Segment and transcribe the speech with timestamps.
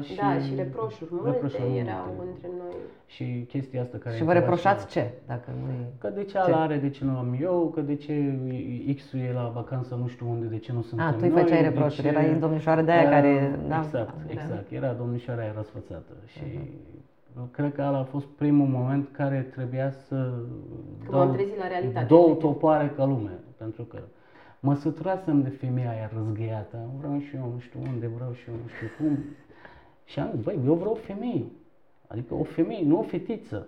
[0.00, 0.16] și...
[0.16, 2.30] Da, și reproșuri multe reproșuri erau multe.
[2.32, 2.74] între noi.
[3.06, 4.16] Și chestia asta care...
[4.16, 5.10] Și vă era reproșați și- ce?
[5.26, 5.84] Dacă nu e...
[5.98, 8.38] Că de ce ala are, de ce nu am eu, că de ce
[8.96, 11.42] X-ul e la vacanță nu știu unde, de ce nu suntem A, tu îi noi,
[11.42, 13.58] făceai de reproșuri, ce- erai domnișoară de aia Da, care...
[13.68, 13.78] Da?
[13.84, 14.32] Exact, Da.
[14.32, 14.70] exact.
[14.70, 16.40] Era domnișoara aia răsfățată și
[17.50, 20.32] cred că ăla a fost primul moment care trebuia să
[21.10, 22.06] Că m-am trezit la realitate.
[22.06, 23.98] două topoare ca lume, pentru că
[24.60, 28.54] mă săturasem de femeia aia răzgăiată, vreau și eu nu știu unde, vreau și eu
[28.54, 29.18] nu știu cum.
[30.10, 31.52] Și am zis, băi, eu vreau femei,
[32.06, 33.66] adică o femeie, nu o fetiță.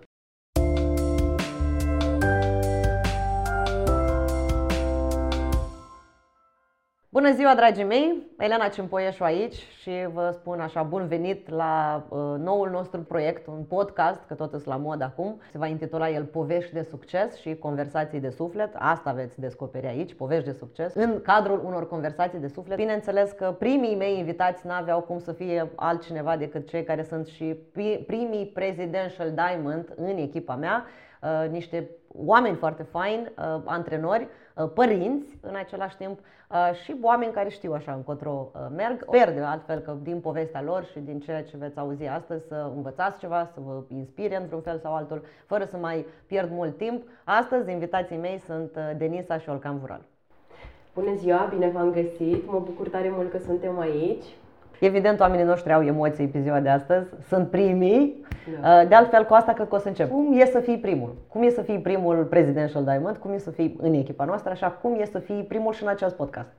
[7.13, 8.31] Bună ziua, dragii mei!
[8.37, 13.63] Elena Cimpoieșu aici și vă spun așa, bun venit la uh, noul nostru proiect, un
[13.63, 15.41] podcast, că tot îs la mod acum.
[15.51, 18.75] Se va intitula el Povești de succes și conversații de suflet.
[18.77, 22.77] Asta veți descoperi aici, povești de succes, în cadrul unor conversații de suflet.
[22.77, 27.55] Bineînțeles că primii mei invitați n-aveau cum să fie altcineva decât cei care sunt și
[27.71, 30.85] pri- primii Presidential Diamond în echipa mea,
[31.21, 31.89] uh, niște
[32.25, 34.29] oameni foarte faini, uh, antrenori, uh,
[34.73, 39.01] părinți în același timp uh, și oameni care știu așa încotro uh, merg.
[39.01, 42.71] Sper de altfel că din povestea lor și din ceea ce veți auzi astăzi să
[42.75, 47.03] învățați ceva, să vă inspire într-un fel sau altul, fără să mai pierd mult timp.
[47.23, 50.01] Astăzi invitații mei sunt uh, Denisa și Olcan Vural.
[50.93, 52.47] Bună ziua, bine v-am găsit.
[52.47, 54.25] Mă bucur tare mult că suntem aici.
[54.79, 58.25] Evident, oamenii noștri au emoții pe ziua de astăzi, sunt primii.
[58.61, 58.81] Da.
[58.81, 60.09] Uh, De altfel, cu asta cred că o să încep.
[60.09, 61.15] Cum e să fii primul?
[61.27, 63.17] Cum e să fii primul Presidential Diamond?
[63.17, 64.51] Cum e să fii în echipa noastră?
[64.51, 66.49] Așa, cum e să fii primul și în acest podcast?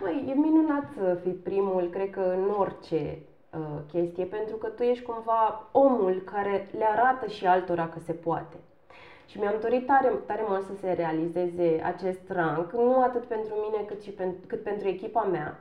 [0.00, 3.18] Măi, e minunat să fii primul, cred că în orice
[3.50, 3.60] uh,
[3.92, 8.56] chestie, pentru că tu ești cumva omul care le arată și altora că se poate.
[9.26, 13.84] Și mi-am dorit tare, tare mult să se realizeze acest rang, nu atât pentru mine
[13.84, 15.56] cât, și pen, cât pentru echipa mea,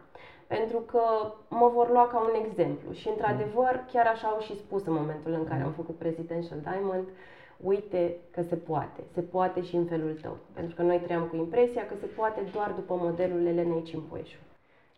[0.55, 1.03] pentru că
[1.49, 2.91] mă vor lua ca un exemplu.
[2.91, 7.07] Și într-adevăr, chiar așa au și spus în momentul în care am făcut Presidential Diamond,
[7.57, 10.37] uite că se poate, se poate și în felul tău.
[10.53, 14.37] Pentru că noi trăiam cu impresia că se poate doar după modelul Elenei Cimpoeșu.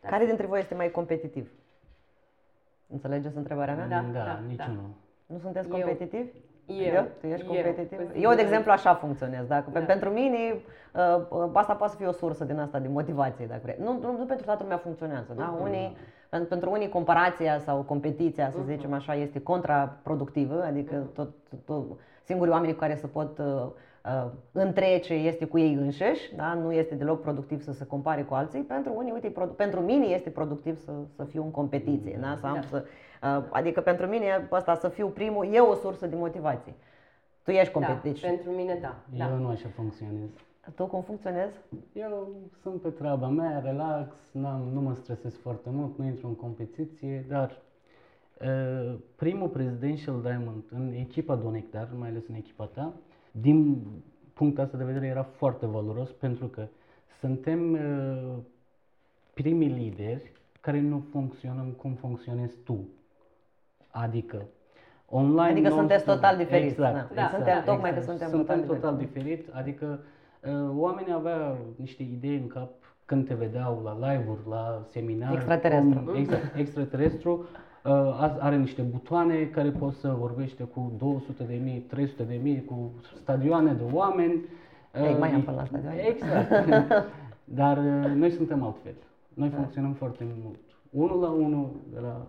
[0.01, 0.09] Da.
[0.09, 1.51] Care dintre voi este mai competitiv?
[2.87, 3.87] Înțelegeți întrebarea mea?
[3.87, 4.89] Da, da, da, niciunul.
[5.25, 6.52] Nu sunteți Eu.
[6.73, 6.95] Competitivi?
[6.95, 7.05] Eu.
[7.21, 7.97] Tu ești Eu, competitiv?
[7.97, 8.41] cu Eu, de siguranță.
[8.41, 9.47] exemplu, așa funcționez.
[9.47, 9.79] Dacă Da.
[9.79, 10.37] Pentru mine,
[10.93, 13.77] uh, uh, asta poate să fie o sursă din asta de motivație, dacă vrei.
[13.79, 15.33] Nu, nu, nu pentru toată lumea funcționează.
[15.37, 15.57] Da?
[15.61, 15.97] Unii,
[16.29, 21.29] pentru, pentru unii, comparația sau competiția, să zicem așa, este contraproductivă, adică tot,
[21.65, 21.83] tot,
[22.23, 23.45] singurii oameni cu care se pot uh,
[24.05, 26.53] uh, întrece este cu ei înșiși, da?
[26.53, 28.59] nu este deloc productiv să se compare cu alții.
[28.61, 32.35] Pentru unii, uite, e produ- pentru mine este productiv să, să fiu în competiție, da?
[32.39, 32.61] Să am, Da.
[32.61, 32.89] să, uh,
[33.49, 36.73] adică pentru mine ăsta să fiu primul e o sursă de motivație.
[37.43, 38.21] Tu ești Da, competitiv.
[38.21, 38.95] pentru mine da.
[39.17, 39.29] da.
[39.29, 40.29] Eu nu așa funcționez.
[40.75, 41.57] Tu cum funcționezi?
[41.93, 42.27] Eu
[42.61, 47.25] sunt pe treaba mea, relax, n-am, nu mă stresez foarte mult, nu intru în competiție,
[47.27, 47.61] dar
[48.41, 52.93] uh, primul Presidential Diamond în echipa Donectar, mai ales în echipa ta,
[53.31, 53.77] din
[54.33, 56.67] punctul ăsta de vedere era foarte valoros pentru că
[57.19, 58.33] suntem uh,
[59.33, 60.31] primii lideri
[60.61, 62.87] care nu funcționăm cum funcționezi tu.
[63.95, 64.41] Adică
[65.09, 67.07] online Adică nu- sunteți total diferiți, Exact, da.
[67.11, 68.17] exact, Suntem- tocmai că exact.
[68.19, 69.47] suntem suntem total total diferit.
[69.51, 69.99] Adică
[70.43, 72.69] uh, oamenii aveau niște idei în cap
[73.05, 75.33] când te vedeau la live-uri, la seminare.
[75.35, 75.99] Extraterestru.
[75.99, 77.31] Cum, exact, extraterestru.
[77.85, 82.39] Uh, a- are niște butoane care poți să vorbește cu 200 de mii, 300 de
[82.43, 84.41] mii, cu stadioane de oameni.
[84.95, 86.01] Ei, Uh, mai am până la stadioane.
[86.07, 86.49] Exact.
[87.59, 88.93] Dar uh, noi suntem altfel.
[89.33, 90.59] Noi funcționăm foarte mult.
[90.89, 92.27] Unul la unul, de la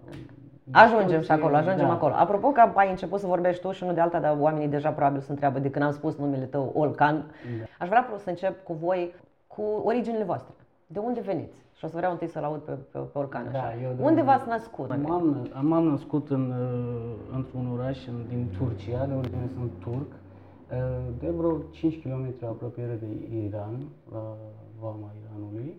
[0.70, 1.92] Ajungem și discuție, acolo, ajungem da.
[1.92, 2.12] acolo.
[2.16, 5.20] Apropo că ai început să vorbești tu și nu de alta, dar oamenii deja probabil
[5.20, 7.14] se întreabă de când am spus numele tău, Olcan.
[7.16, 7.64] Da.
[7.78, 9.14] Aș vrea să încep cu voi,
[9.46, 10.54] cu originile voastre.
[10.86, 11.56] De unde veniți?
[11.76, 13.72] Și o să vreau întâi să-l aud pe, pe, pe Olcan Da, așa.
[13.82, 14.96] eu de- unde v-ați născut?
[15.06, 20.76] M-am, m-am născut în, uh, într-un oraș în, din Turcia, de origine sunt turc, uh,
[21.18, 23.78] de vreo 5 km apropiere de Iran,
[24.12, 24.36] la
[24.80, 25.76] vama Iranului.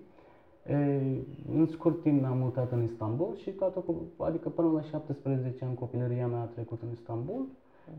[0.70, 1.18] Uh,
[1.52, 5.76] În scurt timp am mutat în Istanbul și toată, cu- adică până la 17 ani
[5.76, 7.46] copilăria mea a trecut în Istanbul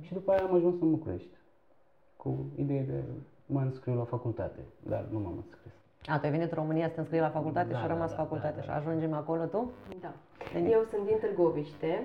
[0.00, 1.29] și după aia am ajuns în București
[2.17, 3.02] cu ideea de
[3.46, 4.58] mă înscriu la facultate,
[4.88, 5.73] dar nu m-am înscris.
[6.06, 7.93] A, tu ai venit în România să te înscrii la facultate Da, și a da,
[7.94, 8.75] rămas da, facultate da, și da.
[8.75, 9.70] ajungem acolo tu?
[10.00, 10.12] Da.
[10.55, 10.69] Bine.
[10.69, 12.02] Eu sunt din Târgoviște,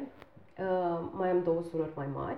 [0.59, 2.37] uh, mai am două surori mai mari.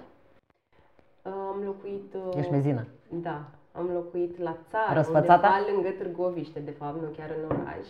[1.26, 2.14] Uh, am locuit...
[2.14, 2.86] uh, Ești mezină.
[3.22, 5.48] Da, am locuit la țară, Răsfățată?
[5.48, 7.88] undeva lângă Târgoviște, de fapt, nu chiar în oraș.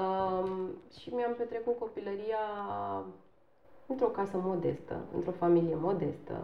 [0.00, 2.44] Um, și mi-am petrecut copilăria
[3.86, 6.36] într-o casă modestă, într-o familie modestă,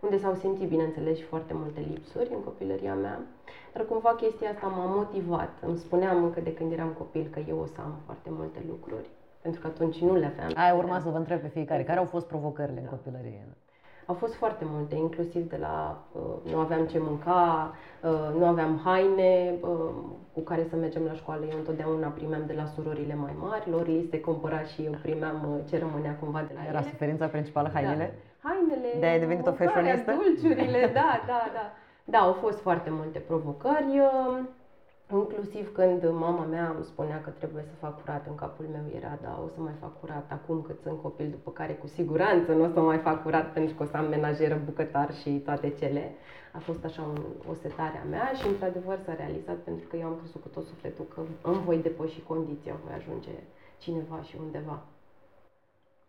[0.00, 3.20] unde s-au simțit, bineînțeles, și foarte multe lipsuri în copilăria mea.
[3.72, 5.50] Dar cumva chestia asta m-a motivat.
[5.66, 9.06] Îmi spuneam încă de când eram copil că eu o să am foarte multe lucruri.
[9.40, 10.52] pentru că atunci nu le aveam.
[10.54, 11.84] Aia urma să vă întreb pe fiecare.
[11.84, 13.46] Care au fost provocările în copilărie?
[14.10, 18.80] Au fost foarte multe, inclusiv de la uh, nu aveam ce mânca, uh, nu aveam
[18.84, 19.68] haine uh,
[20.34, 21.44] cu care să mergem la școală.
[21.50, 25.36] Eu întotdeauna primeam de la surorile mai mari, lor li se cumpăra și eu primeam
[25.52, 26.88] uh, ce rămânea cumva de la Era ele.
[26.90, 28.14] suferința principală, hainele?
[28.42, 28.48] Da.
[28.48, 30.12] Hainele, De-aia ai devenit o mâncarea, fashionistă?
[30.12, 31.72] dulciurile, da, da, da.
[32.04, 34.38] Da, au fost foarte multe provocări, uh,
[35.12, 39.18] inclusiv când mama mea îmi spunea că trebuie să fac curat în capul meu, era,
[39.22, 42.64] da, o să mai fac curat acum cât sunt copil, după care cu siguranță nu
[42.64, 46.10] o să mai fac curat pentru că o să am menajeră, bucătar și toate cele.
[46.52, 47.16] A fost așa un,
[47.50, 50.64] o setare a mea și într-adevăr s-a realizat pentru că eu am crezut cu tot
[50.64, 53.30] sufletul că îmi voi depăși condiția, voi ajunge
[53.78, 54.78] cineva și undeva.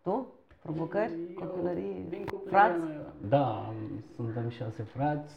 [0.02, 0.26] Tu?
[0.62, 1.12] Provocări?
[1.12, 2.04] Eu, Copilărie?
[2.08, 2.80] din copilăria Frați?
[2.80, 5.34] mea, Da, am- suntem șase frați,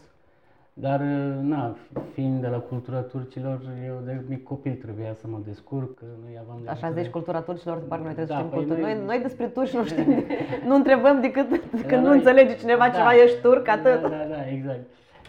[0.74, 1.00] dar
[1.42, 1.76] na,
[2.14, 6.60] fiind de la cultura turcilor, eu de mic copil trebuia să mă descurc, noi aveam
[6.64, 8.88] de Așa zici cultura turcilor, de parcă noi trebuie Da, să știm păi cultura.
[8.88, 10.24] noi- Noi, noi despre turci nu știm,
[10.68, 11.48] nu întrebăm decât
[11.88, 12.90] când nu noi- înțelege cineva Da.
[12.90, 14.02] ceva, ești turc, atât.
[14.02, 14.82] Da, da, da, exact.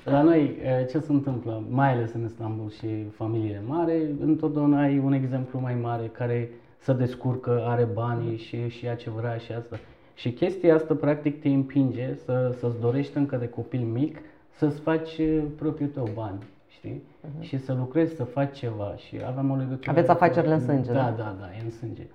[0.05, 4.99] La noi, eh, ce se întâmplă, mai ales în Istanbul și familie mare, întotdeauna ai
[4.99, 9.53] un exemplu mai mare care se descurcă, are banii și, și ia ce vrea și
[9.53, 9.77] asta.
[10.15, 14.19] Și chestia asta, practic, te împinge să, să-ți dorești încă de copil mic
[14.57, 17.03] să-ți faci eh, propriul tău bani, știi?
[17.41, 19.91] Și să lucrezi, să faci ceva și aveam o legătură...
[19.91, 21.03] Aveți afacerile în sânge, da?
[21.03, 21.11] da?
[21.11, 22.07] Da, da, e în sânge.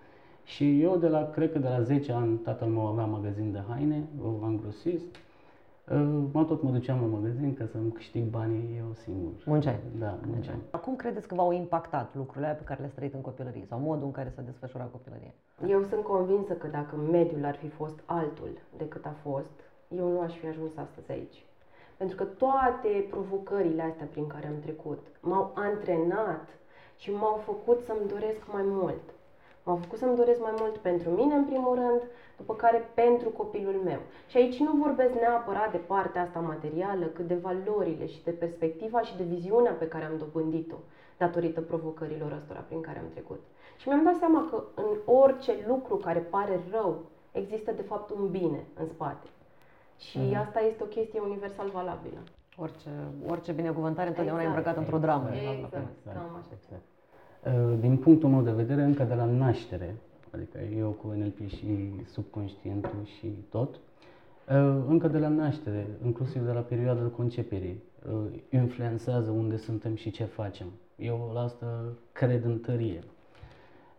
[0.44, 3.62] Și eu de la, cred că de la 10 ani, tatăl meu avea magazin de
[3.69, 5.15] haine, am grosist.
[5.91, 9.31] Uh, Mă tot mă duceam la magazin ca să-mi câștig banii eu singur.
[9.45, 9.80] Munceai.
[10.00, 10.59] Da, munceam.
[10.71, 14.06] Acum credeți că v-au impactat lucrurile alea pe care le-ați trăit în copilărie sau modul
[14.06, 15.33] în care s-a desfășurat copilăria?
[15.68, 19.56] Eu sunt convinsă că dacă mediul ar fi fost altul decât a fost,
[19.97, 21.45] eu nu aș fi ajuns astăzi aici.
[22.00, 26.48] Pentru că toate provocările astea prin care am trecut m-au antrenat
[26.98, 29.01] și m-au făcut să-mi doresc mai mult.
[29.63, 32.01] M-au făcut să-mi doresc mai mult pentru mine, în primul rând,
[32.38, 34.00] după care pentru copilul meu.
[34.28, 39.02] Și aici nu vorbesc neapărat de partea asta materială, cât de valorile și de perspectiva
[39.02, 40.75] și de viziunea pe care am dobândit-o
[41.18, 43.40] datorită provocărilor ăstora prin care am trecut.
[43.78, 48.30] Și mi-am dat seama că în orice lucru care pare rău, există de fapt un
[48.31, 49.28] bine în spate.
[50.00, 52.19] Și asta este o chestie universal valabilă.
[52.57, 52.90] Orice,
[53.28, 54.56] orice binecuvântare întotdeauna Exact.
[54.56, 55.30] e îmbrăcat într-o dramă.
[55.34, 56.54] Exact, cam așa.
[56.62, 56.81] exact.
[57.46, 59.96] Uh, Din punctul meu de vedere, încă de la naștere,
[60.36, 66.52] adică eu cu NLP și subconștientul și tot, uh, încă de la naștere, inclusiv de
[66.52, 70.68] la perioada conceperii, uh, influențează unde suntem și ce facem.
[70.95, 73.04] Eu la asta cred în tărie.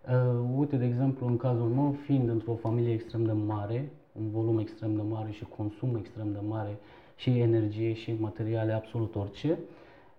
[0.08, 4.58] Uh, uite, de exemplu, în cazul meu, fiind într-o familie extrem de mare, un volum
[4.58, 6.78] extrem de mare și consum extrem de mare
[7.16, 9.58] și energie și materiale, absolut orice,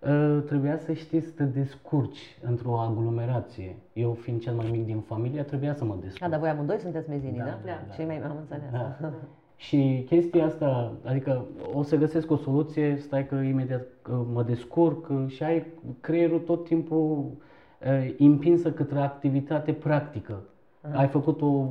[0.00, 3.76] uh, trebuia să știi să te descurci într-o aglomerație.
[3.92, 6.22] Eu, fiind cel mai mic din familie, trebuia să mă descurc.
[6.22, 7.44] A, dar voi amândoi sunteți mezinii, da?
[7.44, 7.94] Da, da, da.
[7.94, 8.70] Cei mai am înțeles.
[8.70, 9.12] Da.
[9.56, 11.44] Și chestia asta, adică
[11.74, 13.80] o să găsesc o soluție, stai că imediat
[14.10, 15.66] uh, mă descurc uh, și ai
[16.00, 17.30] creierul tot timpul
[17.86, 20.42] uh, împinsă către activitate practică.
[20.92, 21.66] Ai făcut o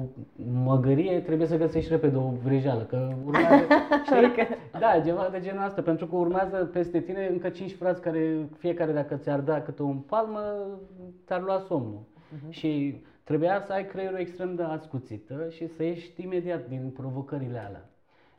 [0.63, 3.63] măgărie, trebuie să găsești repede o vrejeală, că urmează,
[4.06, 4.48] știi?
[4.80, 8.92] Da, ceva de genul asta, pentru că urmează peste tine încă cinci frați care fiecare
[8.92, 10.40] dacă ți-ar da câte un palmă,
[11.25, 12.00] ți-ar lua somnul.
[12.50, 17.86] Și trebuia să ai creierul extrem de ascuțită și să ieși imediat din provocările alea.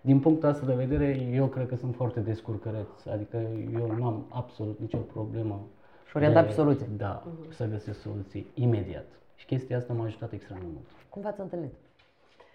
[0.01, 3.37] Din punctul ăsta de vedere, eu cred că sunt foarte descurcăreț, adică
[3.73, 5.61] eu nu am absolut nicio problemă.
[6.09, 6.87] Și orientat de- pe soluție.
[6.97, 9.05] Da, să găsesc soluții imediat.
[9.43, 10.87] Și chestia asta m-a ajutat extrem de mult.
[11.09, 11.73] Cum v-ați întâlnit?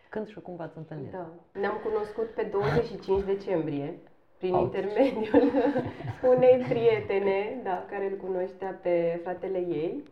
[0.10, 1.12] Când și cum v-ați întâlnit?
[1.12, 1.27] Da.
[1.60, 3.98] Ne-am cunoscut pe 25 decembrie
[4.38, 4.63] prin Ouch.
[4.63, 5.51] intermediul
[6.36, 10.03] unei prietene, da, care îl cunoștea pe fratele ei.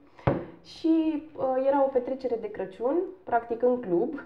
[0.64, 4.22] Și uh, era o petrecere de Crăciun, practic în club.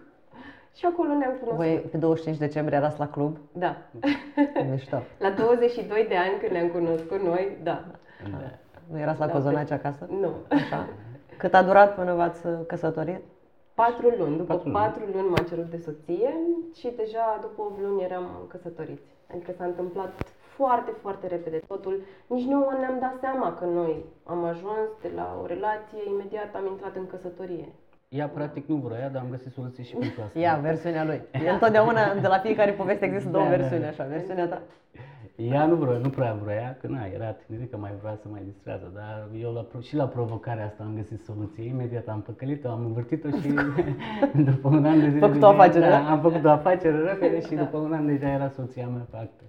[0.75, 1.55] Și acolo ne-am cunoscut.
[1.55, 3.37] Voi pe 25 decembrie erați la club?
[3.51, 3.77] Da.
[4.69, 5.01] Mișto.
[5.25, 7.85] La 22 de ani când ne-am cunoscut noi, da.
[8.31, 8.51] Da.
[8.91, 10.07] Nu erați la Da, cozonaci acasă?
[10.09, 10.31] Nu.
[10.49, 10.87] Așa.
[11.41, 13.19] Cât a durat până v-ați uh, căsătorit?
[13.73, 14.37] Patru luni.
[14.37, 15.13] După Patru patru, luni.
[15.15, 16.33] luni m-a cerut de soție
[16.79, 19.09] și deja după 8 luni eram căsătoriți.
[19.31, 20.11] Adică s-a întâmplat
[20.57, 22.01] foarte, foarte repede totul.
[22.27, 26.65] Nici nu ne-am dat seama că noi am ajuns de la o relație, imediat am
[26.73, 27.67] intrat în căsătorie.
[28.09, 30.39] Ea practic nu vrea, dar am găsit soluții și pentru asta.
[30.39, 31.21] Ia, versiunea lui.
[31.45, 33.87] E întotdeauna, de la fiecare poveste există două Da, da, versiuni, da.
[33.87, 34.03] așa.
[34.03, 34.61] Versiunea ta.
[35.47, 38.91] Ea nu, vrea, nu prea vrea, că na, era tinerică, mai vrea să mai distrează,
[38.95, 41.65] dar eu la, pro- și la provocarea asta am găsit soluție.
[41.67, 43.49] Imediat am păcălit-o, am învârtit-o și
[44.49, 45.19] după un an de zile...
[45.19, 46.11] Făcut o deja- afacere, da, da?
[46.11, 49.43] am făcut o afacere repede și după un an deja era soția mea pe acte.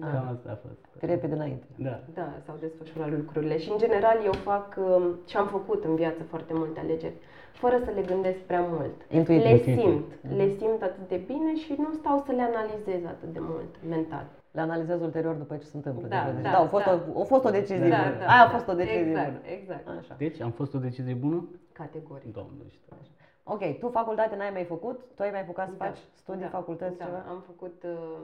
[0.00, 0.06] Da.
[0.06, 0.80] Cam asta a fost.
[1.10, 1.66] Repede înainte.
[1.76, 2.00] Da.
[2.14, 6.22] Da, s-au desfășurat lucrurile și în general eu fac um, și am făcut în viață
[6.22, 7.14] foarte multe alegeri
[7.52, 8.96] fără să le gândesc prea mult.
[9.10, 9.46] Intuitiv.
[9.50, 10.04] Le simt,
[10.36, 14.26] le simt atât de bine și nu stau să le analizez atât de mult mental.
[14.50, 16.08] Le analizez ulterior după ce se întâmplă.
[16.08, 17.00] Da, Deci, da, da, a fost, da.
[17.12, 18.16] o, a fost o decizie Da, bună.
[18.18, 18.56] da, Aia a da.
[18.56, 19.40] fost o decizie exact, bună.
[19.58, 20.14] Exact, Așa.
[20.18, 21.48] Deci am fost o decizie bună?
[21.72, 22.32] Categoric.
[22.32, 22.96] Doamne, știu.
[23.42, 25.00] Ok, tu facultate n-ai mai făcut?
[25.14, 27.24] Tu ai mai apucat să Da, faci studii, da, facultăți, da, ceva?
[27.28, 28.18] am făcut, uh,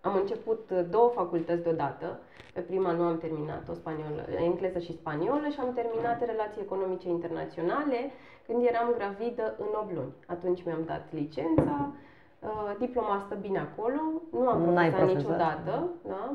[0.00, 2.18] am început uh, două facultăți deodată.
[2.54, 7.98] Pe prima nu am terminat-o, spaniolă, engleză și spaniolă și am terminat relații economice internaționale
[8.46, 10.12] când eram gravidă în 8 luni.
[10.26, 12.08] Atunci mi-am dat licența, uh,
[12.78, 14.00] diploma stă bine acolo,
[14.32, 15.16] nu am N-ai profesat profesat.
[15.16, 16.34] niciodată, da?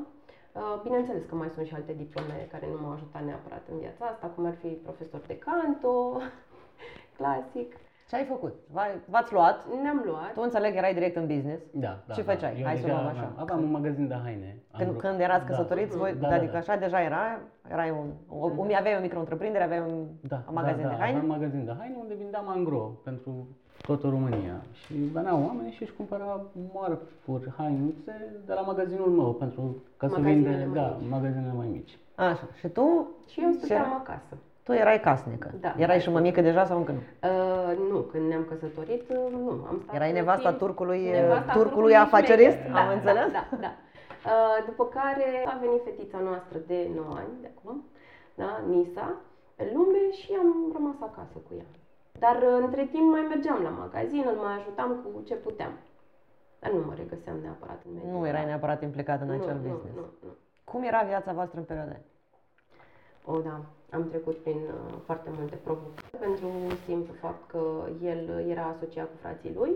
[0.60, 4.06] Uh, Bineînțeles că mai sunt și alte diplome care nu m-au ajutat neapărat în viața
[4.06, 6.18] asta, cum ar fi profesor de canto,
[7.18, 7.76] clasic.
[8.10, 8.54] Ce ai făcut?
[8.74, 9.58] V- V-ați luat?
[9.82, 10.34] Ne-am luat.
[10.34, 11.64] Tu înțeleg, erai direct în business.
[11.74, 12.14] Da, da.
[12.14, 12.32] Ce da.
[12.32, 12.60] făceai?
[12.60, 13.18] Eu Hai să deja luăm așa.
[13.18, 14.58] aveam- Aveam un magazin de haine.
[14.72, 15.50] Am Când, vrut- când erați da.
[15.50, 16.58] căsătoriți, voi, Da, da, adică da.
[16.58, 17.40] așa deja era,
[17.72, 21.18] erai un, o, un, aveai o micro-întreprindere, aveai un Da, magazin da, de da, haine?
[21.18, 23.48] Aveam magazin de haine unde vindeam angro pentru
[23.82, 24.62] toată România.
[24.86, 26.42] Și veneau oameni și își cumpăra
[26.74, 28.14] mărfuri, hainuțe
[28.46, 31.10] de la magazinul meu pentru ca să Magazinele vinde, mai da, mici.
[31.10, 31.98] magazinele mai mici.
[32.16, 32.48] Așa.
[32.60, 33.94] Și tu, Și eu stăteam Ce?
[34.12, 34.34] acasă.
[34.64, 35.52] tu erai casnică.
[35.62, 35.74] Da.
[35.78, 37.02] Erai și mămică deja sau încă nu?
[37.30, 39.50] Uh, nu, când ne-am căsătorit, uh, nu.
[39.70, 42.58] Am stat Erai un nevasta timp- turcului, nevasta turcului afacerist?
[42.58, 42.76] șmecher.
[42.76, 43.32] Am da, înțeles?
[43.32, 43.72] Da, da, da.
[44.34, 47.84] Uh, după care a venit fetița noastră de 9 ani, de acum,
[48.36, 49.08] da, Nisa,
[49.56, 51.70] pe lume și am rămas acasă cu ea.
[52.20, 55.72] Dar uh, între timp mai mergeam la magazin, îl mai ajutam cu ce puteam.
[56.60, 58.50] Dar nu mă regăseam neapărat în mediul Nu erai ăla.
[58.50, 59.96] neapărat implicat în nu, acel nu, business.
[59.96, 60.30] Nu, nu.
[60.64, 62.02] Cum era viața voastră în perioada aia?
[63.26, 66.48] O, da, am trecut prin uh, foarte multe provocări pentru
[66.86, 67.62] simplu fapt că
[68.04, 69.74] el uh, era asociat cu frații lui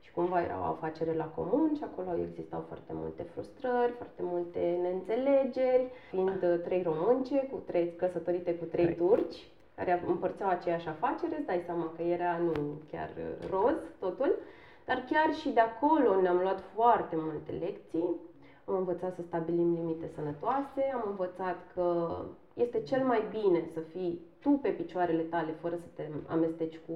[0.00, 4.78] și cumva era o afacere la comun și acolo existau foarte multe frustrări, foarte multe
[4.82, 8.96] neînțelegeri, fiind uh, trei românce, cu trei, căsătorite cu trei Trei.
[8.96, 12.52] turci, care împărțeau aceeași afacere, îți dai seama că era nu
[12.90, 14.38] chiar uh, roz totul,
[14.84, 18.16] dar chiar și de acolo ne-am luat foarte multe lecții.
[18.64, 22.18] Am învățat să stabilim limite sănătoase, am învățat că
[22.54, 26.94] este cel mai bine să fii tu pe picioarele tale fără să te amesteci cu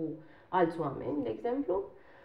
[0.49, 1.83] alți oameni, de exemplu.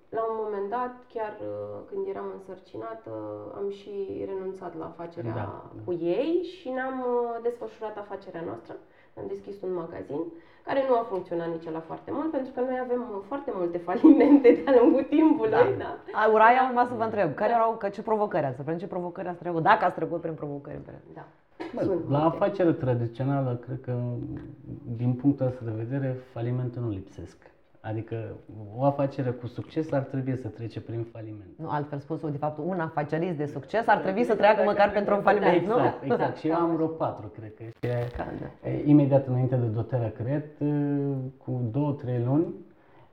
[0.10, 3.12] La un moment dat, chiar uh, când eram însărcinată,
[3.56, 5.82] am și renunțat la afacerea Da, da.
[5.86, 8.76] cu ei și ne-am uh, desfășurat afacerea noastră.
[9.20, 10.22] Am deschis un magazin
[10.68, 13.78] care nu a funcționat nici la foarte mult, pentru că noi avem uh, foarte multe
[13.78, 15.52] falimente de-a lungul timpului.
[15.52, 15.64] Da.
[15.78, 15.92] Da.
[16.20, 17.58] A, Uraia, am urmat să vă întreb, care Da.
[17.58, 20.76] erau, că ce provocări ați prin ce provocări ați trecut, dacă ați trecut prin provocări
[20.76, 21.26] în perioada da.
[21.76, 22.36] Bă, Sunt la multe.
[22.36, 23.94] afacere tradițională, cred că,
[24.96, 27.38] din punctul ăsta de vedere, falimente nu lipsesc.
[27.88, 28.16] Adică
[28.78, 31.50] o afacere cu succes ar trebui să trece prin faliment.
[31.56, 35.16] Nu, altfel spus, de fapt, un afacerist de succes ar trebui să treacă măcar pentru
[35.16, 35.78] un faliment, nu?
[35.78, 36.20] Exact, exact.
[36.20, 36.60] Da, și eu da.
[36.60, 37.64] am vreo patru, cred că.
[37.64, 38.70] Și, Ca- da.
[38.70, 40.66] e, imediat înainte de dotarea cred, e,
[41.38, 42.54] cu două, trei luni,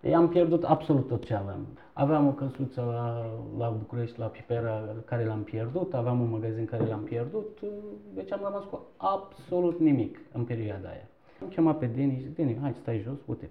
[0.01, 1.67] e, am pierdut absolut tot ce aveam.
[1.93, 3.27] Aveam o căsuță la,
[3.59, 7.67] la București, la Pipera, care l-am pierdut, aveam un magazin care l-am pierdut, e,
[8.15, 11.09] deci am rămas cu absolut nimic în perioada aia.
[11.43, 13.51] Am chemat pe Deni și zic, Deni, hai stai jos, uite,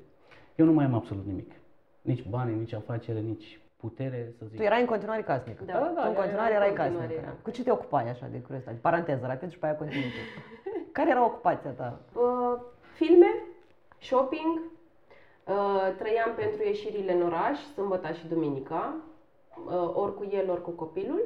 [0.56, 1.52] eu nu mai am absolut nimic.
[2.02, 4.58] Nici bani, nici afacere, nici putere, să zic.
[4.58, 5.64] Tu erai în continuare casnică.
[5.66, 7.28] Da, Da, da, tu în era- continuare era erai în continuare, casnică.
[7.30, 7.36] era.
[7.44, 8.78] Cu ce te ocupai așa de curiozitate?
[8.82, 10.42] Paranteză, rapid și pe aia continui tu.
[10.98, 12.00] Care era ocupația ta?
[12.14, 12.60] Uh,
[12.94, 13.28] filme,
[14.02, 14.60] shopping,
[15.48, 18.96] uh, trăiam pentru ieșirile în oraș, sâmbătă și duminica,
[19.66, 21.22] uh, ori cu el, ori cu copilul,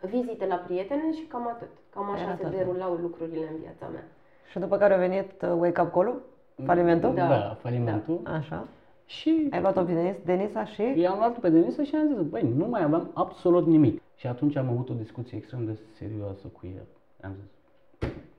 [0.00, 1.68] vizite la prietene și cam atât.
[1.94, 2.50] Cam așa Era se tot.
[2.50, 4.04] derulau lucrurile în viața mea.
[4.50, 6.22] Și după care a venit uh, wake-up call-ul?
[6.64, 7.14] Falimentul?
[7.14, 7.28] Da.
[7.28, 8.20] Da, falimentul.
[8.24, 8.66] Așa.
[9.06, 10.82] Și Ai luat-o pe Denis, Denisa și...
[10.96, 14.02] i am luat pe Denisa și am zis, băi, nu mai aveam absolut nimic.
[14.16, 16.86] Și atunci am avut o discuție extrem de serioasă cu el.
[17.22, 17.50] Am zis,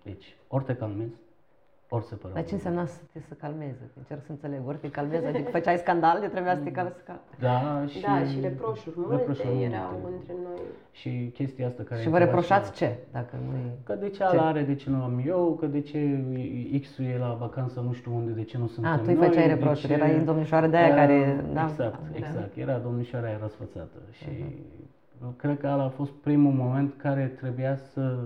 [0.03, 1.15] deci, ori te calmezi,
[1.89, 2.33] ori se pără.
[2.33, 3.89] Dar ce înseamnă să te să calmeze?
[3.97, 4.59] Încerc să înțeleg.
[4.67, 6.95] Ori te calmezi, adică făceai scandal, de trebuia să te calmezi.
[7.39, 10.15] Da, și, da, și reproșuri multe reproșuri erau multe.
[10.17, 10.59] între noi.
[10.91, 12.01] Și chestia asta care...
[12.01, 12.97] Și vă intra reproșați și- ce?
[13.11, 13.69] Dacă nu e...
[13.83, 16.23] Că de ce ala are, de ce nu am eu, că de ce
[16.81, 19.27] X-ul e la vacanță nu știu unde, de ce nu suntem A, tu îi noi,
[19.27, 21.43] făceai de reproșuri, ce- erai în domnișoară de aia Da, care...
[21.53, 21.63] Da?
[21.69, 22.17] Exact, Da.
[22.17, 22.55] exact.
[22.57, 24.25] Era domnișoara aia răsfățată și
[25.19, 25.35] Mhm.
[25.37, 28.17] cred că ăla a fost primul moment care trebuia să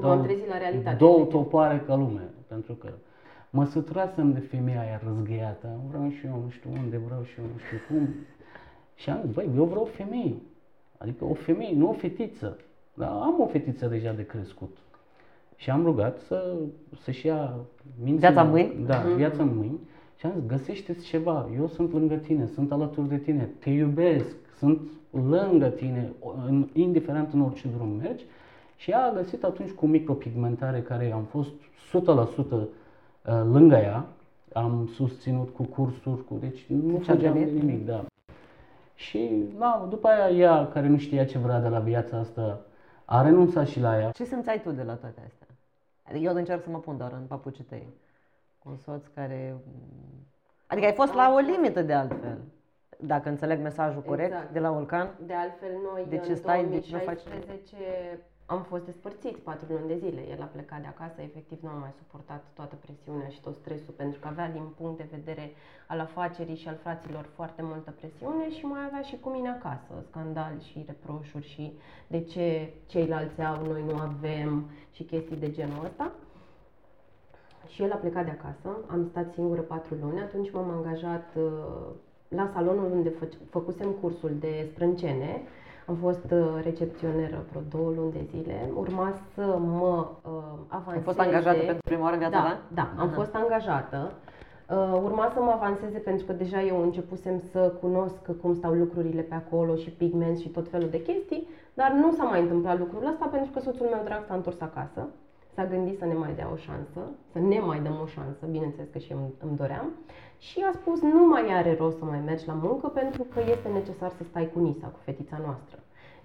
[0.00, 0.96] Că m-am trezit la realitate.
[0.96, 2.20] două topoare ca lume,
[2.50, 2.88] pentru că
[3.50, 7.44] mă săturasem de femeia aia răzgăiată, vreau și eu nu știu unde, vreau și eu
[7.44, 8.08] nu știu cum.
[8.94, 10.34] Și am zis, băi, eu vreau o femeie,
[10.98, 12.58] adică o femeie, nu o fetiță.
[12.94, 14.76] Dar am o fetiță deja de crescut.
[15.56, 16.54] Și am rugat să,
[17.02, 17.54] să-și ia
[18.02, 18.84] mințile, Viața în mâini?
[18.86, 19.16] Da, Mhm.
[19.16, 19.78] viața în mâini.
[20.16, 24.36] Și am zis, găsește-ți ceva, eu sunt lângă tine, sunt alături de tine, te iubesc,
[24.56, 24.80] sunt
[25.10, 26.12] lângă tine,
[26.46, 28.24] în, indiferent în orice drum mergi.
[28.80, 32.68] Și ea a găsit atunci cu micropigmentare care am fost 100% uh,
[33.24, 34.06] lângă ea,
[34.52, 37.62] am susținut cu cursuri, cu, deci nu Deci a făceam de venit?
[37.62, 38.04] nimic, da.
[38.94, 42.60] Și na, după aia ea, care nu știa ce vrea de la viața asta,
[43.04, 44.10] a renunțat și la ea.
[44.10, 45.46] Ce simțeai tu de la toate astea?
[46.02, 47.86] Adică eu încerc să mă pun doar în papucii tăi.
[48.58, 49.56] Cu un soț care...
[50.66, 52.38] Adică ai fost la o limită de altfel.
[52.98, 54.52] Dacă înțeleg mesajul corect, Exact.
[54.52, 55.14] de la Vulcan.
[55.26, 57.20] De altfel, noi De ce în stai, de ce nu faci?
[58.50, 60.22] 2016 am fost despărțiți patru luni de zile.
[60.34, 63.94] El a plecat de acasă, efectiv nu am mai suportat toată presiunea și tot stresul,
[64.02, 65.52] pentru că avea din punct de vedere
[65.86, 69.92] al afacerii și al fraților foarte multă presiune și mai avea și cu mine acasă,
[70.08, 71.64] scandal și reproșuri și
[72.06, 74.50] de ce ceilalți au, noi nu avem
[74.92, 76.12] și chestii de genul ăsta.
[77.72, 81.42] Și el a plecat de acasă, am stat singură patru luni, atunci m-am angajat uh,
[82.28, 85.42] la salonul unde fă- făcusem cursul de sprâncene,
[85.90, 90.30] am fost uh, recepționeră vreo două luni de zile, urma să mă uh,
[90.68, 90.96] avanseze.
[90.96, 92.60] Ai fost angajată pentru prima oară în viața da, ta?
[92.78, 93.14] Da, am Aha.
[93.20, 94.12] fost angajată.
[94.70, 99.22] Uh, urma să mă avanseze pentru că deja eu începusem să cunosc cum stau lucrurile
[99.22, 103.06] pe acolo și pigmenți și tot felul de chestii, dar nu s-a mai întâmplat lucrul
[103.12, 105.08] ăsta pentru că soțul meu drag s-a întors acasă.
[105.54, 107.00] S-a gândit să ne mai dea o șansă,
[107.32, 109.86] să ne mai dăm o șansă, bineînțeles că și eu îmi- îmi doream.
[110.40, 113.68] Și a spus, nu mai are rost să mai mergi la muncă pentru că este
[113.68, 115.78] necesar să stai cu Nisa, cu fetița noastră.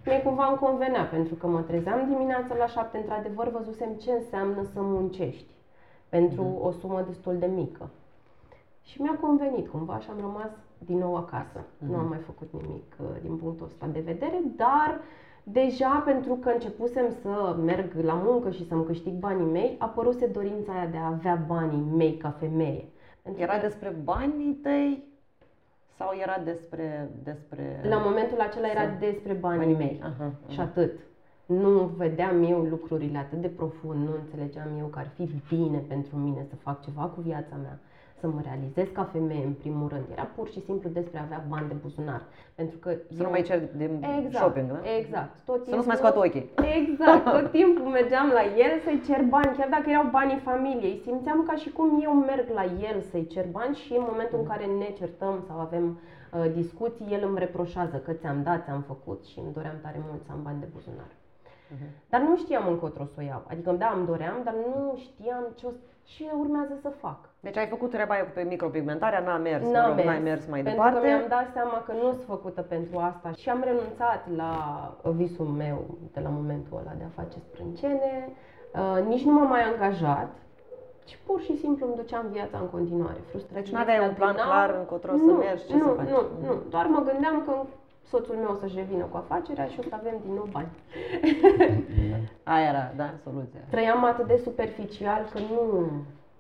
[0.06, 4.64] Mie cumva îmi convenea, pentru că mă trezeam dimineața la șapte, într-adevăr văzusem ce înseamnă
[4.74, 5.54] să muncești
[6.10, 7.90] pentru o sumă destul de mică.
[8.82, 11.66] Și mi-a convenit cumva și am rămas din nou acasă.
[11.78, 15.00] Nu am mai făcut nimic uh, din punctul ăsta de vedere, dar
[15.44, 20.72] deja pentru că începusem să merg la muncă și să-mi câștig banii mei, apăruse dorința
[20.74, 22.86] aia de a avea banii mei ca femeie.
[23.26, 25.04] Pentru Era că despre banii tăi
[25.98, 27.10] sau era despre...
[27.24, 27.82] despre...
[27.84, 30.00] la momentul acela era Să- despre banii, banii mei.
[30.02, 30.12] mei.
[30.18, 30.70] Aha, Și aha.
[30.70, 31.00] atât.
[31.46, 36.16] Nu vedeam eu lucrurile atât de profund, nu înțelegeam eu că ar fi bine pentru
[36.16, 37.80] mine să fac ceva cu viața mea,
[38.26, 40.06] să mă realizez ca femeie în primul rând.
[40.12, 42.22] Era pur și simplu despre a avea bani de buzunar.
[42.56, 44.80] Pentru că Să nu mai cer din exact, shopping, da?
[45.00, 45.32] Exact.
[45.50, 46.46] Tot Să nu-ți mai timpul- scoată ochii.
[46.80, 51.02] Exact, tot timpul mergeam la el să-i cer bani, chiar dacă erau banii familiei.
[51.04, 54.48] Simțeam ca și cum eu merg la el să-i cer bani și în momentul în
[54.52, 59.20] care ne certăm sau avem uh, discuții, el îmi reproșează că ți-am dat, ți-am făcut
[59.32, 61.12] și îmi doream tare mult să am bani de buzunar.
[62.10, 63.44] Dar nu știam încotro să o iau.
[63.48, 65.70] Adică, da, îmi doream, dar nu știam ce, o,
[66.04, 67.20] ce urmează să fac.
[67.46, 70.44] Deci ai făcut treaba aia pe micropigmentarea, n-a mers, N-am mă rog, mers, n-ai mers
[70.54, 71.00] mai pentru departe.
[71.00, 74.52] că mi-am dat seama că nu sunt făcută pentru asta și am renunțat la
[75.22, 75.78] visul meu
[76.14, 78.14] de la momentul ăla de a face sprâncene.
[78.82, 80.30] Uh, nici nu m-am mai angajat,
[81.08, 83.20] ci pur și simplu îmi duceam viața în continuare.
[83.30, 84.50] Frustrările Deci n-aveai se un plan adunau.
[84.50, 86.10] clar încotro să nu, mergi, ce nu, să faci?
[86.10, 87.54] Nu, nu, doar mă gândeam că
[88.12, 90.72] soțul meu o să-și revină cu afacerea și o să avem din nou bani.
[92.54, 93.60] Aia era, da, soluția.
[93.70, 95.62] Trăiam atât de superficial că nu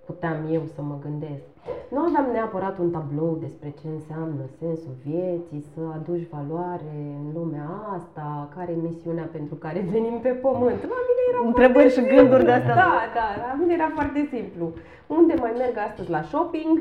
[0.05, 1.54] puteam eu să mă gândesc.
[1.89, 7.67] Nu aveam neapărat un tablou despre ce înseamnă sensul vieții, să aduci valoare în lumea
[7.97, 10.79] asta, care e misiunea pentru care venim pe pământ.
[10.93, 12.75] La mine era Întrebări și gânduri de astea.
[12.75, 14.65] Da, da, la mine era foarte simplu.
[15.07, 16.73] Unde mai merg astăzi la shopping,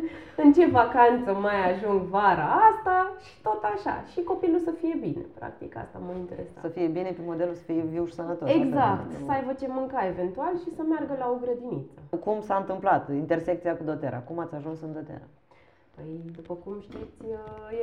[0.43, 3.95] în ce vacanță mai ajung vara asta și tot așa.
[4.13, 6.59] Și copilul să fie bine, practic asta mă interesa.
[6.61, 8.49] Să fie bine pe modelul, să fie viu și sănătos.
[8.59, 11.93] Exact, Asta să aibă ce mânca eventual și să meargă la o grădiniță.
[12.27, 14.19] Cum s-a întâmplat intersecția cu Dotera?
[14.29, 15.29] Cum ați ajuns în Dotera?
[15.95, 17.17] Păi, după cum știți,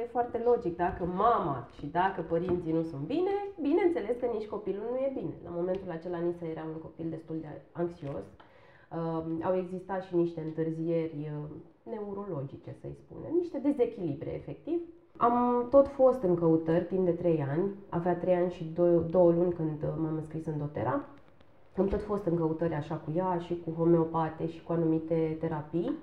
[0.01, 0.75] e foarte logic.
[0.77, 5.33] Dacă mama și dacă părinții nu sunt bine, bineînțeles că nici copilul nu e bine.
[5.43, 8.25] La momentul acela Nisa era un copil destul de anxios.
[8.97, 11.49] Uh, au existat și niște întârzieri uh,
[11.83, 14.79] neurologice, să-i spunem, niște dezechilibre, efectiv.
[15.17, 19.31] Am tot fost în căutări timp de 3 ani, avea 3 ani și 2, două
[19.31, 21.05] luni când uh, m-am înscris în Dotera.
[21.77, 25.97] Am tot fost în căutări așa cu ea și cu homeopate și cu anumite terapii.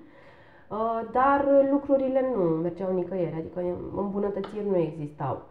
[0.69, 3.61] Uh, dar lucrurile nu mergeau nicăieri, adică
[3.95, 5.41] îmbunătățiri nu existau.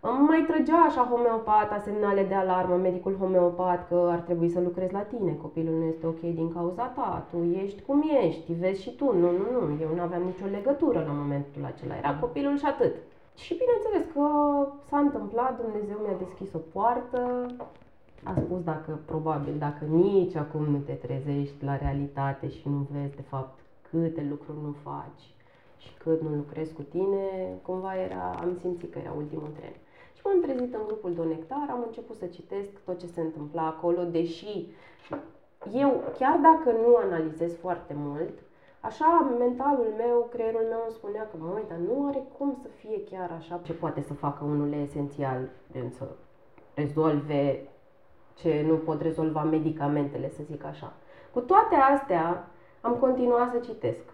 [0.00, 4.92] Îmi mai trăgea așa homeopata semnale de alarmă, medicul homeopat că ar trebui să lucrezi
[4.92, 8.94] la tine, copilul nu este ok din cauza ta, tu ești cum ești, vezi și
[8.96, 12.64] tu, nu, nu, nu, eu nu aveam nicio legătură la momentul acela, era copilul și
[12.64, 12.94] atât.
[13.36, 14.26] Și bineînțeles că
[14.88, 17.46] s-a întâmplat, Dumnezeu mi-a deschis o poartă,
[18.22, 23.16] a spus dacă, probabil, dacă nici acum nu te trezești la realitate și nu vezi
[23.16, 23.58] de fapt
[23.90, 25.34] câte lucruri nu faci
[25.76, 29.72] și cât nu lucrezi cu tine, cumva era, am simțit că era ultimul tren.
[30.14, 34.02] Și m-am trezit în grupul Donectar, am început să citesc tot ce se întâmpla acolo,
[34.04, 34.66] deși
[35.72, 38.38] eu, chiar dacă nu analizez foarte mult,
[38.80, 43.04] așa mentalul meu, creierul meu îmi spunea că, măi, dar nu are cum să fie
[43.04, 46.08] chiar așa ce poate să facă unul esențial, de să
[46.74, 47.68] rezolve
[48.34, 50.92] ce nu pot rezolva medicamentele, să zic așa.
[51.32, 52.50] Cu toate astea,
[52.88, 54.04] am continuat să citesc.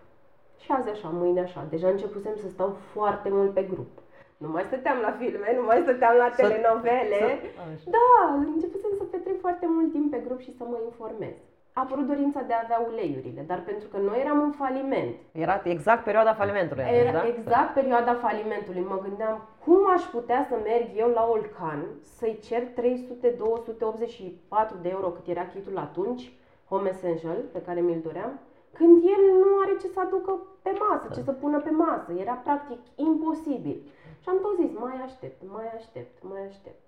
[0.63, 1.63] Și azi așa, mâine așa.
[1.75, 3.93] Deja începusem să stau foarte mult pe grup.
[4.37, 7.17] Nu mai stăteam la filme, nu mai stăteam la Să- telenovele.
[7.21, 7.89] să- așa.
[7.97, 8.07] Da,
[8.55, 11.37] începusem să petrec foarte mult timp pe grup și să mă informez.
[11.77, 15.61] A apărut dorința de a avea uleiurile, dar pentru că noi eram în faliment, Era
[15.65, 16.83] exact perioada falimentului.
[16.85, 17.27] atunci, era da?
[17.27, 18.85] exact perioada falimentului.
[18.89, 25.07] Mă gândeam cum aș putea să merg eu la Olcan să-i cer 300-284 de euro
[25.09, 26.33] cât era kitul atunci,
[26.69, 28.39] Home Essential, pe care mi-l doream,
[28.79, 30.33] când el nu are ce să aducă
[30.63, 32.13] pe masă, ce să pună pe masă.
[32.13, 33.79] Era practic imposibil.
[34.23, 36.83] Și am tot zis, mai aștept, mai aștept, mai aștept.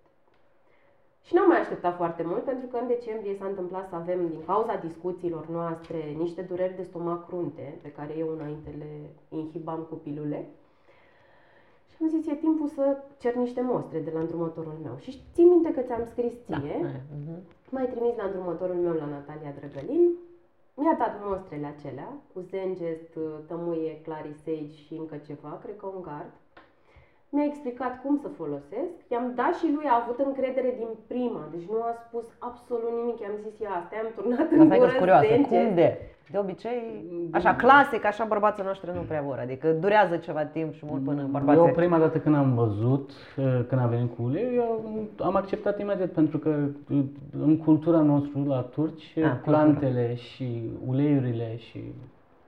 [1.26, 4.44] Și n-am mai așteptat foarte mult pentru că în decembrie s-a întâmplat să avem, din
[4.46, 8.90] cauza discuțiilor noastre, niște dureri de stomac crunte, pe care eu înainte le
[9.28, 10.48] inhibam cu pilule.
[11.90, 14.96] Și am zis, e timpul să cer niște mostre de la îndrumătorul meu.
[14.98, 16.60] Și ții minte că ți-am scris Da.
[16.60, 17.42] ție, aia, mhm.
[17.70, 20.10] m-ai trimis la îndrumătorul meu, la Natalia Drăgălin,
[20.80, 23.12] mi-a dat mostrele acelea, cu Zengest,
[23.46, 26.32] tămâie, clarisage și încă ceva, cred că un gard.
[27.28, 31.68] Mi-a explicat cum să folosesc, i-am dat și lui, a avut încredere din prima, deci
[31.74, 34.90] nu a spus absolut nimic, i-am zis, ia, asta am turnat în Asta e gură
[34.90, 35.26] că curioasă.
[35.26, 35.48] Zengest.
[35.48, 36.15] Cum de?
[36.30, 39.38] De obicei, așa clasic, așa bărbații noștri nu prea vor.
[39.38, 41.60] Adică durează ceva timp și mult până bărbații...
[41.62, 44.84] Eu prima dată când am văzut, uh, când a venit cu ulei, eu
[45.20, 46.56] am acceptat imediat pentru că
[46.90, 47.04] uh,
[47.42, 51.80] în cultura noastră la turci, Ah, uh, plantele și uleiurile și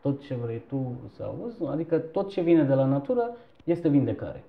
[0.02, 3.30] tot ce vrei tu să auzi, adică tot ce vine de la natură
[3.64, 4.44] este vindecare.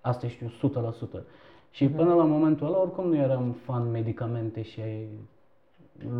[0.00, 1.22] Asta știu 100%.
[1.70, 1.94] Și Mhm.
[1.96, 4.80] până la momentul ăla oricum nu eram fan medicamente și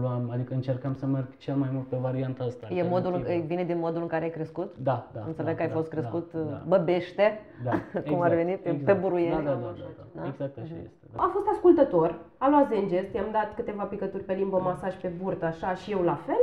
[0.00, 2.66] luam, adică încercam să merg cel mai mult pe varianta asta.
[2.74, 3.46] E modul, alternativă.
[3.46, 4.76] vine din modul în care ai crescut?
[4.78, 5.20] Da, da.
[5.26, 6.62] Înțeleg da, că ai da, fost da, crescut da, uh, da.
[6.66, 7.72] băbește, Da,
[8.10, 9.34] cum ar veni, pe- pe buruieni.
[9.34, 10.20] Da, da, da, da, Da?
[10.20, 10.26] da.
[10.28, 11.06] Exact așa este.
[11.16, 11.22] Da.
[11.22, 15.44] A fost ascultător, a luat Zengest, i-am dat câteva picături pe limbă, masaj pe burtă,
[15.44, 16.42] așa, și eu la fel.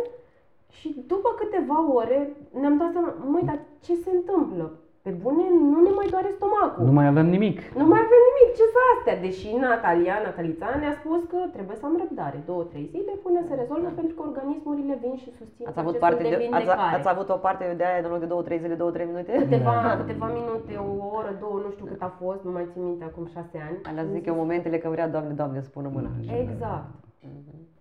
[0.70, 4.72] Și după câteva ore ne-am dat seama, măi, dar ce se întâmplă?
[5.06, 6.84] Pe bune, nu ne mai doare stomacul.
[6.90, 7.58] Nu mai aveam nimic.
[7.80, 9.16] Nu mai avem nimic, ce să astea?
[9.26, 13.54] Deși Natalia, Natalița ne-a spus că trebuie să am răbdare, două, trei zile până se
[13.62, 16.96] rezolvă, pentru că organismurile vin și susțin Ați avut, procesul parte de, ați, vindecare.
[16.98, 19.32] ați avut o parte de aia în loc de două, trei zile, două, trei minute?
[19.44, 23.04] Câteva, câteva minute, o oră, două, nu știu cât a fost, nu mai țin minte
[23.10, 23.78] acum șase ani.
[23.90, 26.12] Alea zic eu momentele când vrea, Doamne, Doamne, să pună mâna.
[26.44, 26.88] Exact.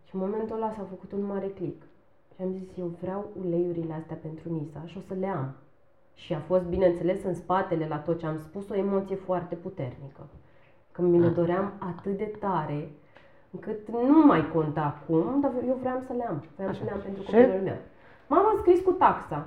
[0.06, 1.80] Și în momentul ăla s-a făcut un mare click.
[2.34, 5.48] Și am zis, eu vreau uleiurile astea pentru Nisa și o să le am.
[6.14, 10.26] Și a fost, bineînțeles, în spatele la tot ce am spus, o emoție foarte puternică.
[10.92, 12.90] Că mi le doream atât de tare,
[13.50, 16.44] încât nu mai conta cum, dar eu vreau să le am.
[16.56, 17.30] Vreau să le am pentru Și?
[17.30, 17.76] copilul meu.
[18.26, 19.46] M-am înscris cu taxa.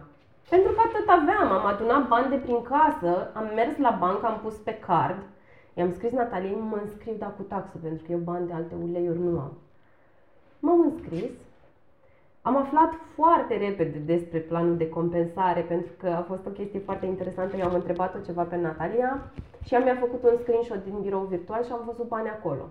[0.49, 4.39] Pentru că atât aveam, am adunat bani de prin casă, am mers la bancă, am
[4.43, 5.23] pus pe card,
[5.73, 9.19] i-am scris Nataliei, mă înscriu, dar cu taxă, pentru că eu bani de alte uleiuri
[9.19, 9.53] nu am.
[10.59, 11.31] M-am înscris,
[12.47, 17.05] am aflat foarte repede despre planul de compensare, pentru că a fost o chestie foarte
[17.05, 17.55] interesantă.
[17.57, 19.11] Eu am întrebat-o ceva pe Natalia
[19.65, 22.65] și ea mi-a făcut un screenshot din birou virtual și am văzut bani acolo.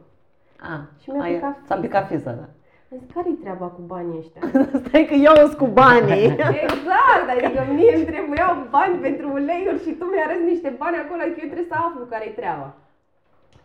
[0.61, 1.81] Ah, Și mi-a aia- picat S-a fița.
[1.87, 2.47] picat fița, da.
[2.91, 4.41] Am zis, care-i treaba cu banii ăștia?
[4.87, 6.25] Stai că eu sunt cu banii.
[6.69, 11.39] exact, adică mie îmi trebuiau bani pentru uleiuri și tu mi-arăți niște bani acolo, adică
[11.43, 12.69] eu trebuie să aflu care-i treaba.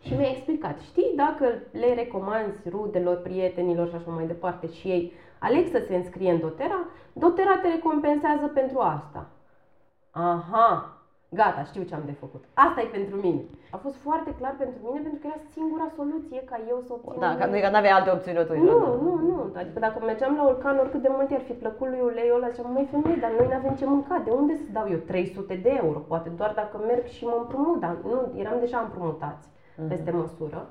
[0.06, 1.44] Și mi-a explicat, știi, dacă
[1.82, 5.12] le recomanzi rudelor, prietenilor și așa mai departe și ei
[5.46, 6.80] aleg să se înscrie în dotera,
[7.12, 9.26] dotera te recompensează pentru asta.
[10.10, 10.68] Aha,
[11.28, 12.44] gata, știu ce am de făcut.
[12.54, 13.40] Asta e pentru mine.
[13.70, 17.20] A fost foarte clar pentru mine pentru că era singura soluție ca eu să obțin
[17.20, 18.60] Da, un- că nu că n-aveai alte opțiuni atunci.
[18.70, 18.86] nu, da.
[19.04, 19.36] nu, nu.
[19.60, 22.72] Adică dacă mergeam la Olcan, oricât de mult i-ar fi plăcut lui uleiul ăla, ziceam,
[22.72, 25.72] măi femeie, dar noi nu avem ce mânca, de unde să dau eu 300 de
[25.82, 25.98] euro?
[25.98, 29.48] Poate doar dacă merg și mă împrumut, dar nu, eram deja împrumutați
[29.88, 30.66] peste măsură.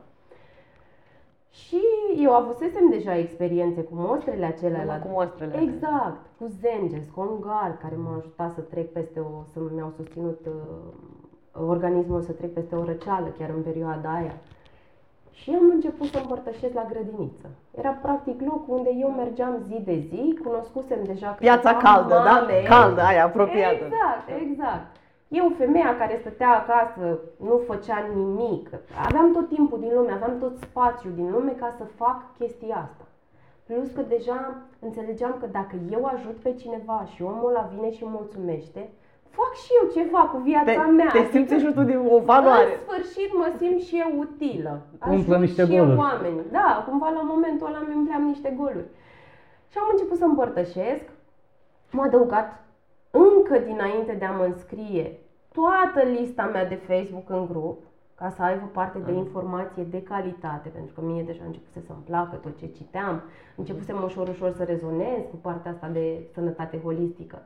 [1.52, 1.80] Și
[2.22, 4.80] eu avusesem deja experiențe cu mostrele acelea.
[4.82, 5.60] Numai la- cu mostrele.
[5.62, 9.94] Exact, cu Zenges, cu un gard care m-a ajutat să trec peste o, să mi-au
[9.96, 14.34] susținut uh, organismul să trec peste o răceală chiar în perioada aia.
[15.32, 17.48] Și am început să împărtășesc la grădiniță.
[17.78, 22.32] Era practic locul unde eu mergeam zi de zi, cunoscusem deja Piața câteva caldă, da?
[22.32, 22.64] mame.
[22.68, 23.84] Caldă, aia, apropiată.
[23.86, 24.86] Exact, exact.
[25.30, 28.70] Eu, femeia care stătea acasă, nu făcea nimic.
[29.08, 33.04] Aveam tot timpul din lume, aveam tot spațiul din lume ca să fac chestia asta.
[33.66, 38.04] Plus că deja înțelegeam că dacă eu ajut pe cineva și omul ăla vine și
[38.04, 38.90] îmi mulțumește,
[39.30, 41.10] fac și eu ceva cu viața Te, mea.
[41.12, 42.72] te simți și tu din o valoare.
[42.74, 44.82] În sfârșit mă simt și eu utilă.
[45.10, 46.00] Umplă Ajut niște și eu goluri.
[46.00, 46.46] oamenii.
[46.52, 48.90] Da, cumva la momentul ăla mi umpleam niște goluri.
[49.72, 51.04] Și am început să împărtășesc.
[51.92, 52.64] M-a adăugat
[53.12, 55.18] încă dinainte de a mă înscrie
[55.52, 57.80] toată lista mea de Facebook în grup,
[58.16, 59.18] ca să aibă parte de Ah.
[59.18, 63.22] informație de calitate, pentru că mie deja începuse să-mi placă tot ce citeam,
[63.56, 67.42] începusem ușor, ușor să rezonez cu partea asta de sănătate holistică.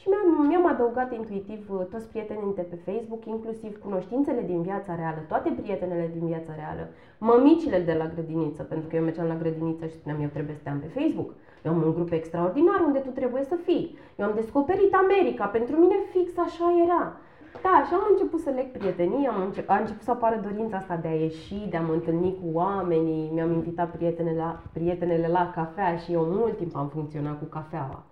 [0.00, 4.94] Și mi-am, mi-am adăugat intuitiv uh, toți prietenii de pe Facebook, inclusiv cunoștințele din viața
[4.94, 9.36] reală, toate prietenele din viața reală, mămicile de la grădiniță, pentru că eu mergeam la
[9.42, 11.30] grădiniță și spuneam eu trebuie să te am pe Facebook.
[11.64, 13.98] Eu am un grup extraordinar unde tu trebuie să fii.
[14.16, 17.16] Eu am descoperit America, pentru mine fix așa era.
[17.62, 20.96] Da, și am început să leg prietenii, am înce- a început să apară dorința asta
[20.96, 25.50] de a ieși, de a mă întâlni cu oamenii, mi-am invitat prietenele la, prietenele la
[25.54, 28.02] cafea și eu mult timp am funcționat cu cafeaua.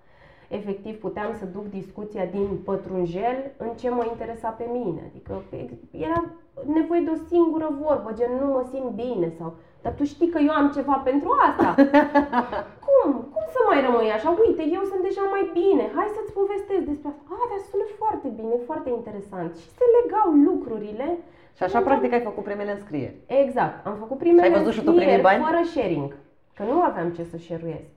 [0.49, 5.01] Efectiv, puteam să duc discuția din pătrunjel în ce mă interesa pe mine.
[5.11, 6.25] Adică ex- era
[6.75, 9.55] nevoie de o singură vorbă, gen nu mă simt bine sau
[9.87, 11.69] dar tu știi că eu am ceva pentru asta.
[12.87, 13.09] Cum?
[13.35, 14.29] Cum să mai rămâi așa?
[14.45, 15.85] Uite, eu sunt deja mai bine.
[15.97, 17.23] Hai să-ți povestesc despre asta.
[17.35, 19.51] Ah, dar sună foarte bine, foarte interesant.
[19.61, 21.07] Și se legau lucrurile.
[21.57, 23.17] Și așa, practic, ai făcut primele înscrieri.
[23.43, 23.77] Exact.
[23.91, 25.45] Am făcut primele Și ai văzut și tu înscrieri primii bani?
[25.49, 26.09] fără sharing.
[26.57, 27.91] Că nu aveam ce să share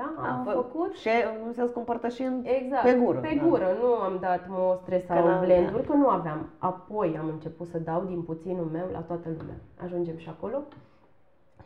[0.00, 0.08] Da?
[0.30, 1.08] Am fă- făcut Și
[1.46, 2.84] în sens că împărtășind Exact.
[2.88, 3.18] pe gură.
[3.18, 3.46] Pe da.
[3.46, 3.68] gură.
[3.82, 6.40] Nu am dat mostre sau Că n-am- blenduri, că nu aveam.
[6.58, 9.58] Apoi am început să dau din puținul meu la toată lumea.
[9.84, 10.58] Ajungem și acolo.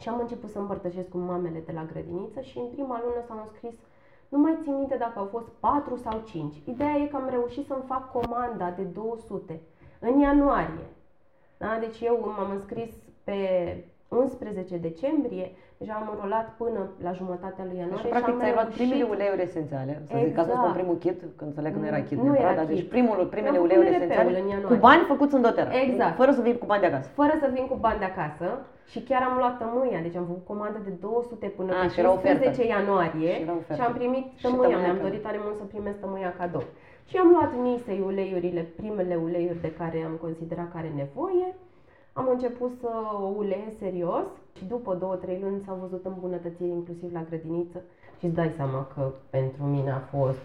[0.00, 3.38] Și am început să împărtășesc cu mamele de la grădiniță și în prima lună s-au
[3.38, 3.74] înscris
[4.28, 6.62] nu mai țin minte dacă au fost 4 sau 5.
[6.64, 9.60] Ideea e că am reușit să-mi fac comanda de 200
[10.00, 10.86] în ianuarie.
[11.58, 11.78] Da?
[11.80, 12.90] Deci eu m-am înscris
[13.24, 13.38] pe
[14.08, 18.68] 11 decembrie, deja am înrolat până la jumătatea lui ianuarie Deci, practic, am ți-ai luat
[18.68, 20.78] reușit- primele uleiuri esențiale, să zic, ca să spun Exact.
[20.78, 22.88] primul kit, când înțeleg că nu era kit Nu neapărat, era dar deci kit.
[22.94, 24.84] primul, primele Am făcut uleiuri NRP-ul esențiale, în cu ianuarie.
[24.88, 26.14] bani făcuți în doTERRA, Exact.
[26.22, 27.08] fără să vii cu bani de acasă.
[27.20, 28.48] fără să vin cu bani de acasă
[28.92, 31.98] și chiar am luat tămâia, deci am făcut comandă de 200 până A, pe și
[32.02, 32.42] era ofertă.
[32.44, 33.74] 15 ianuarie Și era ofertă.
[33.78, 35.06] și am primit Și tămâia, tămâia mi-am cadou.
[35.08, 36.64] dorit tare mult să primesc tămâia cadou.
[37.10, 41.48] Și am luat nisei uleiurile, primele uleiuri de care am considerat că are nevoie.
[42.12, 42.88] Am început să
[43.22, 44.24] o uleiesc serios
[44.56, 47.82] și după 2-3 luni s-au văzut îmbunătățiri inclusiv la grădiniță
[48.18, 50.38] și îți dai seama că pentru mine a fost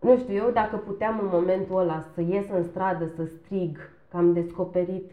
[0.00, 3.78] nu știu, eu dacă puteam în momentul ăla să ies în stradă, să strig
[4.10, 5.10] că am descoperit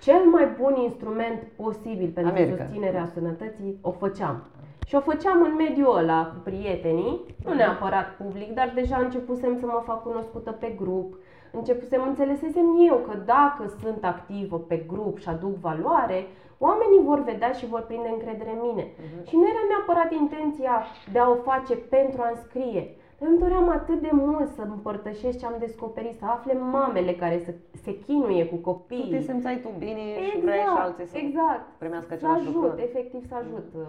[0.00, 2.64] cel mai bun instrument posibil pentru America.
[2.64, 4.42] susținerea sănătății, o făceam.
[4.86, 9.66] Și o făceam în mediul ăla cu prietenii, nu neapărat public, dar deja începusem să
[9.66, 11.14] mă fac cunoscută pe grup,
[11.56, 16.26] începusem, înțelesesem eu că dacă sunt activă pe grup și aduc valoare,
[16.58, 18.86] oamenii vor vedea și vor prinde încredere în mine.
[19.28, 23.68] Și nu era neapărat intenția de a o face pentru a înscrie, dar îmi doream
[23.68, 28.46] atât de mult să împărtășesc ce am descoperit, să afle mamele care se, se chinuie
[28.46, 29.10] cu Tu copiii.
[29.10, 31.66] te simțeai tu bine și vrei și alții să exact.
[31.78, 32.80] primească Să același ajut, lucru.
[32.80, 33.82] efectiv să ajut uh,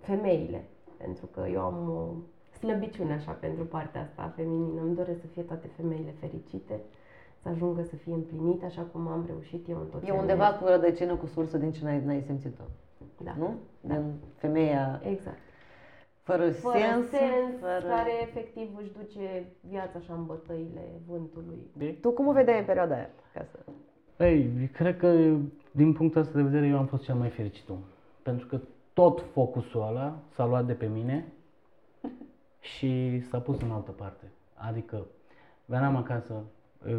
[0.00, 0.64] femeile.
[0.96, 2.02] Pentru că eu am o
[2.58, 4.80] slăbiciune așa pentru partea asta feminină.
[4.80, 6.80] Îmi doresc să fie toate femeile fericite,
[7.42, 10.18] să ajungă să fie împlinite așa cum am reușit eu în tot ce E am
[10.18, 10.60] undeva mers.
[10.60, 12.62] cu rădăcină, cu sursă din ce n-ai, n-ai simțit-o,
[13.24, 13.34] Da.
[13.38, 13.54] nu?
[13.80, 15.36] Din femeia Exact.
[16.22, 17.84] fără, Fără sens, sens, fără...
[17.94, 21.96] care efectiv își duce viața așa în bătăile vântului.
[22.00, 23.10] Tu cum o vedeai în perioada aia?
[23.34, 23.58] Ca să...
[24.24, 25.34] Ei, cred că
[25.70, 27.78] din punctul ăsta de vedere eu am fost cel mai fericit om.
[28.22, 28.60] Pentru că
[28.92, 31.32] tot focusul ăla s-a luat de pe mine
[32.60, 34.24] și s-a pus în altă parte.
[34.54, 35.06] Adică
[35.64, 36.32] veneam acasă,
[36.86, 36.92] uh,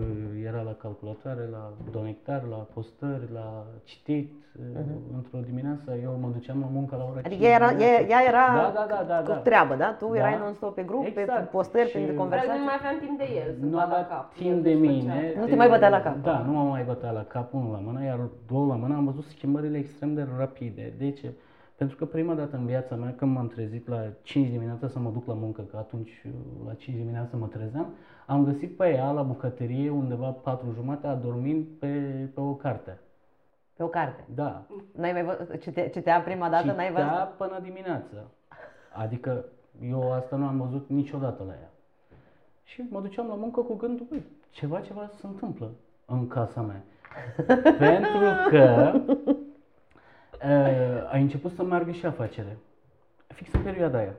[0.46, 4.32] era la calculatoare, la donectar, la postări, la citit.
[4.60, 4.82] uh,
[5.16, 8.02] Într-o dimineață eu mă duceam la muncă la ora Adică 5 ea era, dimineața.
[8.02, 9.36] ea, ea era Da, da, da, da, cu da.
[9.38, 9.94] treabă, da?
[10.00, 10.18] Tu Da.
[10.18, 11.50] erai non-stop pe grup, pe Exact.
[11.50, 12.58] postări, Și- printre Dar conversații.
[12.60, 14.34] nu mai aveam timp de el să Nu bată avea cap.
[14.34, 15.14] timp El de își mine.
[15.28, 15.40] făcea.
[15.40, 16.16] Nu te mai bătea la cap.
[16.22, 19.06] Da, nu m-am mai bătea la cap, unul la mână, iar două la mână am
[19.06, 20.94] văzut schimbările extrem de rapide.
[20.98, 21.32] De ce?
[21.80, 25.10] Pentru că prima dată în viața mea, când m-am trezit la 5 dimineața să mă
[25.10, 26.26] duc la muncă, că atunci
[26.66, 27.94] la 5 dimineața mă trezeam,
[28.26, 31.88] am găsit pe ea la bucătărie undeva patru jumate adormind pe,
[32.34, 33.00] pe o carte.
[33.74, 34.24] Pe o carte.
[34.36, 34.66] Da.
[34.96, 37.48] N-ai mai văzut, citea, citea prima dată, n-ai Citea văzut?
[37.48, 38.32] până dimineață.
[38.94, 39.46] Adică
[39.82, 41.70] eu asta nu am văzut niciodată la ea.
[42.64, 45.72] Și mă duceam la muncă cu gândul, băi, ceva, ceva se întâmplă
[46.06, 46.84] în casa mea.
[47.88, 48.92] Pentru că
[50.44, 52.56] uh, a început să meargă și afacerea.
[53.28, 54.14] Fix în perioada aia.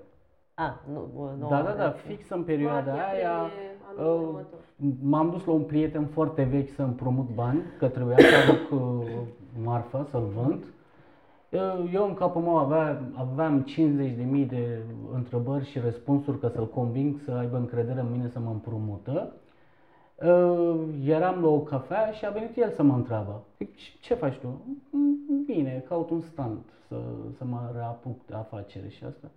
[0.54, 3.36] A, nu, nu, Da, da, da, fix în perioada Martie, aia.
[3.38, 4.58] aprilie, anul uh, următor.
[5.02, 9.06] M-am dus la un prieten foarte vechi să împrumut bani, că trebuia să aduc uh,
[9.62, 10.64] marfa, să-l vând.
[11.48, 13.64] Uh, Eu în capul meu avea, aveam
[14.42, 14.82] 50.000 de
[15.14, 19.32] întrebări și răspunsuri ca să-l conving să aibă încredere în mine să mă împrumută.
[20.24, 23.42] Uh, Eram la o cafea și a venit el să mă întreabă.
[23.58, 24.60] Zic, "Ce- Ce faci tu?
[24.90, 26.96] "Mm, Bine, caut un stand să,
[27.36, 29.30] să mă reapuc de afacere și asta.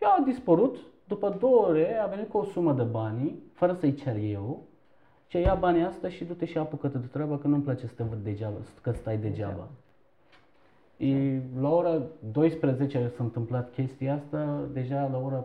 [0.00, 3.94] Eu a dispărut, după două ore a venit cu o sumă de bani, fără să-i
[3.94, 4.62] cer eu,
[5.26, 8.02] Ce ia banii asta și du-te și apucă-te de treabă, că nu-mi place să te
[8.02, 9.68] văd degeaba, că stai degeaba.
[10.96, 12.02] E, la ora
[12.32, 15.44] 12 s-a întâmplat chestia asta, deja la ora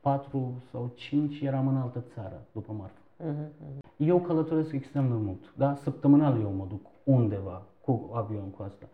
[0.00, 3.00] 4 sau 5 eram în altă țară, după marfă.
[3.16, 3.50] Mhm,
[3.96, 5.74] Eu călătoresc extrem de mult, da?
[5.74, 8.86] Săptămânal eu mă duc undeva cu avion cu asta.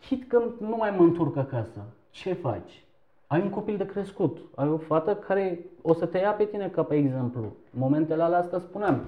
[0.00, 2.84] Chit că nu mai mă întorc acasă, ce faci?
[3.26, 6.68] Ai un copil de crescut, ai o fată care o să te ia pe tine
[6.68, 7.52] ca pe exemplu.
[7.70, 9.00] Momentele alea astea spuneam,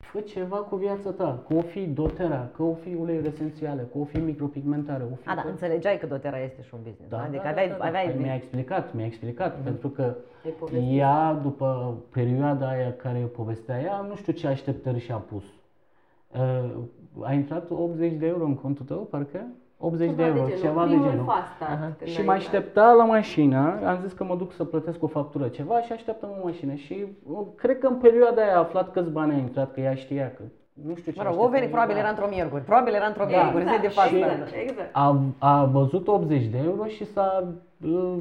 [0.00, 3.98] fă ceva cu viața ta, că o fi dotera, că o fi uleiuri esențiale, că
[3.98, 5.28] o fi micropigmentare, o fi...
[5.28, 7.16] A, da, că- înțelegeai că doTERRA este și un business, da?
[7.16, 7.84] da, Adică da, aveai, da, da.
[7.84, 8.04] aveai...
[8.10, 10.02] Păi Mi-a explicat, mi-a explicat, pentru că
[10.44, 10.98] Ai povestit.
[10.98, 15.44] ea, după perioada aia care povestea ea, nu știu ce așteptări și-a pus.
[16.36, 16.70] Uh,
[17.22, 19.46] a intrat 80 de euro în contul tău, parcă?
[19.82, 21.24] 80 de Ceva euro, genul, ceva de primul genul.
[21.24, 22.36] fast start, când Și ai mă intrat.
[22.36, 26.28] aștepta la mașină, am zis că mă duc să plătesc o factură ceva și așteptăm
[26.40, 26.74] o mașină.
[26.74, 29.94] Și uh, cred că în perioada aia a aflat câți bani a intrat, că ea
[29.94, 30.42] știa că
[30.88, 32.00] nu știu ce Mă rog, o așteptări venit, probabil era.
[32.04, 34.14] era într-o miercuri, probabil era într-o miercuri, zi de Exact, față.
[34.16, 34.90] exact, exact.
[34.92, 35.06] a,
[35.38, 37.44] a văzut 80 de euro și s-a,
[37.86, 38.14] uh,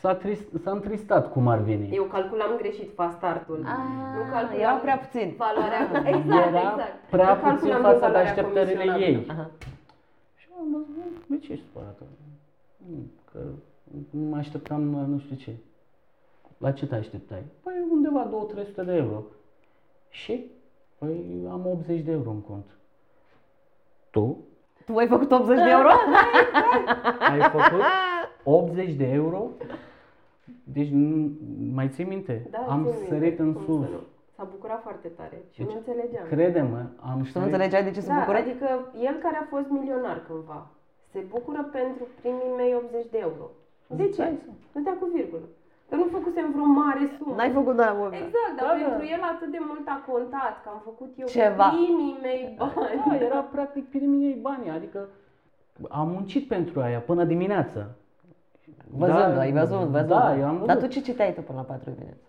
[0.00, 1.88] s-a, trist, s-a întristat cum ar veni.
[1.92, 3.60] Eu calculam greșit fast start-ul.
[3.64, 3.72] Ah,
[4.16, 5.34] nu calculam erau prea puțini.
[5.44, 5.80] Valoarea.
[6.14, 6.94] Exact, Era exact.
[7.10, 9.06] prea Nu calculam puțin din față de valoarea așteptările comisionabilă.
[9.06, 9.26] ei.
[9.34, 9.46] Aha.
[10.68, 10.96] Și am zis,
[11.28, 12.02] "Nu, de ce ești supărată?
[12.76, 12.96] "Nu,
[13.32, 13.40] Că
[14.10, 15.52] mă așteptam la nu știu ce.
[16.58, 17.42] La ce te așteptai?
[17.62, 19.22] Păi undeva 2-300 de euro.
[20.08, 20.44] Și?
[20.98, 22.64] Păi am 80 de euro în cont.
[24.10, 24.36] Tu
[24.86, 25.88] Tu ai făcut 80 de euro?
[27.30, 27.82] ai făcut
[28.44, 29.48] 80 de euro?
[30.64, 31.30] Deci nu-
[31.74, 32.46] mai ții minte?
[32.50, 33.80] Da, am țin minte, sărit în cum să sus.
[33.90, 34.00] nu.
[34.36, 36.26] S-a bucurat foarte tare și Deci, nu înțelegeam.
[36.34, 38.38] Crede-mă, am Și tu nu sărit- înțelegeai de ce se da, bucură?
[38.44, 38.68] adică
[39.08, 40.60] el care a fost milionar cândva,
[41.12, 43.46] se bucură pentru primii mei 80 de euro.
[44.00, 44.12] De ce?
[44.12, 45.46] Stai să- Nu dea cu virgulă.
[45.88, 47.34] Că nu făcusem vreo mare sumă.
[47.36, 48.06] N-ai făcut, da, mă.
[48.22, 48.84] Exact, dar Da, da.
[48.84, 51.66] pentru el atât de mult a contat că am făcut eu Ceva.
[51.74, 52.74] primii mei bani.
[53.08, 55.00] Da, era practic primii ei bani, adică
[56.00, 57.82] am muncit pentru aia până dimineața.
[59.00, 60.08] Văzând, Da, ai văzut, văzut.
[60.08, 60.66] Da, eu am văzut.
[60.66, 62.26] Dar tu ce citeai tu până la 4 dimineața?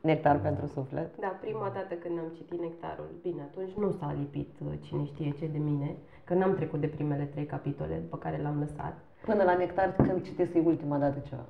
[0.00, 0.34] Nectar.
[0.34, 1.10] Nectar pentru suflet?
[1.20, 5.30] Da, prima dată când am citit Nectarul, bine, atunci nu s-a lipit uh, cine știe
[5.38, 8.94] ce de mine, că n-am trecut de primele trei capitole după care l-am lăsat.
[9.24, 11.44] Până la Nectar, când citesc ultima dată ceva?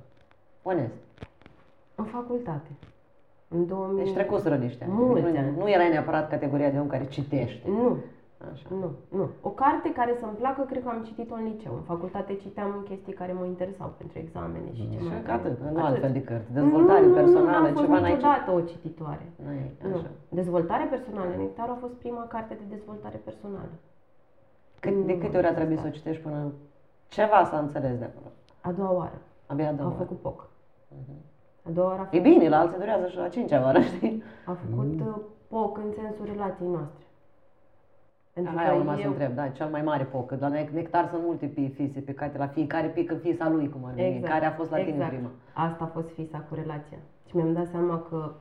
[0.63, 0.93] Onest.
[1.95, 2.69] În facultate.
[3.47, 4.03] În 2000...
[4.03, 4.93] Deci trecuseră niște ani.
[4.93, 5.57] Mulți nu, ani.
[5.57, 7.69] nu erai neapărat categoria de om care citește.
[7.69, 7.97] Nu,
[8.53, 8.67] Așa.
[8.81, 9.25] nu, nu.
[9.41, 11.73] O carte care să-mi placă, cred că am citit-o în liceu.
[11.79, 15.59] În facultate citeam chestii care mă interesau pentru examene și ce Și mai că atât,
[15.59, 15.83] nu Atât.
[15.83, 16.51] altfel de cărți.
[16.59, 18.15] Dezvoltare nu, nu, personală, nu, n-am fost ceva n-ai citit.
[18.23, 19.25] niciodată o cititoare.
[19.45, 19.95] Nu e, Nu.
[19.95, 20.09] așa.
[20.39, 21.31] Dezvoltare personală.
[21.37, 23.73] Nectarul a fost prima carte de dezvoltare personală.
[24.79, 25.97] Cât, de Nu câte am ori a trebuit să o stat.
[25.99, 26.39] citești până
[27.07, 28.27] ceva s-a înțeles de acolo?
[28.61, 29.17] A doua oară.
[29.51, 30.01] Abia a A doua oară.
[30.03, 30.39] făcut poc.
[31.67, 34.23] A doua oară a E făcut, bine, la alții durează și la cincea oară, știi?
[34.45, 35.15] a făcut uh,
[35.47, 37.03] poc în sensul relației noastre.
[38.33, 40.27] Pentru Aia că urma să eu, întreb, da, cel mai mare poc.
[40.27, 43.69] Că La nec- nectar sunt multe pi- fise pe care la fiecare pică fisa lui,
[43.69, 44.15] cum ar veni.
[44.15, 45.11] Exact, Care a fost la tine exact.
[45.11, 45.29] prima?
[45.53, 46.97] Asta a fost fisa cu relația.
[47.29, 48.31] Și mi-am dat seama că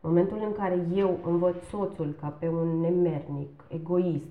[0.00, 4.24] momentul în care eu învăț soțul ca pe un nemernic, egoist,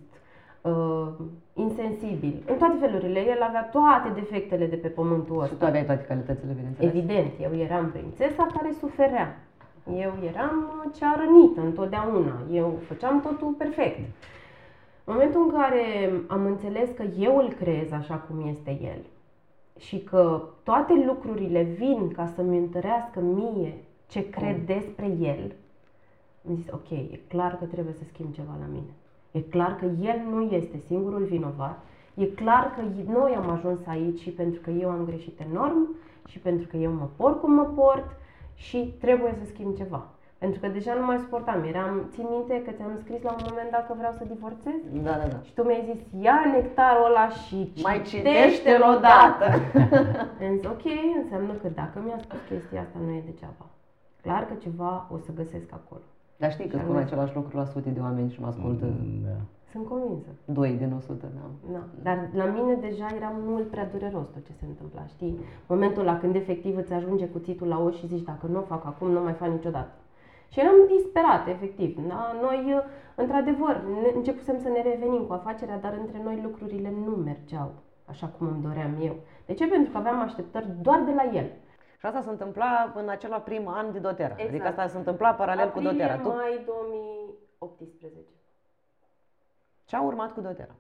[0.62, 1.08] uh,
[1.54, 5.56] insensibil, în toate felurile, el avea toate defectele de pe pământul Și ăsta.
[5.56, 6.94] tu aveai toate calitățile, bineînțeles.
[6.94, 9.38] Evident, eu eram prințesa care suferea.
[9.98, 12.36] Eu eram uh, cea rănită întotdeauna.
[12.52, 14.00] Eu făceam totul perfect.
[15.04, 19.06] În momentul în care am înțeles că eu îl creez așa cum este el
[19.78, 23.74] și că toate lucrurile vin ca să-mi întărească mie
[24.08, 25.56] ce cred despre el,
[26.48, 28.94] am zis, ok, e clar că trebuie să schimb ceva la mine.
[29.32, 31.84] E clar că el nu este singurul vinovat.
[32.14, 35.96] E clar că noi am ajuns aici și pentru că eu am greșit enorm
[36.28, 38.06] și pentru că eu mă port cum mă port
[38.56, 40.10] și trebuie să schimb ceva.
[40.44, 41.60] Pentru că deja nu mai suportam.
[41.72, 44.80] Eram, țin minte că ți-am scris la un moment dat că vreau să divorțez?
[45.08, 45.40] Da, da, da.
[45.48, 49.46] Și tu mi-ai zis, ia nectarul ăla și Mai citește-l citește-l odată.
[50.44, 50.86] Am zis, ok,
[51.22, 53.66] înseamnă că dacă mi-a spus chestia asta, nu e degeaba.
[54.26, 56.06] Clar că ceva o să găsesc acolo.
[56.42, 58.86] Dar știi că spun același lucru la sute de oameni și mă ascultă
[59.28, 59.38] Da.
[59.72, 60.30] Sunt convinsă.
[60.46, 61.46] doi din 100, da.
[61.76, 61.84] Da.
[62.08, 65.34] Dar la mine deja era mult prea dureros tot ce se întâmpla, știi?
[65.74, 68.86] Momentul la când efectiv îți ajunge cuțitul la ochi și zici, dacă nu o fac
[68.86, 69.92] acum, nu o mai fac niciodată.
[70.52, 72.08] Și eram disperat, efectiv.
[72.08, 72.36] Da?
[72.42, 72.84] Noi,
[73.16, 77.72] într-adevăr, ne- începusem să ne revenim cu afacerea, dar între noi lucrurile nu mergeau
[78.06, 79.16] așa cum îmi doream eu.
[79.46, 79.68] De ce?
[79.68, 81.46] Pentru că aveam așteptări doar de la el.
[82.00, 84.34] Și asta se întâmpla în acela prim an de doTERRA.
[84.34, 84.50] Exact.
[84.50, 86.18] Adică asta se întâmpla paralel cu Aprilie, doTERRA.
[86.18, 88.08] Tu, mai 2018.
[89.86, 90.76] ce a urmat cu doTERRA?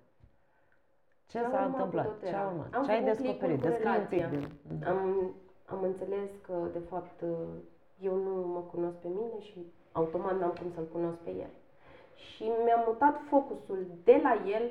[1.27, 2.05] Ce Ce a s-a urmat cu întâmplat?
[2.05, 2.39] Ce doTERRA?
[2.41, 2.73] a urmat?
[2.73, 3.39] Am Ce ai făcut descoperit?
[3.39, 4.39] click-ul cu Descrie un pic relația.
[4.69, 4.83] din...
[4.87, 5.31] Am,
[5.65, 7.23] am înțeles că, de fapt,
[8.07, 9.57] eu nu mă cunosc pe mine și
[9.91, 11.49] Automat n-am cum să-l cunosc pe el.
[12.15, 14.63] Și mi-am mutat focusul de la el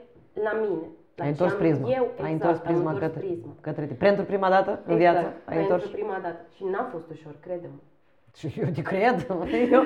[0.47, 0.87] la mine.
[1.15, 1.89] La Ai ce întors am prisma.
[1.89, 3.53] Eu, ai exact, întors am prisma întors către, prisma.
[3.61, 3.99] către tine.
[3.99, 5.91] Pentru prima dată în Exact, viață ai pentru întors.
[5.91, 6.41] prima dată.
[6.55, 7.81] Și n-a fost ușor, crede-mă.
[8.37, 9.17] Și eu te cred.
[9.77, 9.83] Eu,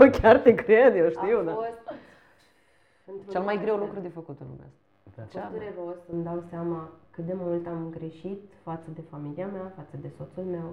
[0.00, 1.52] eu chiar te cred, eu știu, a da.
[1.52, 1.82] fost
[3.10, 3.84] într-un Cel mai greu fel.
[3.84, 5.22] lucru de făcut în lumea asta.
[5.32, 5.40] Da.
[5.40, 6.80] A fost dureros, îmi dau seama
[7.10, 10.68] cât de mult am greșit față de familia mea, față de soțul meu,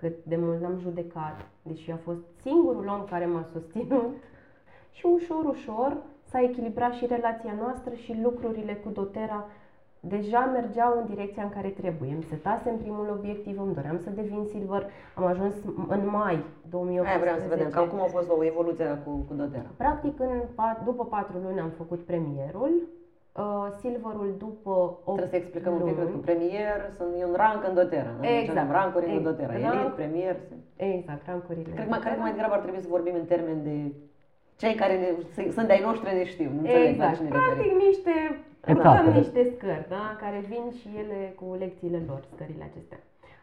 [0.00, 4.08] cât de mult l-am judecat, deși a fost singurul om care m-a susținut.
[4.96, 5.96] Și ușor, ușor
[6.30, 9.46] s-a echilibrat și relația noastră și lucrurile cu Dotera
[10.00, 12.12] deja mergeau în direcția în care trebuie.
[12.12, 15.54] Îmi setasem primul obiectiv, îmi doream să devin silver, am ajuns
[15.88, 17.08] în mai 2018.
[17.08, 19.70] Aia vreau să vedem, cam cum a fost o evoluția cu, cu Dotera.
[19.76, 22.70] Practic, în, pat- după patru luni am făcut premierul,
[23.36, 25.98] uh, silverul după 8 Trebuie să explicăm un pic, luni.
[25.98, 28.12] cred că premier sunt, e un rank în Dotera.
[28.16, 28.20] Da?
[28.26, 28.58] Deci Exact.
[28.58, 29.28] avem rancuri în Exact.
[29.36, 29.52] Dotera.
[29.58, 29.74] Rank.
[29.74, 30.36] Elite, premier.
[30.76, 31.70] Exact, rancurile.
[31.74, 33.76] Cred că, mai, cred că mai degrabă ar trebui să vorbim în termen de
[34.62, 36.48] cei care ne, s- sunt de-ai noștri ne știu.
[36.56, 37.76] Nu înțeleg la Exact, cine practic referim.
[37.88, 38.14] niște,
[38.72, 38.88] Etape.
[38.88, 40.04] urcăm niște scări, da?
[40.22, 43.00] care vin și ele cu lecțiile lor, scările acestea.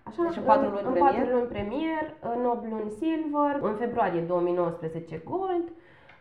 [0.10, 1.14] Așa, Deci în patru luni în premier?
[1.14, 5.68] patru luni premier, în 8 luni silver, în februarie 2019 gold,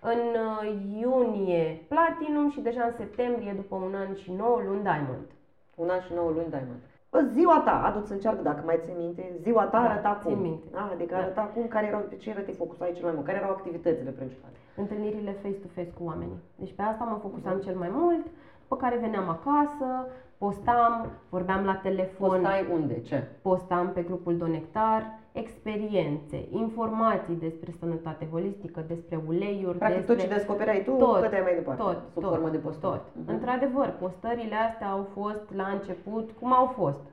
[0.00, 5.26] în uh, iunie platinum și deja în septembrie, după un an și 9 luni diamond.
[5.74, 6.80] Un an și 9 luni diamond.
[7.10, 10.42] Bă, ziua ta, adu-ți încearcă dacă mai ții minte, ziua ta Da, arăta țin cum?
[10.42, 10.66] minte.
[10.72, 11.20] Da, adică Da.
[11.20, 14.10] arăta cum, care erau, pe ce era te focusai cel mai mult, care erau activitățile
[14.10, 14.52] principale?
[14.76, 16.40] întâlnirile face-to-face cu oamenii.
[16.56, 18.24] Deci pe asta mă focusam cel mai mult,
[18.60, 20.06] după care veneam acasă,
[20.38, 23.22] postam, vorbeam la telefon, Postai unde, ce?
[23.42, 30.38] postam pe grupul Donectar, experiențe, informații despre sănătate holistică, despre uleiuri, Practic tot despre ce
[30.38, 32.92] descoperai tu, tot, cădeai mai departe, tot, sub tot, formă de postări.
[32.92, 33.02] tot.
[33.12, 33.32] Mhm.
[33.32, 37.04] Într-adevăr, postările astea au fost la început cum au fost.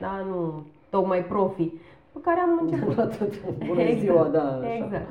[0.00, 1.68] Da, nu tocmai profi.
[2.12, 2.96] Pe care am început.
[3.00, 3.32] La tot.
[3.66, 4.42] Bună ziua, da.
[4.42, 4.74] Așa.
[4.74, 5.08] Exact.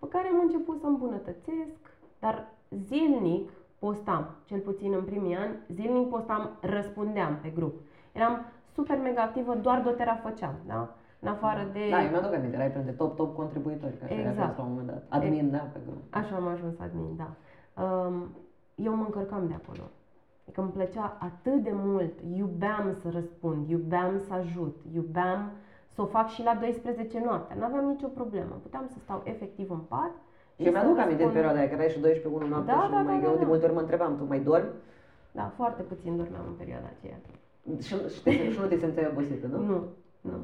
[0.00, 1.80] Pe care am început să îmbunătățesc,
[2.20, 2.46] dar
[2.86, 7.74] zilnic postam, cel puțin în primii ani, zilnic postam, răspundeam pe grup.
[8.12, 10.94] Eram super mega activă, doar dotera făceam, da?
[11.24, 11.82] În afară de...
[11.90, 14.34] Da, eu mi-aduc aminte, erai printre top, top contribuitori, că așa Exact.
[14.36, 14.56] exact.
[14.58, 15.02] la un moment dat.
[15.08, 16.02] Admin, da, pe grup.
[16.20, 17.28] Așa am ajuns admin, da.
[17.82, 18.14] Um,
[18.86, 19.84] eu mă încărcam de acolo.
[20.44, 22.12] Adică îmi plăcea atât de mult,
[22.42, 25.40] iubeam să răspund, iubeam să ajut, iubeam
[25.94, 27.56] să o fac și la 12 noaptea.
[27.60, 28.54] N-aveam nicio problemă.
[28.62, 30.12] Puteam să stau efectiv în pat.
[30.56, 31.32] și Eu să mi-aduc aminte în răspund.
[31.38, 33.32] perioada aia, că erai și 12 1 noapte Da, și da, nu mai, da, eu
[33.32, 33.50] da, de da.
[33.50, 34.70] multe ori mă întrebam, tu mai dormi?
[35.38, 37.18] Da, foarte puțin dormeam în perioada aceea.
[37.86, 39.58] Și, și, te, și nu te simțeai obosită, nu?
[39.70, 39.78] Nu,
[40.20, 40.36] nu.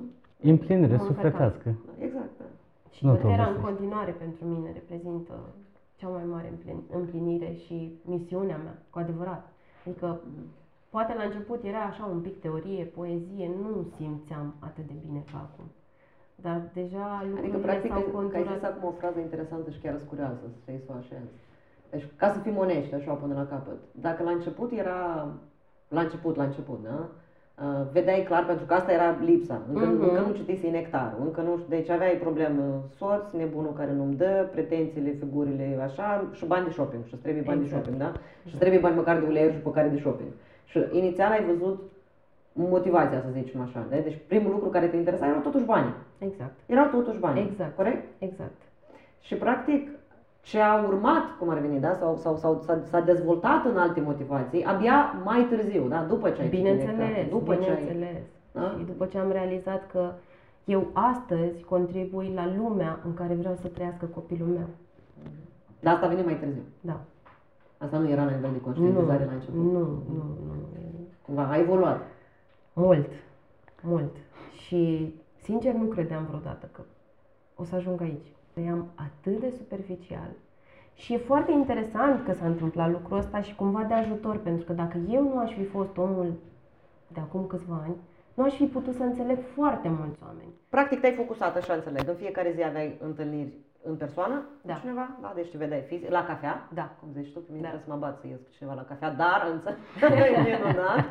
[0.43, 1.15] Împlinire Mă încărcam.
[1.15, 1.69] sufletească.
[1.99, 2.45] Exact, da.
[2.91, 3.67] Și Nu te Dotera în obosești.
[3.69, 5.35] continuare pentru mine reprezintă
[5.97, 9.49] cea mai mare împlin- împlinire și misiunea mea, cu adevărat.
[9.87, 10.21] Adică,
[10.91, 15.39] poate la început era așa un pic teorie, poezie, nu simțeam atât de bine ca
[15.51, 15.65] acum.
[16.35, 18.55] Dar deja Adică, lucrurile practic, s-au că ai conturat.
[18.55, 21.33] zis acum o frază interesantă și chiar scurioasă, să stai să o așezi.
[21.91, 23.79] Deci, ca să fim onești, așa, până la capăt.
[23.93, 25.29] Dacă la început era,
[25.89, 27.09] la început, la început, da?
[27.65, 29.61] Uh, vedeai clar, pentru că asta era lipsa.
[29.73, 30.03] Încă, Mhm.
[30.03, 34.49] încă nu citise nectarul, încă nu știu, deci aveai problemă soț, nebunul care nu-mi dă,
[34.53, 37.85] pretențiile, figurile, așa, și bani de shopping, și îți trebuie bani Exact.
[37.85, 38.19] de shopping, da?
[38.45, 40.29] Și îți trebuie bani măcar de uleiuri și păcare de shopping.
[40.65, 41.83] Și inițial ai văzut
[42.53, 43.97] motivația, să zicem așa, da?
[43.97, 45.95] Deci primul lucru care te interesa erau totuși banii.
[46.19, 47.41] Exact, Erau totuși bani.
[47.51, 47.77] Exact.
[47.77, 48.03] Corect?
[48.19, 48.61] exact.
[49.21, 49.89] Și practic
[50.43, 51.95] ce a urmat, cum ar veni, da?
[51.95, 56.03] sau, sau, sau s-a, s-a dezvoltat în alte motivații, abia mai târziu, da?
[56.03, 57.77] după ce ai citit Bineînțeles, Nectarul, după ce ai...
[57.77, 58.23] bineînțeles.
[58.53, 58.75] Da?
[58.79, 60.13] Și după ce am realizat că
[60.65, 64.67] eu astăzi contribui la lumea în care vreau să trăiască copilul meu.
[65.81, 66.63] Dar asta vine mai târziu.
[66.81, 67.01] Da.
[67.79, 69.55] Asta nu era la nivel de Nu, conștientizare la început.
[69.55, 70.25] nu, nu, nu.
[71.23, 72.01] Cumva a evoluat.
[72.73, 73.09] Mult,
[73.83, 74.17] mult.
[74.53, 76.81] Și sincer nu credeam vreodată că
[77.57, 78.27] o să ajung aici.
[78.53, 80.31] Trăiam atât de superficial.
[80.95, 84.73] Și e foarte interesant că s-a întâmplat lucrul ăsta și cumva de ajutor, pentru că
[84.73, 86.33] dacă eu nu aș fi fost omul
[87.09, 87.97] de acum câțiva ani,
[88.35, 90.53] nu aș fi putut să înțeleg foarte mulți oameni.
[90.69, 92.09] Practic te-ai focusat, așa înțeleg.
[92.09, 94.75] În fiecare zi aveai întâlniri în persoană Da.
[94.75, 95.09] cu cineva?
[95.21, 96.11] Da, deci te vedeai fizic.
[96.11, 96.69] La cafea?
[96.75, 96.91] Da.
[97.01, 97.69] Cum zici tu, pe mine Da.
[97.69, 101.05] trebuie să mă bat să ies cu cineva la cafea, dar înțeleg, minunat.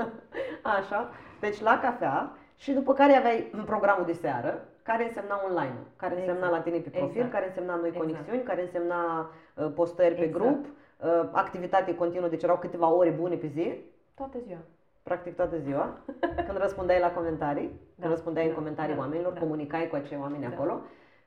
[0.78, 1.10] Așa,
[1.40, 6.46] deci la cafea și după care aveai programul de seară, care însemna online, care însemna
[6.46, 6.52] Exact.
[6.56, 7.32] la tine pe profil, Exact.
[7.32, 8.06] care însemna noi Exact.
[8.06, 10.42] conexiuni, care însemna uh, postări pe Exact.
[10.44, 13.74] grup, uh, activitate continuă, deci erau câteva ore bune pe zi,
[14.14, 14.58] Toată ziua.
[15.02, 15.98] practic toată ziua,
[16.46, 19.40] când răspundeai la comentarii, când Da, răspundeai în da, comentarii da, oamenilor, da.
[19.40, 20.48] comunicai cu acei oameni Da.
[20.48, 20.80] acolo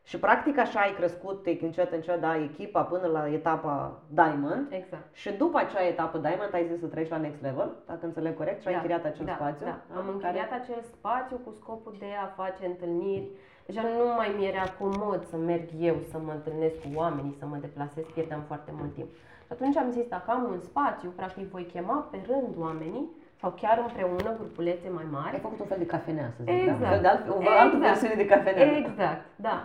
[0.03, 5.15] Și practic așa ai crescut încet încet da, echipa până la etapa Diamond Exact.
[5.15, 8.61] și după acea etapă Diamond ai zis să treci la next level, dacă înțeleg corect,
[8.61, 9.65] și ai Da, închiriat acel da, spațiu.
[9.65, 9.71] Da.
[9.71, 13.27] Am care- închiriat acel spațiu cu scopul de a face întâlniri.
[13.69, 17.45] Deja nu mai mi era comod să merg eu să mă întâlnesc cu oamenii, să
[17.45, 19.09] mă deplasez, pierdeam foarte mult timp.
[19.45, 23.05] Și atunci am zis, dacă am un spațiu, practic voi chema pe rând oamenii
[23.41, 25.33] sau chiar împreună grupulețe mai mari.
[25.35, 26.79] Ai făcut un fel de cafenea, să zic, Exact.
[26.79, 26.85] da?
[26.85, 27.81] Un fel de alt, o altă Exact.
[27.89, 28.77] versiune de cafenea.
[28.83, 29.57] Exact, da.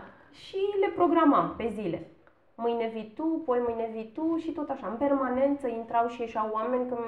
[0.44, 2.00] Și le programam pe zile.
[2.54, 4.86] Mâine vii tu, poi mâine vii tu și tot așa.
[4.86, 7.04] În permanență intrau și ieșeau oameni când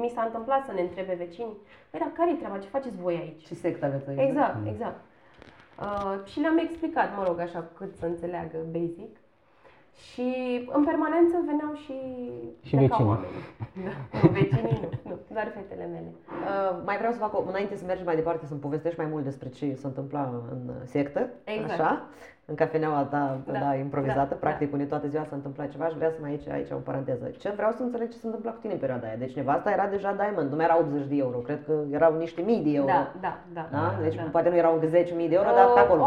[0.00, 1.56] mi s-a întâmplat să ne întrebe vecinii.
[1.90, 2.58] Păi, dar care-i treaba?
[2.58, 3.46] Ce faceți voi aici?
[3.46, 4.20] Ce sectă aveți aici?
[4.28, 5.00] Exact, exact.
[5.80, 9.16] Uh, și le-am explicat, mă rog, așa cât să înțeleagă basic.
[10.12, 10.26] Și
[10.72, 11.94] în permanență veneau și,
[12.62, 13.10] Și plecau vecinii.
[13.10, 13.44] oamenii.
[13.86, 14.18] Da.
[14.22, 16.12] Nu, vecinii nu, nu, doar fetele mele.
[16.28, 19.24] Uh, mai vreau să fac, o, înainte să mergi mai departe, să-mi povestești mai mult
[19.24, 21.70] despre ce se întâmpla în uh, sectă, Exact.
[21.80, 22.06] așa,
[22.52, 25.96] în cafeneaua ta da, Da, improvizată, da, practic unde toată ziua s-a întâmplat ceva și
[26.00, 27.24] vrea să mai aici, aici o paranteză.
[27.42, 29.16] Ce vreau să înțeleg ce se întâmpla cu tine în perioada aia.
[29.24, 32.40] Deci nevasta era deja Diamond, nu mai era 80 de euro, cred că erau niște
[32.48, 32.92] mii de euro.
[32.96, 33.64] Da, da, da.
[33.76, 33.84] Da?
[34.02, 34.22] Deci da.
[34.34, 36.02] poate nu erau încă 10.000 de euro, dar pe acolo.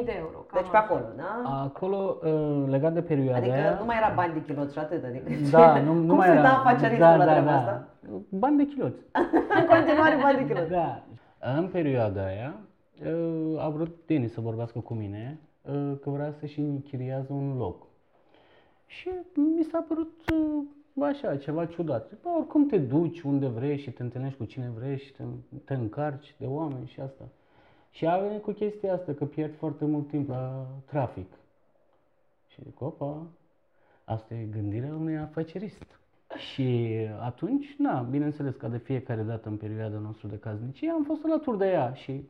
[0.00, 0.38] 80.000 de euro.
[0.50, 0.86] cam Deci pe așa.
[0.86, 1.30] acolo, da?
[1.66, 5.04] Acolo, uh, legat de perioada Adică aia, nu mai era bani de kilot și atât,
[5.04, 6.42] adică da, nu, nu Cum mai se era.
[6.42, 7.74] da afaceristul la treaba asta?
[8.28, 9.00] Bani de chiloți.
[9.60, 10.68] în continuare bani de kilot.
[10.68, 11.02] Da.
[11.58, 12.50] În perioada aia
[13.06, 17.86] uh, a vrut Denis să vorbească cu mine uh, că vrea să-și închiriază un loc.
[18.86, 22.12] Și mi s-a părut uh, așa, ceva ciudat.
[22.22, 25.22] Bă, oricum te duci unde vrei și te întâlnești cu cine vrei și te,
[25.64, 27.24] te încarci de oameni și asta.
[27.90, 31.32] Și a venit cu chestia asta, că pierd foarte mult timp la trafic.
[32.48, 33.26] Și zic, opa,
[34.04, 35.98] asta e gândirea unui afacerist.
[36.36, 41.24] Și atunci, na, bineînțeles, ca de fiecare dată în perioada noastră de caznicie, am fost
[41.24, 42.24] alături de ea și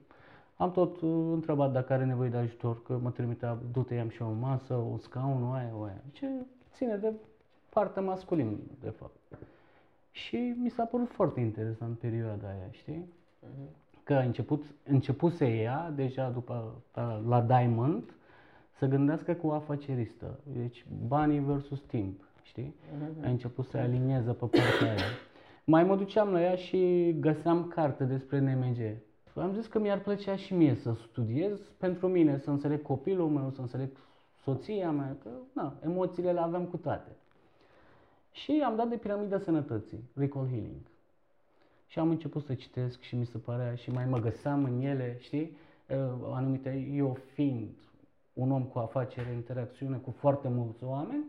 [0.56, 4.22] am tot uh, întrebat dacă are nevoie de ajutor, că mă trimitea, du-te, am și
[4.22, 6.00] o masă, o scaun, o aia, o aia.
[6.12, 6.26] Ce
[6.72, 7.12] ține de
[7.68, 9.16] partea masculină, de fapt.
[10.10, 13.04] Și mi s-a părut foarte interesant perioada aia, știi?
[14.02, 18.04] Că a început, începuse ea, deja după, la- la Diamond,
[18.70, 20.38] să gândească cu o afaceristă.
[20.56, 22.74] Deci banii versus timp, știi?
[23.24, 25.04] A început să alinieze pe partea aia.
[25.64, 28.96] Mai mă duceam la ea și găseam carte despre NMG.
[29.34, 33.50] Am zis că mi-ar plăcea și mie să studiez pentru mine, să înțeleg copilul meu,
[33.50, 33.88] să înțeleg
[34.42, 37.10] soția mea, că na, emoțiile le aveam cu toate.
[38.32, 40.80] Și am dat de piramida sănătății, Recall Healing.
[41.86, 45.16] Și am început să citesc și mi se părea și mai mă găseam în ele,
[45.20, 45.56] știi?
[45.88, 45.96] Uh,
[46.32, 47.68] Anumite, eu fiind
[48.32, 51.24] un om cu afacere, interacțiune cu foarte mulți oameni,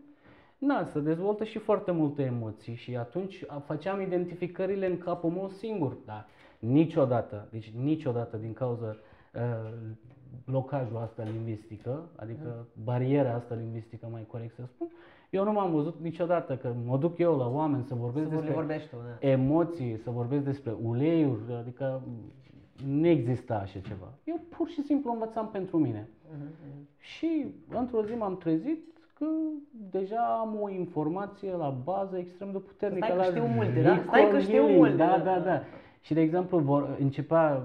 [0.58, 5.48] na, se dezvoltă și foarte multe emoții și atunci a- făceam identificările în capul meu
[5.48, 6.26] singur, dar
[6.58, 8.96] niciodată, deci niciodată din cauza
[9.34, 9.72] uh,
[10.44, 14.88] blocajul asta lingvistică, adică bariera asta lingvistică, mai corect să spun,
[15.30, 18.48] eu nu m-am văzut niciodată că mă duc eu la oameni să vorbesc Să despre
[18.48, 19.28] le vorbești tu, da.
[19.28, 22.02] emoții, să vorbesc despre uleiuri, adică
[22.86, 24.12] nu exista așa ceva.
[24.24, 26.08] Eu pur și simplu învățam pentru mine.
[26.98, 28.84] Și într-o zi m-am trezit
[29.18, 29.26] că
[29.90, 33.06] deja am o informație la bază extrem de puternică.
[33.06, 33.96] Stai că la știu multe, da?
[34.06, 35.18] Stai că recall știu healing, multe, Da, da.
[35.24, 35.62] da, da.
[36.06, 37.62] Și de exemplu vor, începea,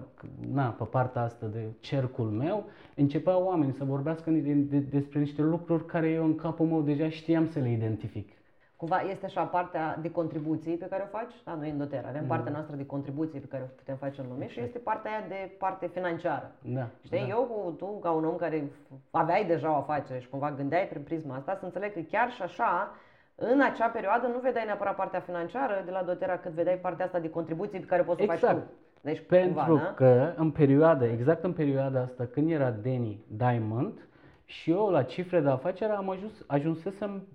[0.52, 2.64] na, pe partea asta de cercul meu,
[2.96, 7.10] începeau oamenii să vorbească de, de, despre niște lucruri care eu în capul meu deja
[7.10, 8.30] știam să le identific.
[8.76, 12.10] Cumva este așa partea de contribuții pe care o faci, da, noi în Doter Mm.
[12.10, 15.12] avem partea noastră de contribuții pe care o putem face în lume și este partea
[15.12, 16.52] aia de parte financiară.
[16.62, 16.88] Da.
[17.06, 17.28] Știi, da.
[17.28, 18.72] eu cu tu, ca un om care
[19.12, 22.42] aveai deja o afacere și cumva gândeai prin prisma asta, să înțeleg că chiar și
[22.42, 22.92] așa,
[23.36, 27.20] în acea perioadă nu vedeai neapărat partea financiară de la Dotera, cât vedeai partea asta
[27.20, 28.58] de contribuții pe care poți să o faci Exact.
[28.60, 28.72] tu.
[29.02, 29.94] Deci, Pentru cumva, da?
[29.94, 34.08] că în perioada, exact în perioada asta, când era Danny Diamond,
[34.46, 37.28] și eu la cifre de afacere am ajuns, ajunsesem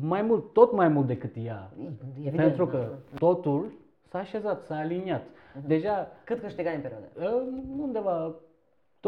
[0.00, 1.70] mai mult, tot mai mult decât ea.
[2.18, 2.70] Evident, Pentru da.
[2.70, 2.88] că
[3.18, 3.72] totul
[4.08, 5.22] s-a așezat, s-a aliniat.
[5.66, 7.06] Deja Cât câștigai în perioada?
[7.36, 7.42] uh,
[7.78, 8.34] undeva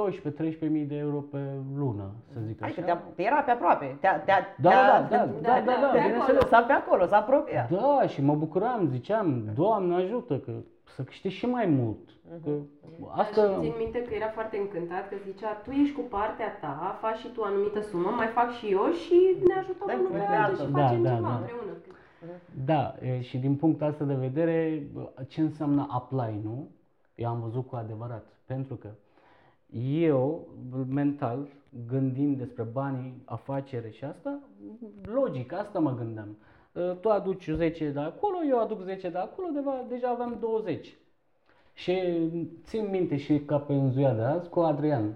[0.06, 1.38] 12-13 mii de euro pe
[1.76, 2.96] lună, să zic Adică așa.
[2.96, 3.84] te, te era pe aproape.
[4.00, 6.48] Te, te, Da, te-a- da, da, da, da, da, pe bineînțeles.
[6.48, 7.70] S-a pe acolo, s-a apropiat.
[7.70, 10.52] Da, și mă bucuram, ziceam, Doamne ajută, că
[10.94, 11.98] să câștigi și mai mult.
[12.44, 12.50] Că
[13.10, 13.40] Asta...
[13.40, 13.52] asta...
[13.54, 17.16] Și țin minte că era foarte încântat că zicea, tu ești cu partea ta, faci
[17.16, 20.16] și tu o anumită sumă, mai fac și eu și ne ajutăm Da, unul pe
[20.18, 20.72] pe altul și altul.
[20.80, 21.34] Da, facem da, ceva da.
[21.34, 21.72] împreună.
[22.64, 24.82] Da, e, și din punctul ăsta de vedere,
[25.28, 26.68] ce înseamnă apply, nu?
[27.14, 28.26] Eu am văzut cu adevărat.
[28.44, 28.88] Pentru că
[29.72, 30.48] eu,
[30.88, 31.38] mental,
[31.86, 34.38] gândind despre banii, afacere și asta,
[35.02, 36.36] logic, asta mă gândeam.
[36.74, 40.96] E, Tu aduci 10 de acolo, eu aduc 10 de acolo, deva, deja aveam 20.
[41.72, 41.92] Și
[42.64, 45.14] țin minte și ca pe în ziua de azi cu Adrian.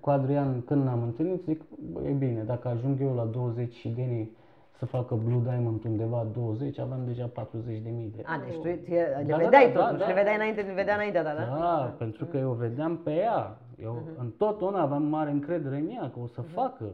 [0.00, 1.62] Cu Adrian, când ne-am întâlnit, zic,
[1.92, 4.30] "Bă, e bine, dacă ajung eu la 20 și Deni
[4.78, 8.82] să facă Blue Diamond undeva 20, aveam deja 40 de mii de A, deci tu
[8.84, 10.06] ție- le Da, da, vedeai da, totuși, da.
[10.06, 11.44] le vedeai înainte, le vedea înaintea ta, da?
[11.58, 13.58] Da, pentru că eu vedeam pe ea.
[13.82, 16.84] Eu întotdeauna aveam mare încredere în ea că o să facă.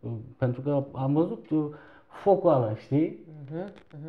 [0.00, 1.66] Uh, Pentru că am văzut uh,
[2.22, 3.18] focul ăla, știi?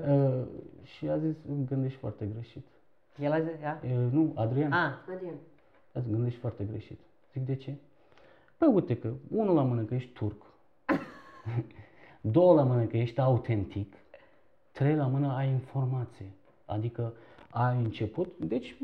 [0.07, 0.45] Uh,
[0.83, 1.35] Și a zis,
[1.67, 2.65] gândești foarte greșit.
[3.19, 3.81] El a zis, ia?
[3.83, 5.33] Uh, Nu, Adrian, A, Adrian.
[5.93, 6.99] a zis, gândești foarte greșit.
[7.33, 7.75] Zic, de ce?
[8.57, 10.41] Păi uite că, unul la mână că ești turc,
[12.21, 13.93] două la mână că ești autentic,
[14.71, 16.31] trei la mână ai informație.
[16.65, 17.13] Adică
[17.51, 18.75] ai început, deci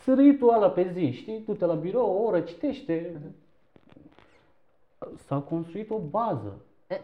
[0.00, 3.20] țărâitul ăla pe zi, știi, du-te la birou, o oră, citește.
[5.26, 6.52] S-a construit o bază.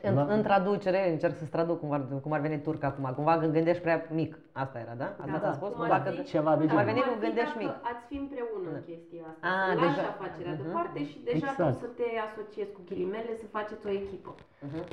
[0.03, 3.39] în, La- în traducere, încerc să-ți traduc cum ar, cum ar veni turc acum, cumva
[3.39, 5.17] când gândești prea mic, asta era, da?
[5.21, 5.69] Asta ți-a spus?
[5.69, 6.11] Cum Cumva ar că...
[6.11, 6.79] fi- Ceva de da, genul.
[6.79, 7.91] Ar veni cum cu ar fi gândești dacă mic.
[7.93, 9.47] ați fi împreună în chestia asta.
[9.49, 9.87] A, să deja.
[9.87, 10.63] lași afacerea Mhm.
[10.63, 11.73] deoparte și deja Exact.
[11.73, 14.33] tu să te asociezi cu ghilimele, să faceți o echipă.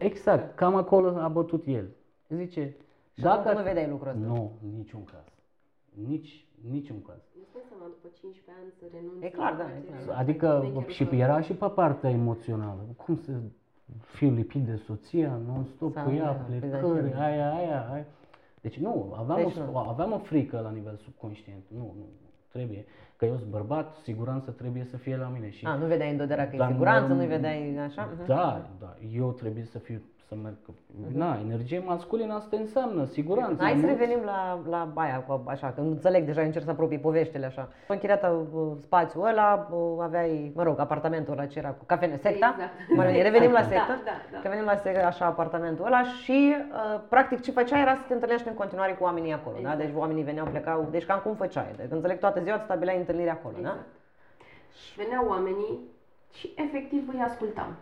[0.10, 1.88] Exact, cam acolo a bătut el.
[2.42, 2.64] Zice,
[3.16, 4.26] Și dacă nu vedeai lucrul ăsta.
[4.32, 5.28] Nu, niciun caz.
[6.08, 7.22] Nici, niciun caz.
[7.42, 10.18] Îți dai seama, după 15 ani să renunți E clar, la da, e afacere, clar.
[10.24, 11.18] Adică șmecherul și tău.
[11.18, 12.82] era și pe partea emoțională.
[13.06, 13.32] Cum să
[14.18, 17.20] fiu lipit de soția, non-stop Sau, cu ea, da, plecări, exact.
[17.26, 18.06] aia, aia, aia.
[18.62, 19.78] Deci nu, aveam, Deci o, nu.
[19.78, 21.64] aveam o frică la nivel subconștient.
[21.68, 22.06] Nu, nu,
[22.52, 22.86] trebuie.
[23.18, 25.50] Că eu sunt bărbat, siguranță trebuie să fie la mine.
[25.50, 28.10] Și A, nu vedeai în Dodera că e Dar siguranță, norm- nu vedeai așa?
[28.16, 28.26] Mhm.
[28.26, 30.56] Da, da, eu trebuie să fiu, să merg,
[31.14, 33.64] na, energie masculină asta înseamnă siguranță.
[33.64, 33.88] Hai să nu?
[33.88, 37.70] revenim la, la aia, cu- așa, că nu înțeleg deja, încerc să apropii poveștile așa.
[37.88, 42.30] Închiriat uh, spațiul ăla, uh, aveai, mă rog, apartamentul ăla ce era cu cafene, secta?
[42.56, 42.72] Exact.
[42.96, 44.00] Mă rog, revenim la Da, sectă?
[44.06, 44.40] da, da.
[44.44, 48.48] Revenim la sectă, așa, apartamentul ăla și, uh, practic, ce făceai era să te întâlnești
[48.48, 49.60] în continuare cu oamenii acolo, da?
[49.72, 49.78] Exact.
[49.78, 51.74] Deci oamenii veneau, plecau, deci cam cum făceai?
[51.78, 53.68] Deci, înțeleg, toată ziua îți stabileai întâlniri acolo, da?
[53.70, 53.86] Exact.
[54.84, 55.80] Și veneau oamenii
[56.34, 57.76] și efectiv îi ascultam.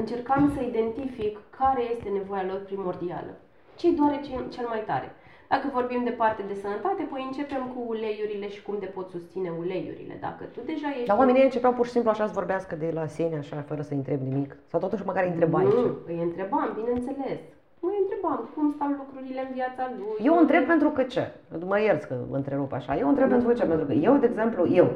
[0.00, 3.32] Încercam să identific care este nevoia lor primordială.
[3.78, 5.08] Ce-i doare cel, cel mai tare.
[5.52, 9.50] Dacă vorbim de parte de sănătate, păi începem cu uleiurile și cum te pot susține
[9.62, 10.14] uleiurile.
[10.20, 11.06] Dacă tu deja ești...
[11.10, 13.94] Dar oamenii începeau pur și simplu așa să vorbească de la sine, așa, fără să
[13.94, 14.56] întrebi nimic.
[14.70, 16.12] Sau totuși măcar îi întrebai Nu, ce.
[16.12, 17.38] îi întrebam, bineînțeles.
[17.80, 20.26] Îi întrebam cum stau lucrurile în viața lui.
[20.28, 21.24] Eu întreb pentru că ce?
[21.66, 22.96] Mă ierți că vă întrerup așa.
[22.96, 23.64] Eu întreb pentru că ce?
[23.64, 24.88] Pentru că eu, de exemplu, eu,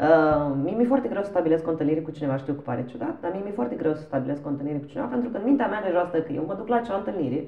[0.00, 3.14] Uh, mie mi-e foarte greu să stabilesc o întâlnire cu cineva, știu că pare ciudat,
[3.20, 5.66] dar mie mi-e foarte greu să stabilesc o întâlnire cu cineva pentru că în mintea
[5.66, 7.44] mea deja stă că eu mă duc la acea întâlnire,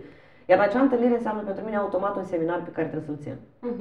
[0.47, 3.37] iar acea întâlnire înseamnă pentru mine automat un seminar pe care trebuie să-l țin.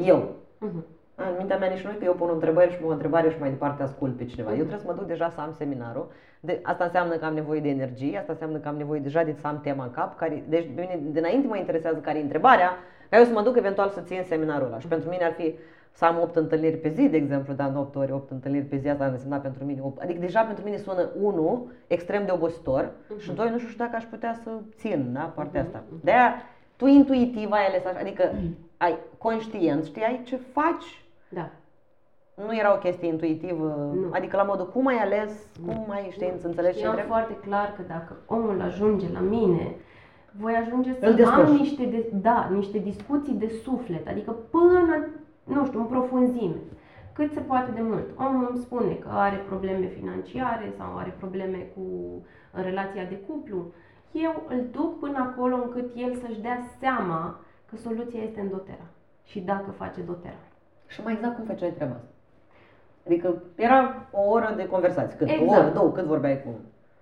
[0.05, 0.35] Eu.
[0.57, 0.85] Mhm.
[1.15, 3.29] În mintea mea nici nu e că eu pun o întrebare și pun o întrebare
[3.29, 4.49] și mai departe ascult pe cineva.
[4.49, 6.11] Eu trebuie să mă duc deja să am seminarul.
[6.39, 9.35] De, asta înseamnă că am nevoie de energie, asta înseamnă că am nevoie deja de
[9.39, 10.17] să am tema în cap.
[10.17, 12.69] Care, deci pe mine dinainte mă interesează care e întrebarea,
[13.09, 14.79] ca eu să mă duc eventual să țin seminarul ăla.
[14.79, 15.55] Și pentru mine ar fi
[15.97, 18.77] să am 8 întâlniri pe zi, de exemplu, dar în 8 ori, 8 întâlniri pe
[18.77, 20.01] zi, asta ar însemna pentru mine 8.
[20.01, 23.95] Adică deja pentru mine sună 1 extrem de obositor și 2 nu știu și dacă
[23.95, 25.83] aș putea să țin da, partea asta.
[26.03, 26.33] De-aia
[26.75, 28.23] tu intuitiv ai ales așa, adică
[28.77, 31.49] ai conștient, știai ce faci Da.
[32.45, 34.09] nu era o chestie intuitivă, Nu.
[34.11, 35.31] adică la modul cum ai ales,
[35.65, 37.09] cum ai știință, înțelegi ce Știam întreb?
[37.09, 39.75] foarte clar că dacă omul ajunge la mine,
[40.39, 41.59] voi ajunge Îl să am descurci.
[41.59, 45.07] niște, de, da, niște discuții de suflet, adică până,
[45.47, 46.55] nu știu, în profunzime.
[47.13, 48.05] Cât se poate de mult.
[48.17, 51.81] Omul îmi spune că are probleme financiare sau are probleme cu
[52.51, 53.71] în relația de cuplu.
[54.11, 57.39] Eu îl duc până acolo încât el să-și dea seama
[57.69, 58.87] că soluția este în dotera.
[59.23, 60.41] Și dacă face dotera.
[60.87, 62.07] Și mai exact cum făceai treaba asta?
[63.05, 65.27] Adică era o oră de conversație, cât?
[65.29, 65.59] O Exact.
[65.59, 66.49] oră, două, cât vorbeai cu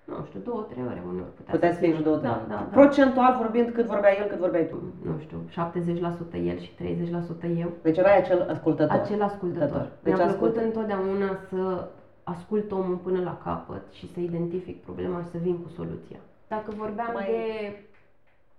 [0.06, 1.98] Nu știu, două, trei ore uneori putea Puteai să fie fie.
[1.98, 2.48] și două, da, trei.
[2.48, 2.78] da, da.
[2.80, 4.78] Procentual vorbind, cât vorbea el, cât vorbeai tu.
[5.02, 7.72] nu știu, 70% el și 30% eu.
[7.82, 9.00] Deci erai acel ascultător.
[9.00, 9.90] Acel ascultător.
[10.04, 10.62] Deci Mi-a plăcut ascultă.
[10.64, 11.88] întotdeauna să
[12.24, 16.20] ascult omul până la capăt și să identific problema și să vin cu soluția.
[16.48, 17.76] Dacă vorbeam Mai- de,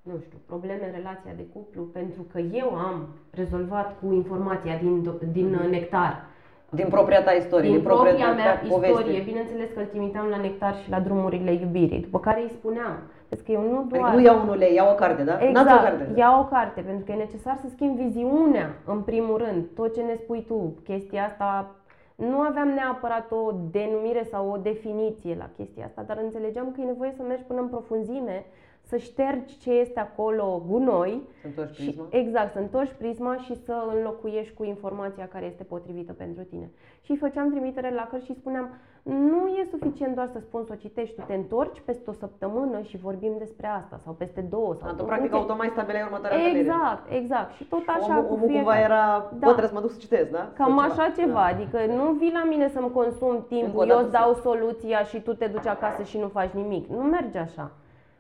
[0.03, 5.03] nu știu, probleme în relația de cuplu, pentru că eu am rezolvat cu informația din,
[5.09, 5.63] do- din Mhm.
[5.65, 6.23] uh, nectar,
[6.71, 8.99] Din propria ta istorie, din din propria propria ta mea poveste.
[9.01, 12.97] istorie, bineînțeles că îl trimiteam la nectar și la drumurile iubirii, după care îi spuneam,
[13.29, 14.03] vezi că eu nu doar...
[14.03, 15.33] Adică nu iau un ulei, iau o carte, da?
[15.33, 16.13] N-ați o Exact, carte.
[16.17, 19.65] ia o carte, pentru că e necesar să schimbi viziunea, în primul rând.
[19.75, 21.75] Tot ce ne spui tu, chestia asta,
[22.15, 26.85] nu aveam neapărat o denumire sau o definiție la chestia asta, dar înțelegeam că e
[26.85, 28.45] nevoie să mergi până în profunzime,
[28.89, 32.05] să ștergi ce este acolo gunoi Să întorci și, prisma.
[32.11, 36.71] exact, să întorci prisma și să înlocuiești cu informația care este potrivită pentru tine.
[37.03, 38.69] Și îi făceam trimitere la cărți și spuneam,
[39.03, 42.81] nu e suficient doar să spun să o citești, tu te întorci peste o săptămână
[42.81, 44.75] și vorbim despre asta, sau peste două.
[44.81, 46.69] Sau A, tu în practic funcție- automat stabileai următoarea întâlnire.
[46.69, 47.53] Exact, exact.
[47.55, 48.81] Și tot așa omul, cu omul cumva fiecare.
[48.83, 49.47] era, Da.
[49.47, 50.51] bă, trebuie să mă duc să citesc, da?
[50.57, 51.45] Cam Sau așa ceva, Da.
[51.55, 54.31] adică nu vii la mine să-mi consum Încă o timpul, dată eu îți să- dau
[54.35, 56.87] soluția și tu te duci acasă și nu faci nimic.
[56.89, 57.71] Nu merge așa.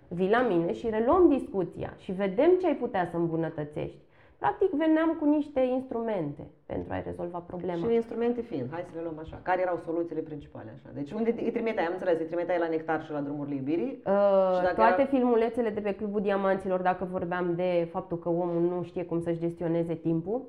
[0.09, 3.97] Vii la mine și reluăm discuția și vedem ce ai putea să îmbunătățești.
[4.39, 7.87] Practic veneam cu niște instrumente pentru a-i rezolva problema.
[7.89, 9.41] Și instrumente fiind, hai să le luăm așa.
[9.43, 10.89] Care erau soluțiile principale așa?
[10.95, 14.03] Deci unde îi trimiteai, am înțeles, îi trimiteai la Nectar și la drumurile iubirii?
[14.07, 18.29] Uh, Și dacă toate era- filmulețele de pe Clubul Diamanților, dacă vorbeam de faptul că
[18.29, 20.43] omul nu știe cum să-și gestioneze timpul,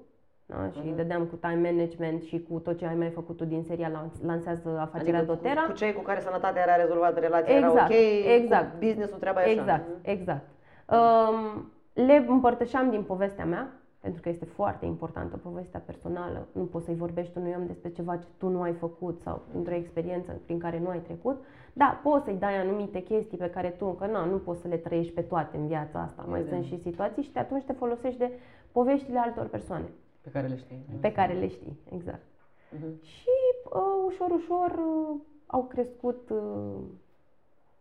[0.48, 0.70] da?
[0.72, 0.96] și Mhm.
[0.96, 4.22] dădeam cu time management și cu tot ce ai mai făcut tu din seria Lans-
[4.26, 5.62] Lansează afacerea adică Dotera.
[5.62, 7.96] Cu, cu cei cu care sănătatea era rezolvată, relația era Exact, ok,
[8.42, 8.72] exact.
[8.72, 9.52] cu business-ul treaba e așa.
[9.62, 10.00] Exact, Mhm.
[10.10, 10.46] exact.
[10.90, 16.48] Um, le împărtășeam din povestea mea, pentru că este foarte importantă povestea personală.
[16.52, 19.74] Nu poți să-i vorbești unui om despre ceva ce tu nu ai făcut sau într-o
[19.74, 21.44] experiență prin care nu ai trecut.
[21.74, 24.76] Da, poți să-i dai anumite chestii pe care tu încă na, nu poți să le
[24.78, 26.26] trăiești pe toate în viața asta.
[26.28, 26.64] Mai Evident.
[26.66, 28.32] sunt și situații și de atunci te folosești de
[28.72, 29.86] poveștile altor persoane
[30.28, 30.86] Pe care le știi.
[31.00, 31.80] pe care le știi.
[31.92, 32.26] Exact.
[32.72, 33.04] Mhm.
[33.04, 33.36] Și
[33.74, 36.82] uh, ușor, ușor uh, au crescut, uh,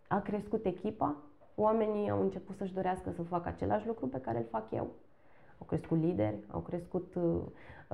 [0.08, 1.16] a crescut echipa.
[1.54, 4.88] Oamenii au început să-și dorească să facă același lucru pe care îl fac eu.
[5.58, 7.40] Au crescut lideri, au crescut uh,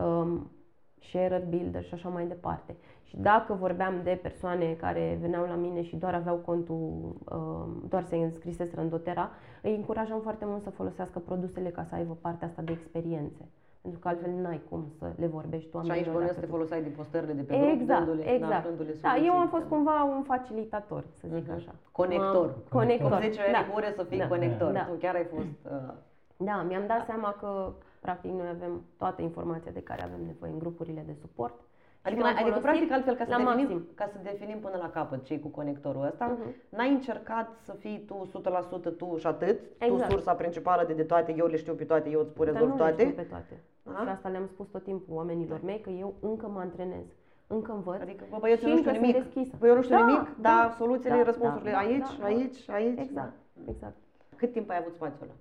[0.04, 0.50] um,
[0.98, 2.76] sharer builder și așa mai departe.
[3.04, 8.04] Și dacă vorbeam de persoane care veneau la mine și doar aveau contul, um, doar
[8.04, 9.30] se înscriseseră în dotera,
[9.62, 13.48] îi încurajam foarte mult să folosească produsele ca să aibă partea asta de experiențe.
[13.82, 15.98] Pentru că altfel n-ai cum să le vorbești Și oamenilor.
[15.98, 18.52] aici bănuiesc dacă te tu- foloseai din postările de pe grup, Exact, dându-le, da, exact.
[18.54, 19.26] aflându-le Da, soluții.
[19.28, 21.54] eu am fost cumva un facilitator, să zic Mhm.
[21.58, 21.74] așa.
[21.92, 22.46] Conector.
[22.46, 23.10] M-am- Conector.
[23.10, 23.58] Cum zice da.
[23.58, 24.28] Eric Ure să fii Da.
[24.28, 24.72] conector.
[24.72, 24.84] Da.
[24.84, 25.46] Tu chiar ai fost...
[25.72, 25.92] Uh,
[26.36, 30.58] Da, mi-am dat seama că practic noi avem toată informația de care avem nevoie în
[30.58, 31.54] grupurile de suport.
[31.60, 33.86] Și Adică, m-am adică folosit practic, altfel, ca să, la definim, maxim.
[33.94, 36.54] ca să definim până la capăt cei cu conectorul ăsta, Mhm.
[36.68, 40.04] n-ai încercat să fii tu 100% tu și atât, Exact.
[40.04, 42.54] tu sursa principală de, de toate, eu le știu pe toate, eu îți pot Dar
[42.54, 43.02] rezolv nu le toate.
[43.02, 43.62] știu pe toate.
[43.82, 44.00] Da?
[44.02, 47.04] Și asta le-am spus tot timpul oamenilor mei, că eu încă mă antrenez,
[47.46, 48.00] încă învăț.
[48.00, 49.32] Adică, bă, băieți, și eu nu știu încă sunt nimic.
[49.32, 49.56] deschisă.
[49.58, 52.24] Bă, eu nu știu Da, nimic, da, dar soluțiile, da, răspunsurile da, da, aici, da,
[52.24, 52.98] aici, aici.
[52.98, 53.32] Exact,
[53.68, 53.96] exact.
[54.36, 55.32] Cât timp ai avut spațiul ăla?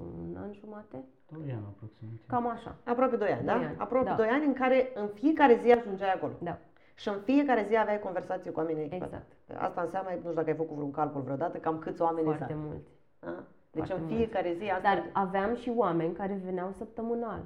[0.00, 1.04] Un an jumate?
[1.32, 2.26] Doi ani aproximativ.
[2.26, 2.74] Cam așa.
[2.84, 3.54] Aproape 2 ani, da?
[3.54, 4.14] Doi ani, Aproape da.
[4.14, 6.32] 2 ani în care în fiecare zi ajungeai acolo.
[6.38, 6.58] Da,
[6.94, 9.12] Și în fiecare zi aveai conversații cu oamenii echipați.
[9.14, 9.62] exact.
[9.62, 12.64] Asta înseamnă, nu știu dacă ai făcut vreun calcul vreodată, cam câți oameni Foarte sunt.
[12.64, 12.90] mulți.
[13.20, 13.34] Da?
[13.72, 14.16] Deci Foarte în mulți.
[14.16, 14.82] fiecare zi asta...
[14.82, 17.40] Dar aveam și oameni care veneau săptămânal.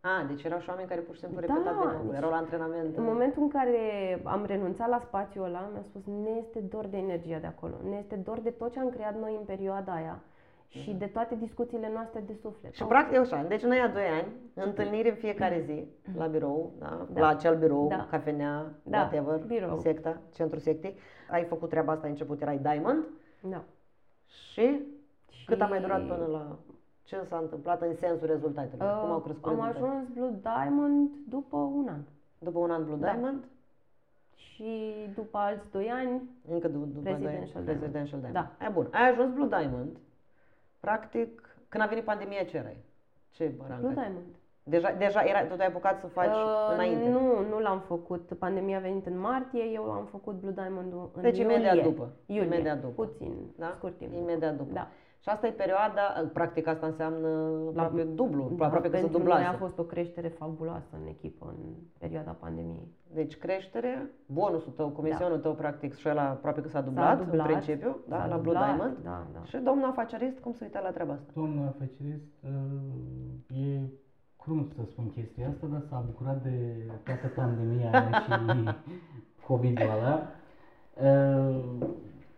[0.00, 2.30] A, deci erau și oameni care pur și simplu Da, repetat de nou, deci- erau
[2.30, 2.96] la antrenament.
[2.96, 3.78] În momentul în care
[4.24, 7.96] am renunțat la spațiul ăla, mi-a spus, ne este dor de energia de acolo, ne
[7.96, 10.20] este dor de tot ce am creat noi în perioada aia
[10.68, 12.74] și de toate discuțiile noastre de suflet.
[12.74, 16.72] Și practic e așa, deci în aia 2 ani, întâlniri în fiecare zi, la birou,
[16.78, 17.06] da?
[17.12, 17.20] Da.
[17.20, 18.06] la acel birou, Da.
[18.10, 19.78] cafenea, Da, whatever, birou.
[19.78, 20.94] secta, centru sectei.
[21.30, 23.04] Ai făcut treaba asta, ai început, erai Diamond
[23.42, 23.62] Da.
[24.26, 24.80] și Și
[25.48, 26.56] cât a mai durat până la...
[27.04, 28.94] Ce s-a întâmplat în sensul rezultatelor?
[28.94, 29.86] Uh, Cum au crescut Am rezultatele?
[29.90, 32.00] ajuns Blue Diamond după un an.
[32.38, 33.10] După un an Blue Da.
[33.12, 33.44] Diamond,
[34.34, 37.78] Și după alți doi ani, încă du- după doi ani, Presidential Diamond.
[37.80, 38.34] Presidential Diamond.
[38.34, 38.52] Da.
[38.64, 39.96] Aia bun, ai ajuns Blue Diamond,
[40.80, 42.76] practic, când a venit pandemia, ce erai?
[43.30, 43.94] Ce rank Blue ai?
[43.94, 44.26] Diamond.
[44.62, 47.08] Deja, deja era, tu te-ai apucat să faci Uh, înainte.
[47.08, 48.30] Nu, nu l-am făcut.
[48.38, 51.54] Pandemia a venit în martie, eu am făcut Blue Diamond în Deci iulie.
[51.54, 52.10] imediat după.
[52.26, 53.02] Iulie, Imediat după.
[53.04, 53.72] puțin, Da?
[53.76, 54.12] scurt timp.
[54.14, 54.72] Imediat după.
[54.72, 54.88] Da.
[55.20, 56.02] Și asta e perioada,
[56.32, 57.28] practic asta înseamnă
[57.68, 59.44] aproape dublu, Da, aproape că se pentru noi dublase.
[59.54, 61.64] a fost o creștere fabuloasă în echipă în
[61.98, 62.88] perioada pandemiei.
[63.14, 67.24] Deci creștere, bonusul tău, comisionul tău practic și ăla aproape că s-a dublat, Da.
[67.24, 68.96] dublat, în principiu, da, S-a la Blue dublat, Diamond.
[69.04, 69.44] Da, da.
[69.44, 71.30] Și domnul afacerist, cum se uita la treaba asta?
[71.34, 73.80] Domnul afacerist, uh, e
[74.36, 78.30] crum să spun chestia asta, dar s-a bucurat de toată pandemia aia și
[79.48, 80.22] COVID-ul ăla.
[81.02, 81.60] Uh,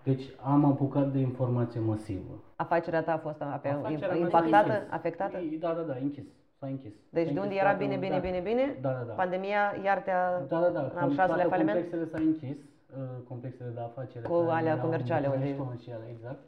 [0.05, 2.35] Deci am apucat de informație masivă.
[2.65, 4.93] Afacerea ta a fost apea, Afacerea mea s-a impactată, închis.
[4.93, 5.39] afectată?
[5.59, 6.25] Da, da, da, închis.
[6.59, 6.93] S-a închis.
[7.11, 8.19] Deci S-a de unde închis era toată- bine, bine, da.
[8.29, 9.13] bine, bine, Da, da, da.
[9.13, 10.39] pandemia iar te-a...
[10.49, 10.81] Da, da, da.
[10.81, 11.79] În al Com- șaselea toate faliment?
[11.79, 12.57] complexele s-au închis,
[12.97, 14.25] uh, complexele de afacere.
[14.29, 16.39] Cu care alea erau comerciale, în București, unde- comerciale, exact.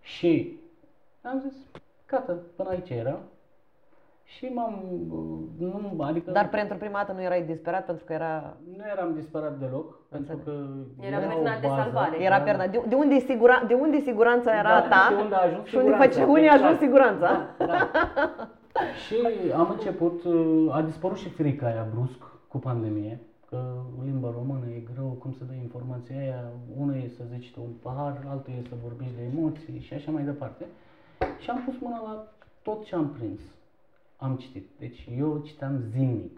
[0.00, 0.58] Și
[1.22, 1.54] am zis,
[2.06, 3.18] gata, până aici era.
[4.36, 4.74] Și m-am,
[5.10, 8.56] uh, nu, adică Dar pentru prima dată nu erai disperat pentru că era...
[8.76, 10.52] nu eram disperat deloc, pentru că
[11.00, 12.22] Era o perna de bază, salvare.
[12.22, 12.66] Era da, perna.
[12.66, 15.02] De, de, unde, e sigura, de unde siguranța era da, ta?
[15.08, 16.82] Și unde a ajuns și unde siguranța, face, unde a ajuns exact.
[16.86, 17.30] siguranța?
[17.58, 17.78] Da, da.
[19.04, 19.16] și
[19.54, 23.58] am început, uh, a dispărut și frica aia brusc cu pandemie, că
[24.04, 26.42] limba română e greu, cum să dai informația aia,
[26.82, 30.10] una e să zici tu un pahar, altul e să vorbiți de emoții și așa
[30.10, 30.64] mai departe.
[31.42, 32.14] Și am pus mâna la
[32.62, 33.40] tot ce am prins.
[34.26, 34.66] Am citit.
[34.78, 36.36] Deci eu citeam zilnic.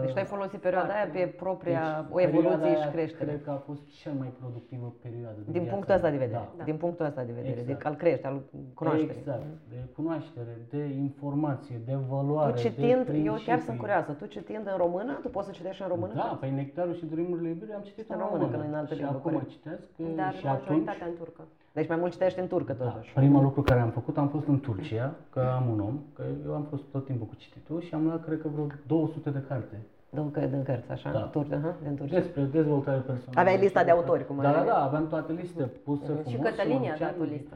[0.00, 1.36] Deci tu ai folosit perioada aia Foarte pe mult.
[1.44, 3.30] propria Deci, o perioada evoluție și aia creștere.
[3.30, 5.38] Cred că a fost cea mai productivă perioadă.
[5.44, 6.26] Din viața punctul ăsta de mea.
[6.26, 6.48] vedere.
[6.58, 6.64] Da.
[6.70, 7.82] Din punctul ăsta de vedere, Exact.
[7.82, 8.38] de al crește, al
[8.74, 9.16] cunoașterii.
[9.22, 13.78] Exact, de cunoaștere, de informație, de valoare, Tu citind, de eu chiar sunt principii.
[13.84, 16.12] curioasă, tu citind în română, tu poți să citești în română?
[16.14, 18.56] Da, pe Nectarul și Drumurile Iubirii am citit În în română, română.
[18.58, 19.50] că nu în altă și limbă, acum corect.
[19.50, 19.84] citesc
[20.20, 21.42] Dar și atunci majoritatea în turcă.
[21.76, 23.12] Deci mai mult citești în turcă da, totuși.
[23.12, 26.54] primul lucru care am făcut, am fost în Turcia, că am un om, că eu
[26.54, 29.76] am fost tot timpul cu cititul și am luat, cred că, vreo 200 de carte.
[30.10, 31.10] Din, că- din cărți, așa?
[31.12, 31.18] Da.
[31.20, 32.14] Tur, aha, din Turcia.
[32.18, 33.40] Despre dezvoltare personală.
[33.40, 36.26] Aveai lista de și- autori, cum Da, da, ai- da, aveam toate liste puse frumos.
[36.26, 37.54] Și Cătălin i-a mă duceam dat o listă.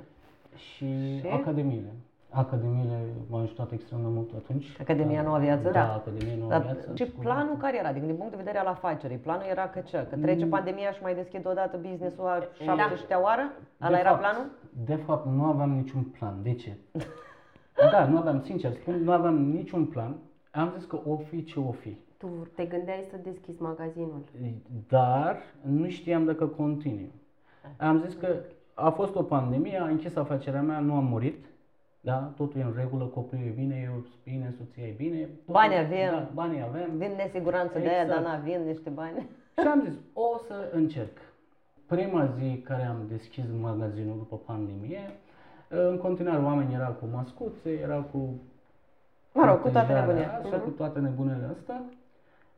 [0.57, 1.27] Și, Și?
[1.33, 1.91] academiile.
[2.33, 2.99] Academiile
[3.31, 4.77] m-au ajutat extrem de mult atunci.
[4.81, 5.63] Academia Noua Viață?
[5.63, 5.93] Da, Da.
[5.93, 6.93] Academia Noua Dar Viață.
[6.95, 7.89] și planul care era?
[7.89, 10.07] Adică din punct de vedere al afacerii, planul era că ce?
[10.11, 13.53] Că trece pandemia și mai deschid odată business-ul a 70 oară?
[13.79, 14.51] Ala De era fapt, planul?
[14.85, 16.35] De fapt, nu aveam niciun plan.
[16.43, 16.77] De ce?
[17.93, 20.17] da, nu aveam, sincer spun, nu aveam niciun plan.
[20.51, 21.97] Am zis că o fi ce o fi.
[22.17, 24.25] Tu te gândeai să deschizi magazinul.
[24.89, 27.13] Dar nu știam dacă continui.
[27.77, 28.29] Am zis că
[28.75, 31.45] a fost o pandemie, a închis afacerea mea, nu am murit.
[32.01, 35.19] Da, totul e în regulă, copilul e bine, eu sunt bine, soția e bine.
[35.21, 36.11] totul- Bani avem.
[36.11, 36.97] Da, banii avem.
[36.97, 38.37] Vin nesiguranță de aia, dar Exact.
[38.45, 39.29] n-avem niște bani.
[39.61, 41.19] Și am zis, o să încerc.
[41.87, 45.01] Prima zi care am deschis magazinul după pandemie,
[45.69, 48.19] în continuare oamenii erau cu mascuțe, erau cu...
[49.33, 50.41] Mă rog, cu toate protejarea nebunia.
[50.43, 51.75] Asta, cu toate nebunele astea.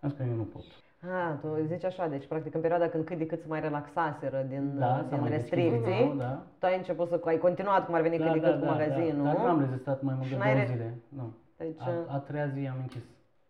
[0.01, 0.63] Am zis că eu nu pot.
[1.11, 4.45] Ah, tu zici așa, deci practic în perioada când cât de cât se mai relaxaseră
[4.49, 6.43] din, Da, s-a din mai deschis restricții, din nou, da.
[6.59, 9.25] tu ai început să, ai continuat cum ar veni cât de cât cu magazinul.
[9.25, 10.95] Dar nu am rezistat mai mult Și de n-ai două re- zile.
[11.09, 11.33] Nu.
[11.57, 13.03] Deci, A, a treia zi am închis.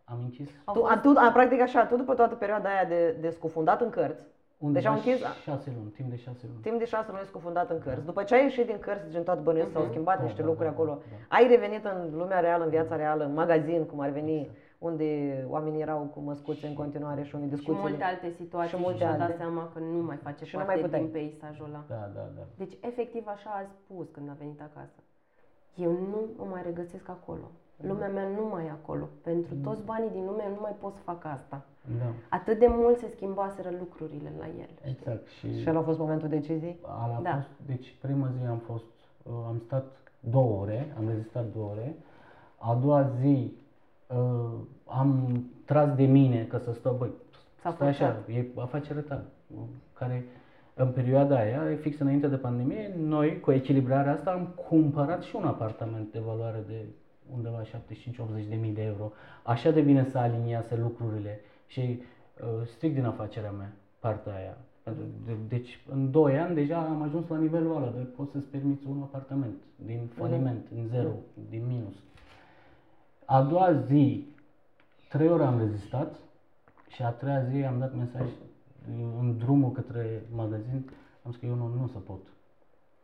[0.03, 0.49] Am închis.
[0.65, 3.29] Au tu, fost- a, tu, a, practic așa, tu după toată perioada aia de, de
[3.29, 4.23] scufundat în cărți,
[4.57, 6.61] Undeva Deci au închis- șase luni, timp de șase luni.
[6.61, 9.39] timp de șase luni scufundat în cărți, după ce ai ieșit din cărți, gen tot
[9.39, 11.35] bănuiesc, s-au schimbat Da, niște da, lucruri da, acolo, da.
[11.37, 14.57] ai revenit în lumea reală, în viața reală, în magazin, cum ar veni, Exact.
[14.83, 15.07] Unde
[15.49, 17.89] oamenii erau cu măscuțe în continuare și unde Și discuțiile...
[17.89, 19.25] multe alte situații Și și, multe și-a alte.
[19.25, 21.01] dat seama că nu mai face Și nu parte mai puteai.
[21.01, 21.83] din peisajul ăla.
[21.87, 22.43] Da, da, da.
[22.57, 24.99] Deci, efectiv, așa a spus când a venit acasă.
[25.75, 27.47] Eu nu mă mai regăsesc acolo.
[27.89, 29.05] Lumea mea nu mai e acolo.
[29.21, 31.65] Pentru toți banii din lume nu mai pot să fac asta.
[31.99, 34.69] Da, Atât de mult se schimbaseră lucrurile la el.
[34.91, 35.27] exact.
[35.27, 36.77] Și Și ăla a fost momentul deciziei?
[36.85, 37.33] Am Da.
[37.35, 38.85] fost, deci prima zi am fost,
[39.23, 39.85] uh, am stat
[40.19, 41.95] două ore, am rezistat două ore.
[42.57, 43.53] A doua zi
[44.07, 47.11] uh, am tras de mine că să stau, băi,
[47.61, 48.29] S-a stai așa, forțat.
[48.35, 49.23] e afacerea ta,
[49.55, 49.61] uh,
[49.93, 50.25] care
[50.75, 55.45] în perioada aia, fix înainte de pandemie, noi cu echilibrarea asta am cumpărat și un
[55.45, 56.85] apartament de valoare de
[57.35, 59.11] undeva 75-80 de mii de euro.
[59.43, 61.79] Așa de bine s-a aliniase lucrurile și
[62.41, 64.57] uh, strict din afacerea mea, partea aia.
[64.83, 68.47] Pentru- de- Deci în 2 ani deja am ajuns la nivelul ăla de poți să-ți
[68.47, 71.09] permiți un apartament din faliment, din zero,
[71.49, 71.95] din minus.
[73.25, 74.27] A doua zi,
[75.13, 76.15] trei ore am rezistat
[76.87, 78.27] și a treia zi am dat mesaj
[79.19, 80.89] în drumul către magazin,
[81.25, 82.19] am zis că eu nu, nu o să pot.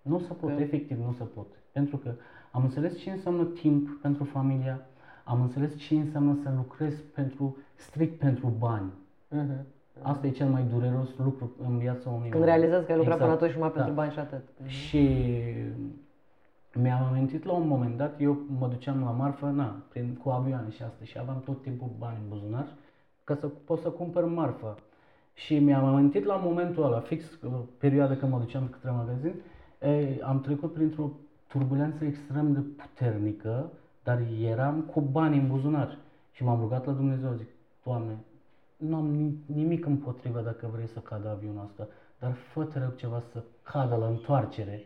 [0.01, 0.60] Nu o să pot, Ok.
[0.60, 1.47] efectiv nu o să pot.
[1.72, 2.12] Pentru că
[2.51, 4.82] am înțeles ce înseamnă timp pentru familia,
[5.24, 8.91] am înțeles ce înseamnă să lucrez pentru, strict pentru bani.
[9.30, 9.66] Mhm.
[10.01, 12.49] Asta e cel mai dureros lucru în viața unui Când om.
[12.49, 13.41] realizezi că ai lucrat până Exact.
[13.51, 13.76] atunci numai Da.
[13.76, 14.43] pentru bani și atât.
[14.66, 15.10] Și
[16.82, 20.69] mi-am amintit la un moment dat, eu mă duceam la marfă, na, prin, cu avioane
[20.69, 22.67] și asta și aveam tot timpul bani în buzunar
[23.23, 24.77] ca să pot să cumpăr marfă.
[25.34, 29.34] Și mi-am amintit la momentul ăla, fix uh, perioada când mă duceam către magazin,
[29.82, 31.11] e, am trecut printr-o
[31.47, 33.71] turbulență extrem de puternică,
[34.03, 35.97] dar eram cu bani în buzunar.
[36.32, 37.47] Și m-am rugat la Dumnezeu, zic,
[37.84, 38.17] Doamne,
[38.77, 41.88] nu am ni- nimic împotrivă dacă vrei să cadă avionul ăsta,
[42.19, 44.84] dar fă te rog ceva să cadă la întoarcere.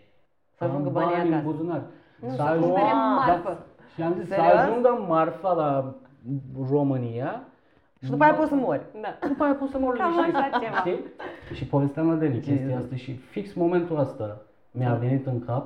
[0.63, 1.49] Să ajungă Am banii bani în acasă.
[1.49, 1.81] buzunar.
[2.21, 3.65] Nu, Să să ajung- cumpere Da, marfă.
[3.93, 4.47] Și am zis Serios?
[4.51, 5.93] să ajungă marfa la
[6.69, 7.43] România
[8.03, 8.85] Și după aia poți să mori.
[9.01, 9.27] Da.
[9.27, 10.75] după aia pot să mor Cam liniștit, așa ceva.
[10.75, 10.99] știi?
[11.53, 12.83] Și povesteam la Deni chestia Jesus.
[12.83, 14.41] asta și fix momentul ăsta
[14.71, 15.65] mi-a venit în cap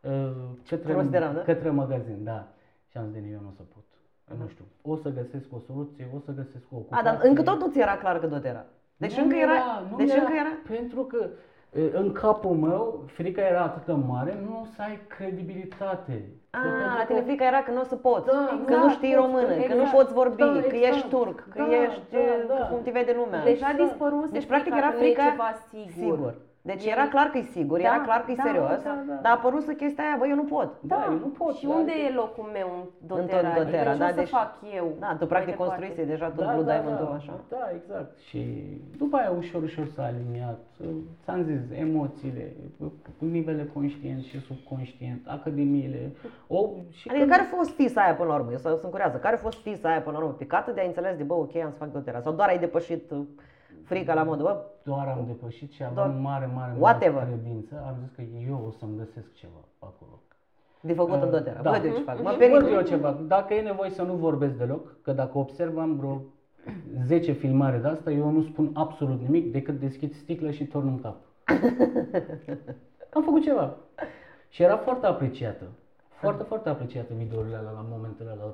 [0.00, 0.30] uh,
[0.68, 1.40] către, Prost eram, da?
[1.40, 2.46] către magazin, da.
[2.90, 3.84] Și am zis, Deni, eu nu o să pot.
[4.40, 7.04] Nu știu, o să găsesc o soluție, o să găsesc o A, ocupație.
[7.10, 8.64] dar încă tot nu ți era clar că tot era.
[8.96, 9.52] Deci Nu încă era,
[9.90, 10.52] nu deci era, încă era.
[10.76, 11.28] Pentru că e,
[11.92, 16.24] în capul meu frica era atât de mare, nu o să ai credibilitate.
[16.50, 18.54] A, Că pentru la tine că- frica era că nu o să poți, Da, că
[18.62, 20.94] exact, nu știi română, că nu exact, poți vorbi, da, că exact.
[20.94, 22.66] ești turc, că Da, ești, da, că da.
[22.70, 23.42] cum te vede lumea.
[23.44, 25.92] Deja dispăruse Deci, practic, frica era că nu e frica- ceva sigur.
[26.16, 26.34] Sigur.
[26.70, 28.94] Deci El- era clar că e sigur, Da, era clar că e da, serios, da,
[29.08, 29.14] da.
[29.24, 30.70] dar a apărut să chestia aia, bă, eu nu pot.
[30.92, 33.50] Da, eu nu pot, Și da, unde adică- e locul meu în tot dotera?
[33.62, 34.50] Dotera, adică da, ce o deci- să fac
[34.80, 34.86] eu?
[35.04, 35.72] Da, tu mai practic departe?
[35.74, 37.34] construise deja tot Blue Diamond-ul așa.
[37.54, 38.10] Da, exact.
[38.28, 38.40] Și
[39.02, 40.60] după aia ușor, ușor s-a aliniat.
[41.24, 42.44] Ți-am zis, emoțiile,
[43.18, 46.00] nivele conștient și subconștient, academiile.
[46.56, 46.58] O,
[46.90, 48.50] și Adică care a fost fisa aia până la urmă?
[48.50, 49.16] Eu sunt sunt curioasă.
[49.16, 50.36] Care a fost fisa aia până la urmă?
[50.38, 52.20] Picată de a înțeles de, bă, ok, am să fac Dotera.
[52.20, 53.12] Sau doar ai depășit
[53.90, 57.22] uh, frica la modul, bă, doar am depășit și Doar- aveam mare, mare, mare Whatever.
[57.26, 57.84] credință.
[57.86, 60.20] Am zis că eu o să-mi găsesc ceva acolo.
[60.80, 61.60] de făcut în Dotera.
[61.62, 61.70] Da.
[61.70, 62.22] Văd eu ce fac.
[62.22, 62.54] Mă Și peric.
[62.54, 63.10] văd eu ceva.
[63.26, 66.22] Dacă e nevoie să nu vorbesc deloc, că dacă observam vreo
[67.04, 71.00] 10 filmare de asta, eu nu spun absolut nimic decât deschid sticlă și torn în
[71.00, 71.16] cap.
[73.14, 73.74] Am făcut ceva.
[74.48, 75.64] Și era foarte apreciată.
[76.20, 78.44] Foarte, foarte apreciată videourile alea la momentele alea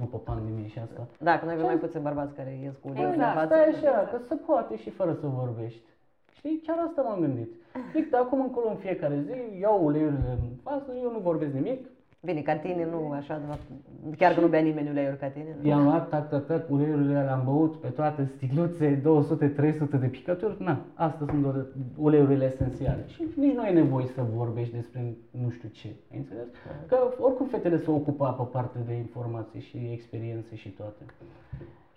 [0.00, 1.06] după pandemie și asta.
[1.18, 3.28] Da, că noi avem mai puțini bărbați care ies cu uleiul Exact.
[3.34, 3.54] în față.
[3.54, 5.82] Stai așa, că se poate și fără să vorbești.
[6.32, 7.50] Știi, chiar asta m-am gândit.
[7.92, 11.86] Zic, de acum încolo în fiecare zi, iau uleiurile în față, eu nu vorbesc nimic,
[12.20, 13.62] Bine, ca tine nu așa, de fapt,
[14.16, 15.56] chiar că nu bea nimeni uleiuri ca tine.
[15.62, 15.68] nu?
[15.68, 19.02] I-am luat, tac, tac, tac, uleiurile alea, am băut pe toate sticluțe,
[19.96, 21.66] 200-300 de picături, na, astea sunt doar
[21.96, 23.04] uleiurile esențiale.
[23.06, 26.46] Și nici nu ai nevoie să vorbești despre nu știu ce, ai înțeles?
[26.86, 31.02] Că oricum fetele se ocupă pe parte de informații și experiențe și toate.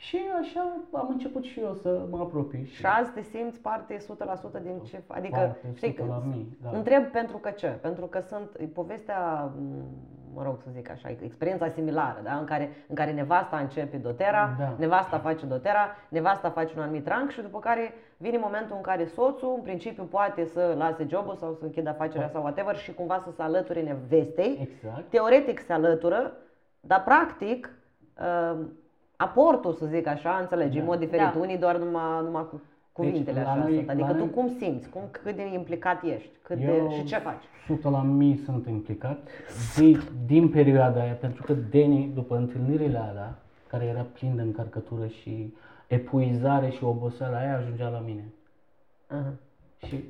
[0.07, 2.65] Și așa am început și eu să mă apropii.
[2.65, 5.01] Și azi te simți parte 100% din ce...
[5.07, 6.69] Adică, Parte, știi, că 100 la mii, da.
[6.77, 7.67] întreb pentru că ce?
[7.67, 9.85] Pentru că sunt e povestea, m,
[10.33, 12.33] mă rog să zic așa, experiența similară, da?
[12.33, 14.75] în, care, în care nevasta începe dotera, Da.
[14.77, 19.05] nevasta face dotera, nevasta face un anumit rang și după care vine momentul în care
[19.05, 23.21] soțul, în principiu, poate să lase jobul sau să închidă afacerea sau whatever și cumva
[23.23, 24.69] să se alăture nevestei.
[24.71, 25.09] Exact.
[25.09, 26.33] Teoretic se alătură,
[26.79, 27.69] dar practic
[28.19, 28.59] uh,
[29.21, 31.31] aportul, să zic așa, înțelegi, în mod diferit.
[31.33, 31.39] Da.
[31.39, 32.61] Unii doar numai, numai cu
[32.91, 33.89] cuvintele Deci, la așa noi- sunt.
[33.89, 37.03] Adică la tu noi- cum simți, cum, cât de implicat ești, cât de, Eu- și
[37.03, 37.43] ce faci.
[37.69, 39.27] 100 la mii sunt implicat
[39.77, 45.07] din, din perioada aia, pentru că Deni, după întâlnirile alea, care era plin de încărcătură
[45.07, 45.53] și
[45.87, 48.23] epuizare și oboseală aia, ajungea la mine.
[49.07, 49.33] Aha.
[49.87, 50.03] Și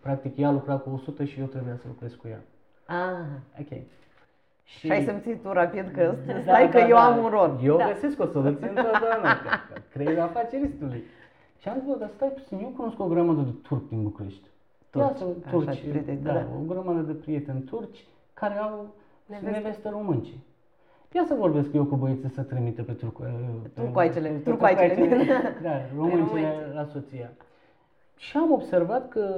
[0.00, 2.40] practic ea lucra cu 100 și eu trebuia să lucrez cu ea.
[2.86, 3.26] Ah.
[3.60, 3.78] Ok.
[4.64, 7.04] Și ai simțit tu rapid că Da, stai că da, eu da.
[7.04, 7.58] am un rol.
[7.62, 7.86] Eu Da.
[7.86, 11.02] găsesc o soluție întotdeauna, că- că creierul afaceristului.
[11.58, 14.48] Și am zis, bă, dar stai puțin, eu cunosc o grămadă de turci din București.
[14.90, 16.46] Turci, Ia să- așa, turci, prieteni, da, da.
[16.60, 18.04] o grămadă de prieteni turci
[18.34, 18.86] care au
[19.26, 19.50] Neveste.
[19.50, 20.30] neveste românce.
[21.12, 23.22] Ia să vorbesc eu cu băieții să trimite pe turcu,
[23.74, 24.94] Turcoaicele, pe- pe turcoaicele.
[24.94, 26.72] turcoaicele, Da, româncele românce.
[26.74, 27.30] la soția.
[28.16, 29.34] Și am observat că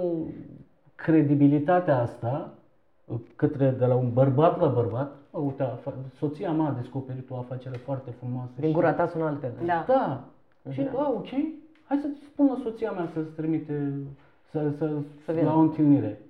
[0.95, 2.53] credibilitatea asta
[3.37, 7.37] către de la un bărbat la bărbat, "Bă, uite, afa- soția mea a descoperit o
[7.37, 8.51] afacere foarte frumoasă.
[8.57, 9.53] Din și- gura ta sună altfel.
[9.65, 9.85] Da.
[9.87, 10.25] Da.
[10.73, 11.29] Și, a, ok,
[11.89, 13.93] hai să spun la soția mea să-ți trimite
[14.51, 14.91] să, să,
[15.25, 15.49] Să vină.
[15.49, 16.21] la o întâlnire.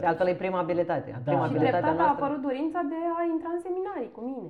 [0.00, 1.10] De altfel e prima abilitate.
[1.24, 1.30] Da.
[1.30, 2.24] Prima Și Și abilitatea treptat a noastră.
[2.24, 4.48] apărut dorința de a intra în seminarii cu mine.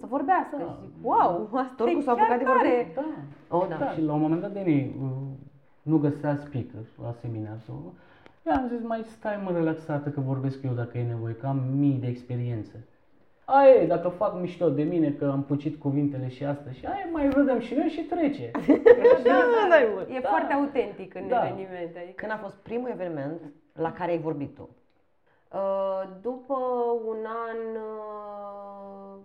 [0.00, 0.54] Să vorbească.
[0.58, 0.64] Da.
[0.64, 2.58] Și zic, wow, asta Turcul e s-a chiar apucat de tare.
[2.58, 2.94] vorbit.
[2.94, 3.56] Da.
[3.56, 3.76] Oh, da.
[3.84, 3.88] da.
[3.94, 5.10] Și la un moment dat, Deni uh,
[5.90, 7.76] nu găsea speaker la seminar sau...
[8.44, 11.56] Eu am zis, mai stai mă relaxată că vorbesc eu dacă e nevoie, că am
[11.76, 12.86] mii de experiențe.
[13.44, 17.08] Aia e, dacă fac mișto de mine că am pucit cuvintele și asta și aia
[17.12, 18.50] mai râdem și noi și trece.
[19.24, 20.06] Da, da, da, mă.
[20.14, 21.46] e foarte autentic în Da.
[21.46, 21.98] evenimente.
[21.98, 23.40] Adică, Când a fost primul eveniment
[23.72, 24.68] la care ai vorbit tu?
[25.52, 26.54] uh, după
[27.06, 27.16] un
[27.48, 29.20] an uh,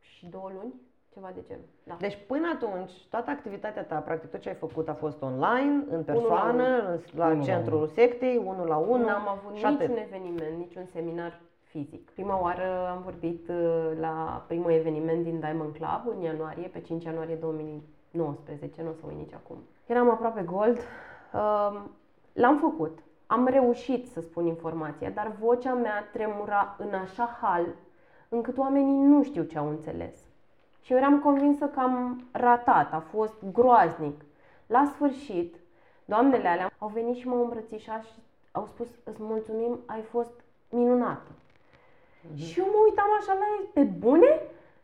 [0.00, 0.72] și două luni,
[1.12, 1.64] ceva de genul.
[1.84, 1.96] Da.
[1.98, 6.02] Deci până atunci, toată activitatea ta, practic tot ce ai făcut a fost online, în
[6.02, 9.06] persoană, în- la Unul la centrul sectei, unul la unul.
[9.06, 9.78] N-am avut și atât.
[9.80, 12.10] niciun eveniment, niciun seminar fizic.
[12.10, 17.04] Prima oară am vorbit uh, la primul eveniment din Diamond Club în ianuarie, pe 5
[17.04, 19.56] ianuarie 2019, nu o să uit nici acum.
[19.86, 20.78] Eram aproape gold.
[21.34, 21.90] Um,
[22.32, 22.98] L-am făcut.
[23.26, 27.66] Am reușit să spun informația, dar vocea mea tremura în așa hal
[28.28, 30.29] încât oamenii nu știu ce au înțeles.
[30.80, 34.24] Și eu eram convinsă că am ratat, a fost groaznic.
[34.66, 35.54] La sfârșit,
[36.04, 38.18] doamnele alea au venit și m-au îmbrățișat și
[38.52, 40.32] au spus, îți mulțumim, ai fost
[40.70, 41.30] minunată.
[42.34, 44.40] Și eu mă uitam așa la ei, pe bune?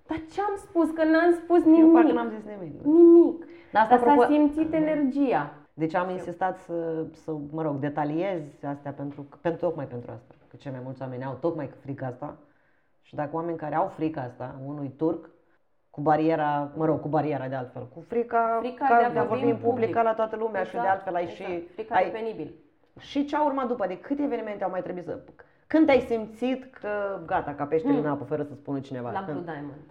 [0.06, 0.90] Dar ce am spus?
[0.90, 1.80] Că n-am spus nimic.
[1.80, 2.82] Eu parcă n-am zis nimic.
[2.84, 3.46] Nimic.
[3.72, 5.54] Dar asta Dar s-a apropo- simțit energia.
[5.74, 10.34] Deci am insistat să, să mă rog, detaliez astea pentru, pentru tocmai pentru asta.
[10.50, 12.36] Că cei mai mulți oameni au tocmai frica asta.
[13.02, 15.30] Și dacă oameni care au frica asta, unui turc,
[15.96, 19.42] cu bariera, mă rog, cu bariera de altfel, cu frica, Frica ca de a vorbi
[19.44, 19.94] în în public public.
[19.94, 21.50] ca la toată lumea și de altfel ai exact.
[21.50, 21.60] și...
[21.74, 22.54] Frica ai, de penibil.
[22.98, 23.86] și ce a urmat după?
[23.86, 25.18] De câte evenimente au mai trebuit să...
[25.66, 26.88] Când ai simțit că
[27.26, 29.10] gata, ca peștele în apă, fără să spună cineva?
[29.10, 29.38] La Când?
[29.42, 29.88] Blue Diamond.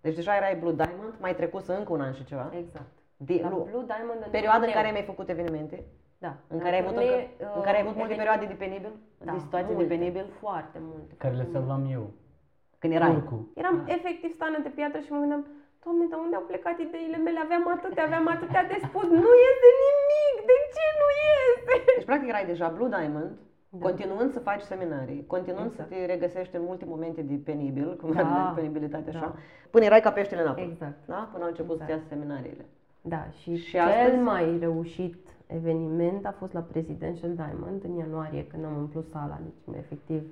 [0.00, 2.50] Deci deja erai Blue Diamond, mai trecut încă un an și ceva.
[2.58, 2.92] Exact.
[3.16, 4.80] De, La lu- Blue Diamond în perioada în turneu.
[4.82, 5.84] care mi-ai făcut evenimente?
[6.18, 6.32] Da.
[6.48, 8.56] În care ai avut, Ne- încă, în care ai avut uh, multe even- perioade de
[8.64, 8.92] penibil?
[9.24, 10.26] Da, de situații multe, de penibil?
[10.40, 11.12] Foarte multe.
[11.22, 11.68] Care le foarte multe.
[11.70, 12.04] salvam eu.
[12.80, 13.12] Când erai?
[13.12, 13.36] Turcu.
[13.62, 15.44] Eram efectiv stană de piatră și mă gândeam,
[15.84, 17.38] Doamne, dar unde au plecat ideile mele?
[17.46, 19.06] Aveam atâtea, aveam atâtea de spus.
[19.24, 20.34] Nu este nimic!
[20.50, 21.08] De ce nu
[21.40, 21.72] este?
[21.96, 23.30] Deci, practic, erai deja Blue Diamond,
[23.68, 23.78] Da.
[23.86, 25.88] continuând să faci seminarii, continuând Exact.
[25.88, 28.22] să te regăsești în multe momente de penibil, cum Da.
[28.22, 28.52] da.
[28.56, 29.34] penibilitate așa, Da.
[29.70, 30.60] până erai ca peștele în apă.
[30.60, 30.98] Exact.
[31.06, 31.28] Da?
[31.32, 31.90] Până au început Exact.
[31.90, 32.64] să iasă seminariile.
[33.00, 34.16] Da, și, Și cel astăzi?
[34.16, 35.16] mai reușit
[35.46, 39.38] eveniment a fost la Presidential Diamond în ianuarie, când am umplut sala.
[39.44, 40.22] Deci, efectiv,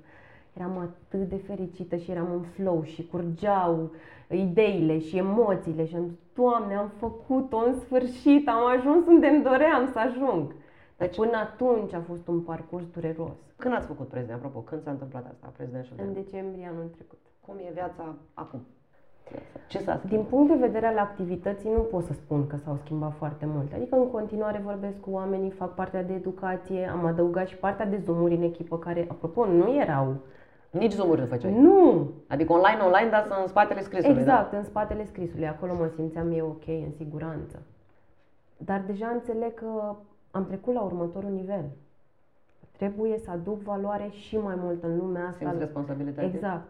[0.59, 3.91] eram atât de fericită și eram în flow și curgeau
[4.31, 9.43] ideile și emoțiile și am zis, Doamne, am făcut-o în sfârșit, am ajuns unde îmi
[9.43, 10.55] doream să ajung.
[10.97, 13.37] Deci, până atunci a fost un parcurs dureros.
[13.57, 14.39] Când ați făcut prezident?
[14.39, 15.97] Apropo, când s-a întâmplat asta, prezidentul?
[16.07, 17.19] În decembrie anul trecut.
[17.41, 18.61] Cum e viața acum?
[19.69, 20.05] Ce s-a schimbat?
[20.05, 23.73] Din punct de vedere al activității, nu pot să spun că s-au schimbat foarte mult.
[23.73, 27.97] Adică în continuare vorbesc cu oamenii, fac partea de educație, am adăugat și partea de
[28.05, 30.17] zoom în echipă, care, apropo, nu erau.
[30.71, 31.53] Nici zoom nu făceai.
[31.53, 32.11] Nu!
[32.29, 34.21] Adică online, online, dar să în spatele scrisului, da?
[34.21, 35.49] Exact, în spatele scrisului.
[35.49, 37.63] Acolo mă simțeam eu ok, în siguranță.
[38.57, 39.95] Dar deja înțeleg că
[40.31, 41.65] am trecut la următorul nivel.
[42.77, 45.37] Trebuie să aduc valoare și mai mult în lumea asta.
[45.39, 46.27] Simți responsabilitate.
[46.35, 46.67] Exact.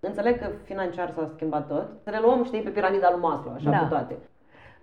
[0.00, 1.86] Înțeleg că financiar s-a schimbat tot.
[2.02, 3.78] Să ne luăm, știi, pe piramida lui Maslow, așa Da.
[3.78, 4.16] cu toate.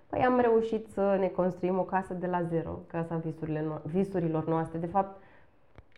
[0.06, 4.46] Păi am reușit să ne construim o casă de la zero, casa visurile no- visurilor
[4.46, 4.78] noastre.
[4.78, 5.20] De fapt,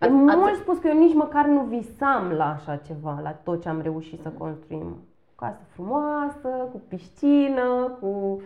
[0.03, 3.31] e Ați- mult ați- spus că eu nici măcar nu visam la așa ceva, la
[3.31, 4.97] tot ce am reușit să construim.
[5.37, 8.41] O casă frumoasă, cu piscină, cu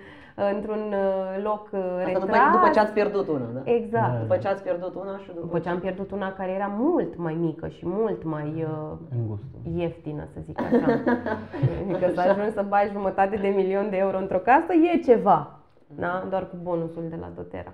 [0.55, 2.21] într-un uh, loc uh, Asta retras.
[2.25, 3.61] după, după ce ați pierdut una, da?
[3.71, 4.13] Exact.
[4.13, 4.19] Da.
[4.21, 7.17] După ce ați pierdut una și după, După ce am pierdut una care era mult
[7.17, 9.57] mai mică și mult mai uh, Îngustă.
[9.77, 10.87] ieftină, să zic așa.
[11.91, 16.25] Adică să ajungi să bagi jumătate de milion de euro într-o casă e ceva, da?
[16.31, 17.73] doar cu bonusul de la Dotera.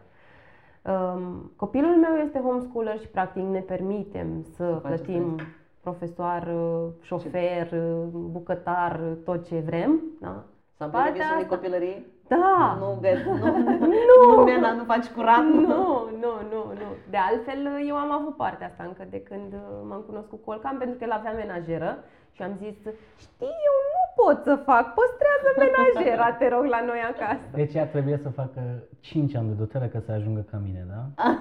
[0.82, 5.36] Um, copilul meu este homeschooler și practic ne permitem să faceți plătim
[5.80, 10.00] profesor, uh, șofer, uh, bucătar, uh, tot ce vrem.
[10.20, 10.42] Da?
[10.76, 12.06] S-a Partea împlinit visul unei asta- copilării?
[12.28, 12.76] Da!
[12.80, 13.32] Nu, găs, nu,
[13.86, 15.42] nu, nu, nena, nu faci curat.
[15.44, 16.88] Nu, nu, nu, nu.
[17.10, 20.76] De altfel, eu am avut partea asta încă de când uh, m-am cunoscut cu Olcan,
[20.78, 21.98] pentru că el avea menajeră
[22.32, 22.76] și am zis,
[23.24, 27.44] știi, eu nu pot să fac, păstrează menajera, te rog, la noi acasă.
[27.54, 28.60] Deci ea trebuie să facă
[29.00, 31.00] 5 ani de dotere ca să ajungă ca mine, da?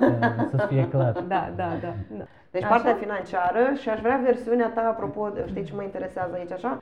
[0.58, 1.12] Să fie clar.
[1.12, 1.94] Da, da, da.
[2.18, 2.24] da.
[2.52, 2.74] Deci Așa?
[2.74, 6.78] partea financiară și aș vrea versiunea ta, apropo, de- știi ce mă interesează aici așa?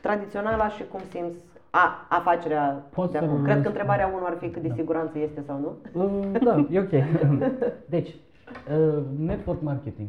[0.00, 1.38] Tradiționala și cum simți
[1.70, 3.34] a, afacerea Pot de să acum.
[3.36, 3.62] Cred răspund.
[3.62, 4.74] că întrebarea 1 ar fi cât de Da.
[4.74, 6.02] siguranță este sau nu.
[6.02, 6.90] Uh, Da, e ok.
[7.86, 10.08] Deci, uh, network marketing,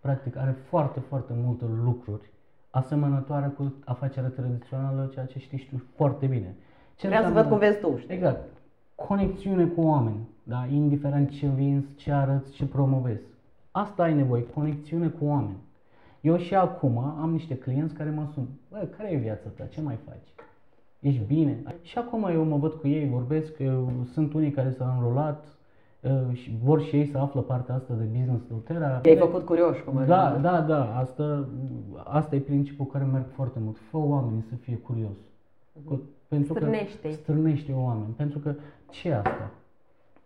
[0.00, 2.30] practic, are foarte, foarte multe lucruri
[2.76, 6.54] asemănătoare cu afacerea tradițională, ceea ce știi și tu foarte bine.
[6.96, 8.14] Ce Vreau să înseamnă- văd cum vezi tu, știi?
[8.14, 8.48] Exact.
[8.94, 10.66] Conexiune cu oameni, da?
[10.72, 13.22] indiferent ce vinzi, ce arăți, ce promovezi.
[13.70, 15.56] Asta ai nevoie, conexiune cu oameni.
[16.20, 18.46] Eu și acum am niște clienți care mă sun.
[18.70, 19.64] Bă, care e viața ta?
[19.64, 20.28] Ce mai faci?
[21.00, 21.62] Ești bine?
[21.82, 25.51] Și acum eu mă văd cu ei, vorbesc, eu, sunt unii care s-au înrolat uh,
[26.32, 29.00] și vor și ei să află partea asta de business Doterra.
[29.04, 30.42] I-ai făcut curioși, cum ar Da, veni.
[30.42, 31.48] da, da, asta,
[32.04, 33.76] asta e principiul care merg foarte mult.
[33.90, 35.16] Fă oamenii să fie curios.
[35.84, 37.10] Cu- Pentru Stârnește-i.
[37.10, 38.14] Că stârnește oameni.
[38.16, 38.54] Pentru că
[38.90, 39.50] ce e asta?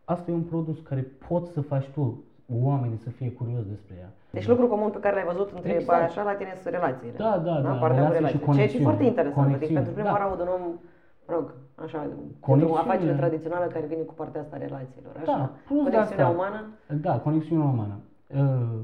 [0.05, 2.23] Asta e un produs care poți să faci tu,
[2.63, 4.11] oamenii să fie curios despre ea.
[4.31, 6.01] Deci lucru comun pe care l-ai văzut între Exact.
[6.03, 6.11] exact.
[6.11, 7.15] așa la tine sunt relațiile.
[7.17, 8.39] Da, da, da, Partea cu relații și relații.
[8.39, 8.85] Ceea ce e conexiune.
[8.85, 9.37] foarte interesant.
[9.37, 10.15] Adică Conexiune, pentru prima da.
[10.17, 10.65] oară aud un om,
[11.27, 11.47] mă rog,
[11.85, 12.81] așa, pentru o Conexiune.
[12.81, 15.13] afacere tradițională care vine cu partea asta a relațiilor.
[15.17, 15.25] Așa.
[15.37, 16.37] Da, plus de Conexiunea asta.
[16.39, 16.61] umană.
[17.01, 17.97] Da, conexiunea umană.
[18.37, 18.79] Uh,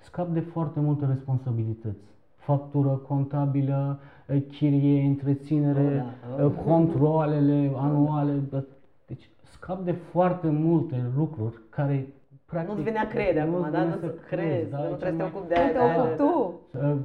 [0.00, 2.04] scap de foarte multe responsabilități.
[2.36, 6.44] Factură contabilă, uh, chirie, întreținere, Oh, da.
[6.44, 8.32] uh, controalele anuale.
[8.32, 8.64] bă,
[9.06, 12.12] Deci scap de foarte multe lucruri care
[12.50, 12.70] practic...
[12.72, 13.78] Nu-ți vine a crede nu-ți acum, da?
[13.82, 15.60] vine Nu să să crezi, da, nu e trebuie să te cel ocupi de Nu
[15.60, 15.66] aia.
[15.70, 16.32] te de aia, ocupi de- tu.
[16.86, 16.96] Uh,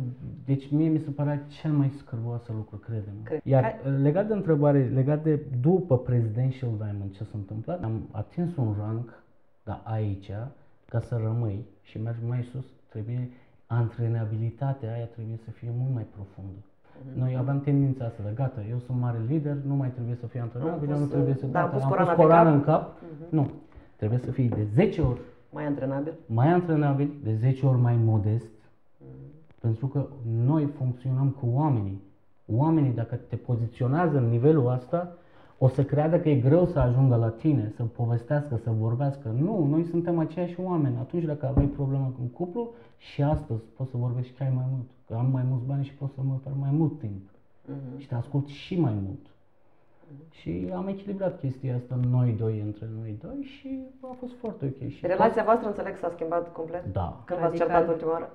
[0.46, 3.22] Deci mie mi se părea cel mai scârboasă lucru, crede-mă.
[3.24, 3.40] Cred.
[3.44, 8.08] Iar Hai- uh, legat de întrebare, legat de după Presidential Diamond ce s-a întâmplat, am
[8.12, 9.24] atins un rank,
[9.64, 10.32] da, aici,
[10.90, 13.30] ca să rămâi și mergi mai sus, trebuie
[13.68, 16.60] antrenabilitatea aia trebuie să fie mult mai profundă.
[17.08, 17.20] Mhm.
[17.20, 20.42] Noi aveam tendința asta de gata, eu sunt mare lider, nu mai trebuie să fiu
[20.42, 22.50] antrenabil, Am nu pus, trebuie să da, am gata, pus am coroana pus pe coroană
[22.50, 22.58] cap.
[22.58, 22.84] în cap.
[23.02, 23.36] Mhm.
[23.36, 23.50] Nu,
[23.96, 25.20] trebuie să fii de 10 ori
[25.56, 26.14] Mai antrenabil.
[26.26, 28.52] mai antrenabil, de 10 ori mai modest,
[29.62, 30.08] pentru că
[30.46, 32.02] noi funcționăm cu oamenii.
[32.46, 35.18] Oamenii, dacă te poziționează în nivelul ăsta,
[35.58, 39.36] o să creadă că e greu să ajungă la tine, să povestească, să vorbească.
[39.40, 40.98] Nu, noi suntem aceiași oameni.
[41.00, 44.86] Atunci dacă aveai problemă cu un cuplu și astăzi poți să vorbești chiar mai mult.
[45.08, 47.30] Că am mai mulți bani și pot să mă ofer mai mult timp.
[47.66, 48.00] Mhm.
[48.00, 49.35] Și te ascult și mai mult.
[50.30, 54.90] Și am echilibrat chestia asta noi doi, între noi doi și a fost foarte ok.
[54.90, 56.86] Și Relația voastră, înțeleg, s-a schimbat complet?
[56.86, 57.22] Da.
[57.26, 57.68] Când v-ați Radical.
[57.78, 58.32] certat ultima oară?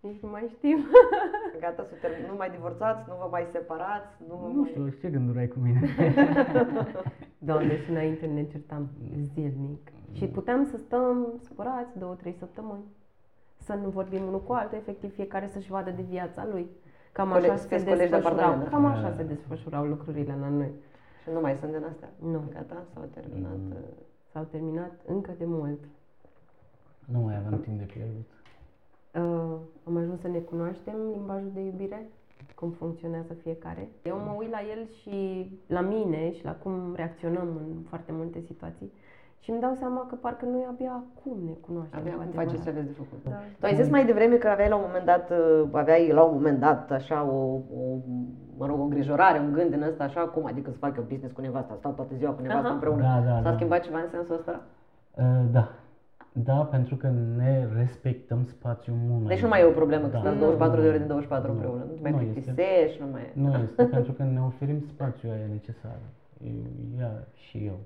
[0.00, 0.76] Nici nu mai știu.
[1.60, 2.26] Gata, să termin.
[2.30, 4.68] Nu mai divorțați, nu vă mai separați, nu vă Nu mai...
[4.70, 5.80] știu, ce gânduri ai cu mine?
[7.48, 8.88] Doamne, și înainte ne certam
[9.34, 9.90] zilnic.
[10.12, 12.82] Și puteam să stăm supărați două, trei săptămâni.
[13.58, 16.66] Să nu vorbim unul cu altul, efectiv fiecare să-și vadă de viața lui.
[17.12, 18.44] Cam Colegi- așa se sunteți colegi de desfășurau.
[18.50, 18.76] apartament, da?
[18.76, 19.16] Cam așa Da.
[19.16, 20.70] se desfășurau lucrurile la noi.
[21.22, 22.10] Și nu mai sunt din astea?
[22.18, 22.42] Nu.
[22.52, 23.56] Gata, s-au terminat.
[23.56, 23.74] Mm.
[24.32, 25.78] S-au terminat încă de mult.
[27.04, 28.28] nu mai avem timp de pierdut.
[29.14, 29.56] Uh,
[29.86, 32.08] am ajuns să ne cunoaștem limbajul de iubire,
[32.54, 33.88] cum funcționează fiecare.
[34.02, 38.40] Eu mă uit la el și la mine și la cum reacționăm în foarte multe
[38.40, 38.92] situații
[39.44, 41.98] și îmi dau seama că parcă noi abia acum ne cunoaștem.
[41.98, 42.46] Abia cu cum adevărat.
[42.48, 43.20] faceți ce aveți de făcut.
[43.32, 43.38] Da.
[43.58, 46.34] Tu ai zis mai devreme că aveai la un moment dat, uh, aveai la un
[46.34, 47.38] moment dat așa o,
[47.80, 47.82] o
[48.58, 51.34] mă rog, o îngrijorare, un gând din ăsta, așa, cum adică să fac eu business
[51.34, 52.72] cu nevasta, stau toată ziua cu nevasta Aha.
[52.78, 53.02] împreună.
[53.02, 53.52] Da, da, S-a da.
[53.52, 54.60] schimbat ceva în sensul ăsta?
[55.18, 55.68] Uh, da.
[56.34, 60.12] Da, pentru că ne respectăm spațiul mult mai Deci nu mai e o problemă că
[60.12, 60.18] Da.
[60.18, 60.40] stați Nu.
[60.40, 61.54] 24 de ore din 24 Nu.
[61.54, 61.82] împreună.
[61.88, 62.32] Nu te mai Nu este.
[62.32, 63.22] plictisești, nu mai...
[63.34, 65.98] Nu este, pentru că ne oferim spațiul aia necesar.
[67.00, 67.78] Ea și eu.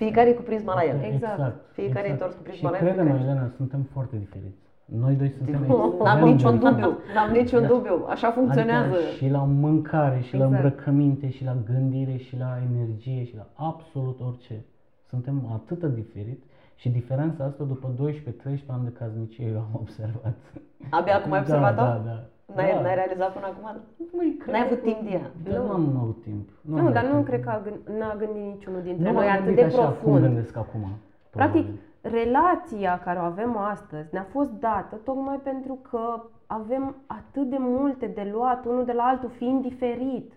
[0.00, 0.98] Fiecare e cu prisma la el.
[1.12, 1.54] Exact.
[1.72, 2.20] Fiecare e exact.
[2.20, 3.30] întors cu prisma la Și el, crede-mă, fiecare.
[3.30, 4.58] Elena, suntem foarte diferiți.
[4.84, 5.60] Noi doi suntem
[6.04, 7.66] N-am extrem niciun de dubiu, n-am niciun Da.
[7.68, 7.96] dubiu.
[8.14, 8.94] Așa funcționează.
[8.94, 10.62] Adică și la mâncare, și la Exact.
[10.64, 14.64] îmbrăcăminte, și la gândire, și la energie, și la absolut orice.
[15.10, 20.36] Suntem atât de diferiți și diferența asta după 12-13 ani de caznicie eu am observat.
[20.90, 21.82] Abia acum ai Da, observat-o?
[21.82, 22.18] Da, da.
[22.54, 22.80] N-ai, da.
[22.80, 23.80] n-ai realizat până acum?
[24.16, 25.30] Măi, cred N-ai că- avut timp de ea.
[25.44, 26.48] Da, nu am avut timp.
[26.60, 27.26] Nu, am dar avut nu timp.
[27.26, 29.82] cred că a gând- n-a gândit niciunul dintre nu noi m-am atât gândit de așa
[29.86, 30.22] cum profund.
[30.24, 30.80] gândesc acum.
[31.30, 32.22] Practic, probabil.
[32.22, 38.06] relația care o avem astăzi ne-a fost dată tocmai pentru că avem atât de multe
[38.06, 40.32] de luat unul de la altul, fiind diferit.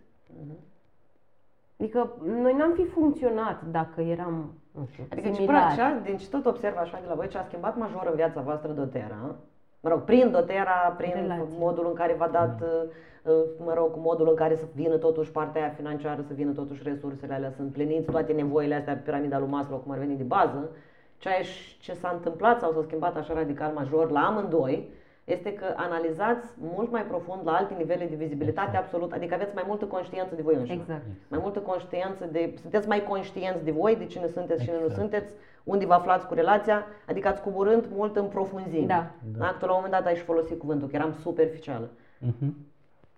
[1.79, 2.11] Adică
[2.41, 5.63] noi n-am fi funcționat dacă eram, nu știu, Adică ce, similari.
[5.63, 8.71] așa, deci tot observ așa de la voi ce a schimbat major în viața voastră
[8.71, 9.35] doTERRA,
[9.83, 11.45] mă rog, prin doTERRA, prin Relație.
[11.59, 15.31] modul în care v-a dat, uh, mă rog, cu modul în care să vină totuși
[15.31, 19.47] partea aia financiară, să vină totuși resursele alea, să împliniți toate nevoile astea, piramida lui
[19.49, 20.69] Maslow, cum ar veni de bază,
[21.17, 24.89] ce, a ieș- ce s-a întâmplat sau s-a schimbat așa radical major la amândoi,
[25.23, 29.63] este că analizați mult mai profund la alte nivele de vizibilitate absolut, adică aveți mai
[29.67, 31.01] multă conștiință de voi înșivă Exact.
[31.27, 34.83] mai multă conștiință de, sunteți mai conștienți de voi, de cine sunteți și cine nu
[34.85, 35.01] Exact.
[35.01, 35.33] sunteți,
[35.63, 38.85] unde vă aflați cu relația, adică ați coborând mult în profunzime.
[38.85, 39.11] Da.
[39.37, 39.55] Da.
[39.59, 41.89] Tu la un moment dat ai și folosit cuvântul, că eram superficială.
[42.17, 42.55] Mhm.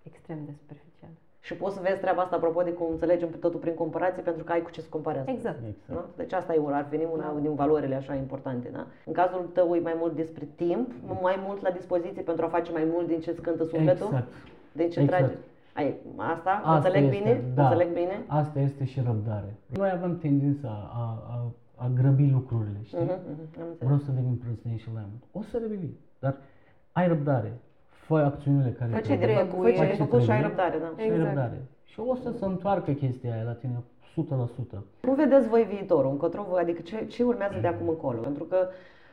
[0.04, 0.94] Extrem de superficial.
[1.46, 4.52] Și poți să vezi treaba asta apropo de cum înțelegem totul prin comparație, pentru că
[4.52, 5.32] ai cu ce să compari asta.
[5.32, 5.58] Exact.
[5.68, 6.00] Exact.
[6.00, 6.06] Da?
[6.16, 8.70] Deci asta e una, ar veni una din valorile așa importante.
[8.74, 8.86] Da?
[9.06, 10.92] În cazul tău e mai mult despre timp,
[11.22, 14.28] mai mult la dispoziție pentru a face mai mult din ce îți cântă sufletul, Exact.
[14.72, 15.22] din ce Exact.
[15.24, 15.38] trage.
[15.74, 17.44] Ai, asta, Asta înțeleg este, bine?
[17.56, 17.64] da.
[17.64, 18.24] Înțeleg bine?
[18.28, 19.56] Asta este și răbdare.
[19.68, 21.04] Noi avem tendința a,
[21.34, 22.98] a, a grăbi lucrurile, știi?
[22.98, 23.78] Mhm, mhm, am înțeles.
[23.80, 25.24] Vreau să devin president mai mult.
[25.32, 26.36] O să devii, dar
[26.92, 27.54] ai răbdare.
[28.08, 29.46] Fă acțiunile care Fă ce e de trebuie.
[29.46, 30.56] făcut, fă ce e de Fă ce făcut și ai trebuie.
[30.64, 30.88] răbdare, da.
[30.96, 31.26] Și ai Exact.
[31.26, 31.62] răbdare.
[31.84, 33.84] Și o să se întoarcă chestia aia la tine
[34.16, 34.84] 100%.
[35.02, 36.12] Cum vedeți voi viitorul?
[36.12, 38.20] Încotro vă, adică ce, ce urmează de acum încolo?
[38.20, 38.68] Pentru că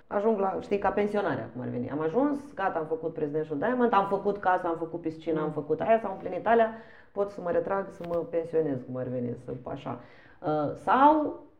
[0.06, 1.90] ajung la, știi, ca pensionarea, cum ar veni.
[1.90, 5.80] Am ajuns, gata, am făcut Presidential Diamond, am făcut casa, am făcut piscina, am făcut
[5.80, 6.70] aia, s-au împlinit alea,
[7.12, 9.98] pot să mă retrag, să mă pensionez, cum ar veni, să așa.
[10.40, 11.51] Uh, sau să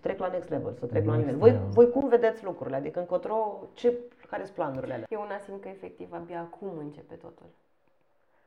[0.00, 1.40] trec la next level, să trec la Next nivel.
[1.40, 1.68] Voi, level.
[1.70, 2.76] voi cum vedeți lucrurile?
[2.76, 3.98] Adică încotro, ce,
[4.28, 5.06] care sunt planurile alea?
[5.10, 7.46] Eu una simt că efectiv abia acum începe totul.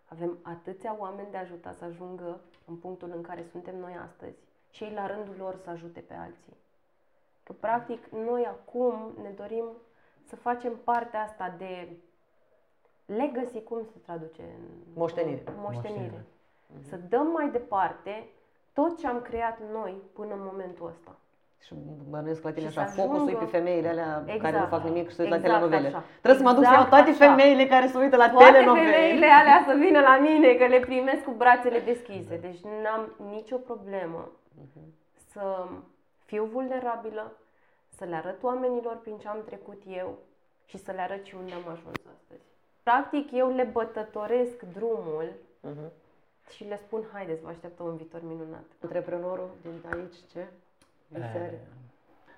[0.06, 4.38] Avem atâția oameni de ajutat să ajungă în punctul în care suntem noi astăzi
[4.72, 6.56] și ei la rândul lor să ajute pe alții.
[7.44, 9.65] Că practic noi acum ne dorim
[10.23, 11.88] să facem partea asta de
[13.06, 14.41] legacy, cum se traduce?
[14.41, 15.44] în Moștenire.
[15.57, 16.02] Moștenire.
[16.02, 16.26] Moștenire.
[16.80, 18.28] Să dăm mai departe
[18.73, 21.15] tot ce am creat noi până în momentul ăsta.
[21.65, 21.73] Și
[22.09, 24.69] bănuiesc la tine Și așa, să focusul e ajungă- pe femeile alea care nu Exact.
[24.69, 25.88] fac nimic și se uită la Exact telenovele.
[25.88, 26.03] așa.
[26.21, 27.25] Trebuie să mă duc să iau Exact toate așa.
[27.27, 28.91] femeile care se uită la Toate telenovele.
[28.91, 32.33] femeile alea să vină la mine, că le primesc cu brațele deschise.
[32.38, 33.03] Deci n-am
[33.35, 34.21] nicio problemă
[35.31, 35.43] să
[36.25, 37.31] fiu vulnerabilă,
[37.97, 40.17] să le arăt oamenilor prin ce am trecut eu
[40.65, 42.45] și să le arăt și unde am ajuns astăzi.
[42.83, 45.27] Practic, eu le bătătoresc drumul
[45.61, 45.91] Mhm.
[46.55, 48.63] și le spun, haideți, vă așteptăm un viitor minunat.
[48.83, 50.45] Antreprenorul din aici, ce?
[51.13, 51.59] Visere.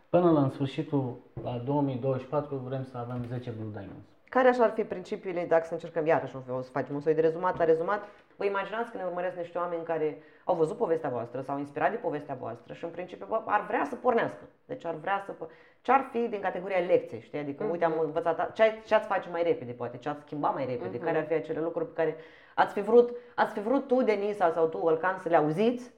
[0.09, 4.07] Până la sfârșitul, la 2024, vrem să avem 10 Blue Diamonds.
[4.29, 7.21] Care așa ar fi principiile, dacă să încercăm iarăși o să facem un soi de
[7.21, 8.07] rezumat la rezumat?
[8.35, 11.97] Vă imaginați că ne urmăresc niște oameni care au văzut povestea voastră, s-au inspirat de
[11.97, 14.41] povestea voastră și în principiu bă, ar vrea să pornească.
[14.65, 15.31] Deci ar vrea să...
[15.33, 15.49] po-
[15.81, 17.39] Ce ar fi din categoria lecție, știi?
[17.39, 20.65] Adică, uite, am învățat, ce, ce ați face mai repede, poate, ce ați schimba mai
[20.65, 22.15] repede, care ar fi acele lucruri pe care
[22.55, 25.91] ați fi vrut, ați fi vrut tu, Denisa, sau tu, Olcan, să le auziți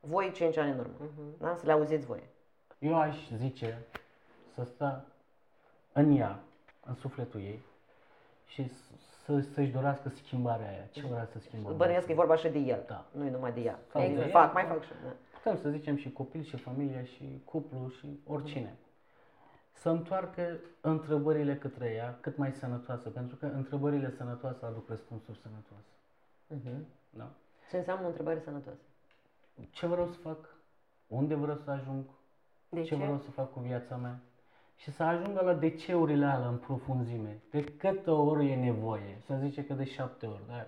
[0.00, 0.94] Voi 5 ani în urmă.
[1.38, 1.54] Da?
[1.54, 2.22] Să le auziți voi.
[2.78, 3.78] Eu aș zice
[4.54, 5.04] să stă
[5.92, 6.40] în ea,
[6.86, 7.60] în sufletul ei
[8.46, 8.68] și
[9.24, 10.86] să, să-și dorească schimbarea aia.
[10.90, 11.72] Ce vrea să schimbă?
[11.72, 13.04] Bănuiesc că e vorba și de el, Da.
[13.12, 13.78] nu e numai de ea.
[13.90, 14.26] Sau de Exact.
[14.26, 14.40] ea.
[14.40, 15.12] Fac, mai fac și da.
[15.32, 18.76] Putem să zicem și copil, și familie, și cuplu, și oricine.
[19.72, 25.92] Să întoarcă întrebările către ea cât mai sănătoasă, pentru că întrebările sănătoase aduc răspunsuri sănătoase.
[26.46, 26.86] Mhm.
[27.10, 27.30] Da?
[27.70, 28.80] Ce înseamnă o întrebare sănătoasă?
[29.70, 30.38] Ce vreau să fac?
[31.06, 32.04] Unde vreau să ajung?
[32.68, 32.94] De ce ce?
[32.94, 34.18] vreau să fac cu viața mea?
[34.76, 37.38] Și să ajungă la de ceurile alea în profunzime.
[37.50, 39.18] De câte ori e nevoie?
[39.26, 40.66] Să zice că de șapte ori, dar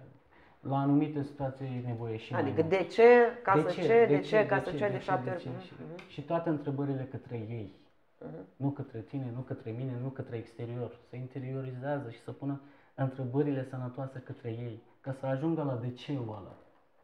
[0.61, 2.79] la anumite situații e nevoie și mai Adică mult.
[2.79, 3.09] de ce,
[3.43, 5.43] ca să ce, de ce, ca să ce, de ce, șapte de ori.
[5.43, 5.49] ce?
[5.49, 6.09] Mhm, Și, mhm.
[6.09, 7.75] și toate întrebările către ei.
[8.19, 8.45] Mhm.
[8.57, 10.99] Nu către tine, nu către mine, nu către exterior.
[11.09, 12.61] Să interiorizează și să pună
[12.95, 16.55] întrebările sănătoase către ei, ca să ajungă la de ce ăla.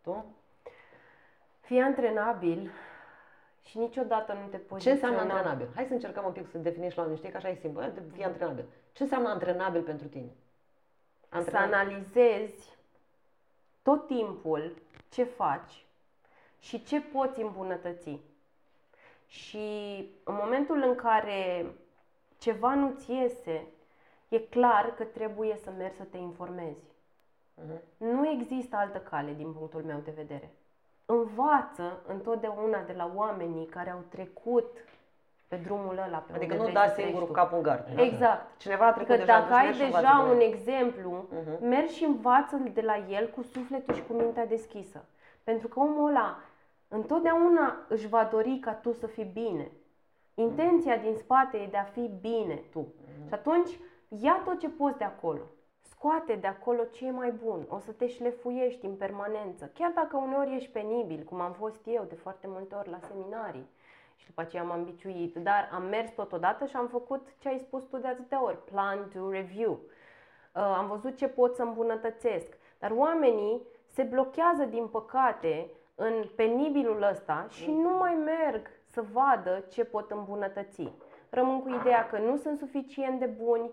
[0.02, 0.24] Tu?
[1.66, 2.70] Fii antrenabil
[3.64, 4.96] și niciodată nu te Ce poziționa.
[4.96, 5.68] înseamnă antrenabil?
[5.74, 7.92] Hai să încercăm un pic să definești la oameni, știi că așa e simplu, Hai,
[8.12, 8.64] fii antrenabil.
[8.92, 10.30] Ce înseamnă antrenabil pentru tine?
[11.48, 12.76] Să analizezi
[13.82, 14.76] tot timpul
[15.10, 15.84] ce faci
[16.60, 18.18] și ce poți îmbunătăți.
[19.26, 19.66] Și
[20.24, 21.66] în momentul în care
[22.38, 23.66] ceva nu-ți iese,
[24.28, 26.84] e clar că trebuie să mergi să te informezi.
[27.54, 27.80] Mhm.
[27.96, 30.50] Nu există altă cale din punctul meu de vedere.
[31.06, 34.76] Învață întotdeauna de la oamenii care au trecut
[35.48, 37.32] pe drumul ăla, pe Adică unde nu vrei da să singur treci cu tu.
[37.32, 37.98] capul în gard.
[37.98, 38.58] Exact.
[38.58, 40.44] Cineva a trecut Adică deja, dacă deci ai mergi și deja învață de un la
[40.44, 40.52] el.
[40.52, 41.66] exemplu, Mhm.
[41.66, 45.04] mergi și învață de la el cu sufletul și cu mintea deschisă.
[45.44, 46.38] Pentru că omul ăla
[46.88, 49.70] întotdeauna își va dori ca tu să fii bine.
[50.34, 52.78] Intenția din spate e de a fi bine tu.
[52.78, 53.26] Mhm.
[53.28, 53.78] Și atunci
[54.08, 55.40] ia tot ce poți de acolo.
[55.98, 57.66] Scoate de acolo ce e mai bun.
[57.68, 59.70] O să te șlefuiești în permanență.
[59.74, 63.68] Chiar dacă uneori ești penibil, cum am fost eu de foarte multe ori la seminarii.
[64.16, 65.36] Și după aceea m-am biciuit.
[65.36, 68.64] Dar am mers totodată și am făcut ce ai spus tu de atâtea ori.
[68.64, 69.70] Plan to review.
[69.70, 72.56] Uh, am văzut ce pot să îmbunătățesc.
[72.78, 79.64] Dar oamenii se blochează, din păcate, în penibilul ăsta și nu mai merg să vadă
[79.68, 80.92] ce pot îmbunătăți.
[81.30, 83.70] Rămân cu ideea că nu sunt suficient de buni,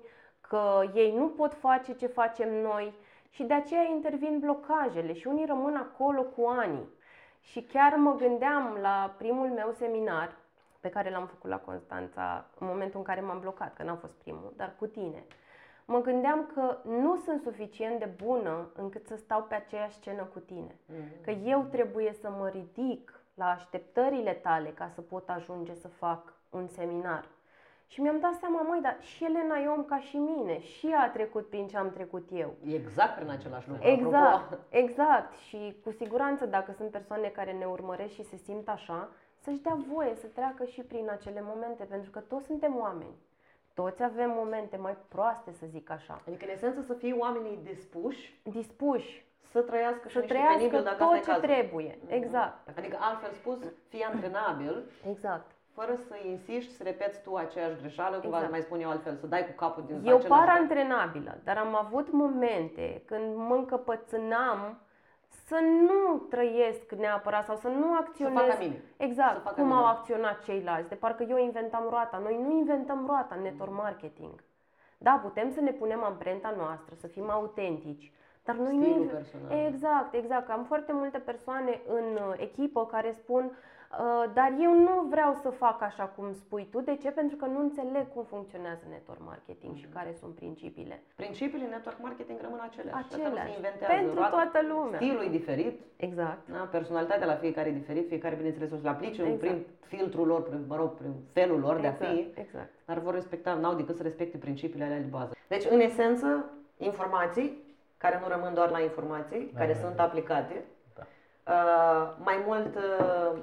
[0.53, 2.93] că ei nu pot face ce facem noi
[3.29, 6.87] și de aceea intervin blocajele și unii rămân acolo cu ani.
[7.41, 10.35] Și chiar mă gândeam la primul meu seminar
[10.79, 14.13] pe care l-am făcut la Constanța în momentul în care m-am blocat, că n-a fost
[14.13, 15.23] primul, dar cu tine.
[15.85, 20.39] Mă gândeam că nu sunt suficient de bună încât să stau pe aceeași scenă cu
[20.39, 20.75] tine.
[21.21, 26.33] Că eu trebuie să mă ridic la așteptările tale ca să pot ajunge să fac
[26.49, 27.25] un seminar.
[27.93, 31.01] Și mi-am dat seama, măi, dar și Elena e om ca și mine, și ea
[31.01, 32.53] a trecut prin ce am trecut eu.
[32.65, 33.87] Exact prin același lucru.
[33.87, 35.33] Exact, Apropo, exact.
[35.33, 39.09] Și cu siguranță dacă sunt persoane care ne urmăresc și se simt așa,
[39.39, 43.15] să-și dea voie să treacă și prin acele momente, pentru că toți suntem oameni.
[43.73, 46.21] Toți avem momente mai proaste, să zic așa.
[46.27, 50.83] Adică, în esență, să fie oamenii dispuși Dispuși să trăiască și să niște trăiască penibil
[50.83, 51.47] dacă tot asta e ce cazul.
[51.47, 51.97] trebuie.
[52.07, 52.77] Exact.
[52.77, 53.57] Adică, altfel spus,
[53.87, 55.51] fii antrenabil Exact.
[55.73, 58.51] Fără să insiști să repeți tu aceeași greșeală, cum Exact.
[58.51, 60.57] mai spun eu altfel, să dai cu capul din Eu același par loc.
[60.61, 64.77] antrenabilă, dar am avut momente când mă încăpățânam
[65.45, 68.81] să nu trăiesc neapărat sau să nu acționez fac ca mine.
[68.97, 69.77] Să exact fac ca cum mine.
[69.77, 70.89] au acționat ceilalți.
[70.89, 72.17] De parcă eu inventam roata.
[72.17, 74.43] Noi nu inventăm roata în network marketing.
[74.97, 78.11] Da, putem să ne punem amprenta noastră, să fim autentici,
[78.43, 79.65] dar noi nu Stilul inve- personal.
[79.65, 80.49] Exact, exact.
[80.49, 83.51] Am foarte multe persoane în uh, echipă care spun uh,
[84.33, 86.81] dar eu nu vreau să fac așa cum spui tu.
[86.81, 87.11] De ce?
[87.11, 91.03] Pentru că nu înțeleg cum funcționează network marketing și care sunt principiile.
[91.15, 92.97] Principiile network marketing rămân aceleași.
[92.97, 93.55] Asta nu se Aceleași.
[93.55, 93.93] inventează.
[93.93, 94.29] Pentru roata.
[94.29, 94.99] toată lumea.
[94.99, 96.49] Stilul e diferit, Exact.
[96.51, 96.57] da?
[96.71, 99.39] personalitatea la fiecare e diferit, fiecare, bineînțeles, o să-l aplice Exact.
[99.39, 102.11] prin filtrul lor, prin, mă rog, prin felul lor de a exact.
[102.13, 102.69] fi, Exact.
[102.85, 105.31] dar vor respecta, n-au decât să respecte principiile alea de bază.
[105.47, 106.45] Deci, în esență,
[106.77, 107.61] informații
[107.97, 110.03] care nu rămân doar la informații, Da, care da, sunt da.
[110.03, 110.63] aplicate,
[110.95, 111.03] Da.
[111.53, 113.39] uh, mai mult uh,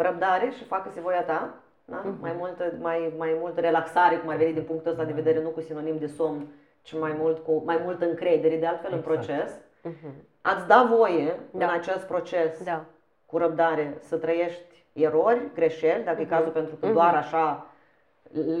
[0.00, 1.54] răbdare și facă-se voia ta,
[1.84, 2.00] da?
[2.04, 2.20] Mhm.
[2.20, 5.48] mai, multă, mai, mai mult relaxare, cum ar veni din punctul ăsta de vedere, nu
[5.48, 6.46] cu sinonim de somn,
[6.82, 9.16] ci mai mult cu mai multă încredere, de altfel, în Exact.
[9.16, 9.60] proces.
[9.82, 10.14] Mhm.
[10.42, 11.64] Ați da voie Da.
[11.66, 12.84] în acest proces Da.
[13.26, 17.66] cu răbdare să trăiești erori, greșeli, dacă e cazul, pentru că doar așa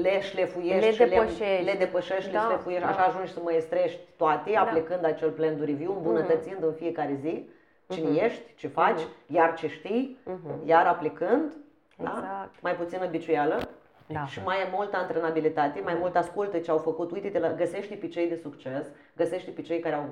[0.02, 1.64] le șlefuiești Le și depășești.
[1.64, 2.90] le, le depășești, Da, le șlefuiești, da.
[2.90, 4.60] așa ajungi să măestrești toate, Da.
[4.60, 7.48] aplicând acel plan de review, îmbunătățind în fiecare zi
[7.88, 10.18] cine ești, ce faci, iar ce știi,
[10.64, 11.52] iar aplicând,
[11.96, 12.14] da?
[12.16, 12.62] Exact.
[12.62, 13.68] mai puțină biciuială
[14.06, 14.26] Da.
[14.26, 18.08] și mai e multă antrenabilitate, mai mult ascultă ce au făcut, uite-te la, găsește pe
[18.08, 18.86] cei de succes,
[19.16, 20.04] găsește pe cei care au,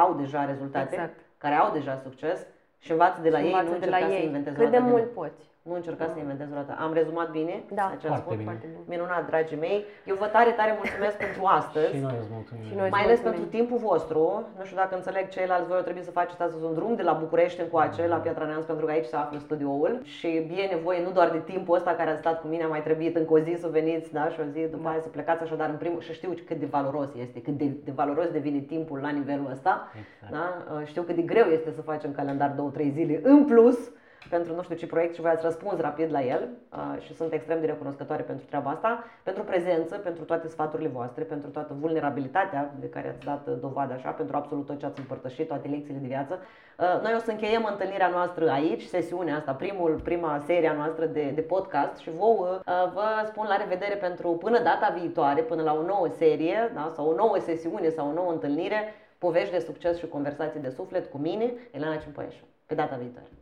[0.00, 1.18] au deja rezultate, Exact.
[1.38, 2.46] care au deja succes
[2.78, 4.26] Și învață de la și ei, învață nu de la încerca să ei.
[4.26, 5.12] inventezi Cât o de dată mult nou.
[5.12, 5.50] poți.
[5.62, 6.76] Nu încerca să inventezi o dată.
[6.84, 7.54] Am rezumat bine?
[7.80, 7.86] Da.
[7.86, 8.36] ceea ce am Foarte spus?
[8.36, 8.44] bine.
[8.50, 8.80] Foarte bine.
[8.94, 9.84] Minunat, dragii mei.
[10.10, 11.90] Eu vă tare, tare mulțumesc pentru astăzi.
[11.94, 12.64] Și noi îți mulțumim.
[12.68, 13.32] Și noi Mai ales mulțumim.
[13.38, 14.22] pentru timpul vostru.
[14.58, 17.12] Nu știu dacă înțeleg ceilalți, voi o trebuie să faceți astăzi un drum de la
[17.24, 19.92] București încoace, la Piatra Neamț, pentru că aici se află studioul.
[20.18, 20.26] Și
[20.62, 23.16] e nevoie nu doar de timpul ăsta care a stat cu mine, a mai trebuit
[23.16, 24.90] încă o zi să veniți, da, și o zi după Da.
[24.90, 27.92] aia să plecați așadar în primul și știu cât de valoros este, cât de, de
[27.94, 29.88] valoros devine timpul la nivelul ăsta.
[30.00, 30.32] Exact.
[30.32, 30.82] Da?
[30.84, 33.90] Știu cât de greu este să faci în calendar 2-3 zile în plus
[34.30, 37.32] pentru nu știu ce proiect și voi ați răspuns rapid la el uh, și sunt
[37.32, 42.74] extrem de recunoscătoare pentru treaba asta, pentru prezență, pentru toate sfaturile voastre, pentru toată vulnerabilitatea
[42.80, 45.98] de care ați dat uh, dovadă așa, pentru absolut tot ce ați împărtășit, toate lecțiile
[45.98, 46.38] de viață.
[46.78, 51.32] Uh, Noi o să încheiem întâlnirea noastră aici, sesiunea asta, primul, prima seria noastră de,
[51.34, 55.74] de podcast și vouă uh, vă spun la revedere pentru până data viitoare, până la
[55.74, 56.92] o nouă serie da?
[56.94, 61.10] sau o nouă sesiune sau o nouă întâlnire, povești de succes și conversații de suflet
[61.10, 62.44] cu mine, Elena Cimpăieșu.
[62.66, 63.38] Pe data viitoare!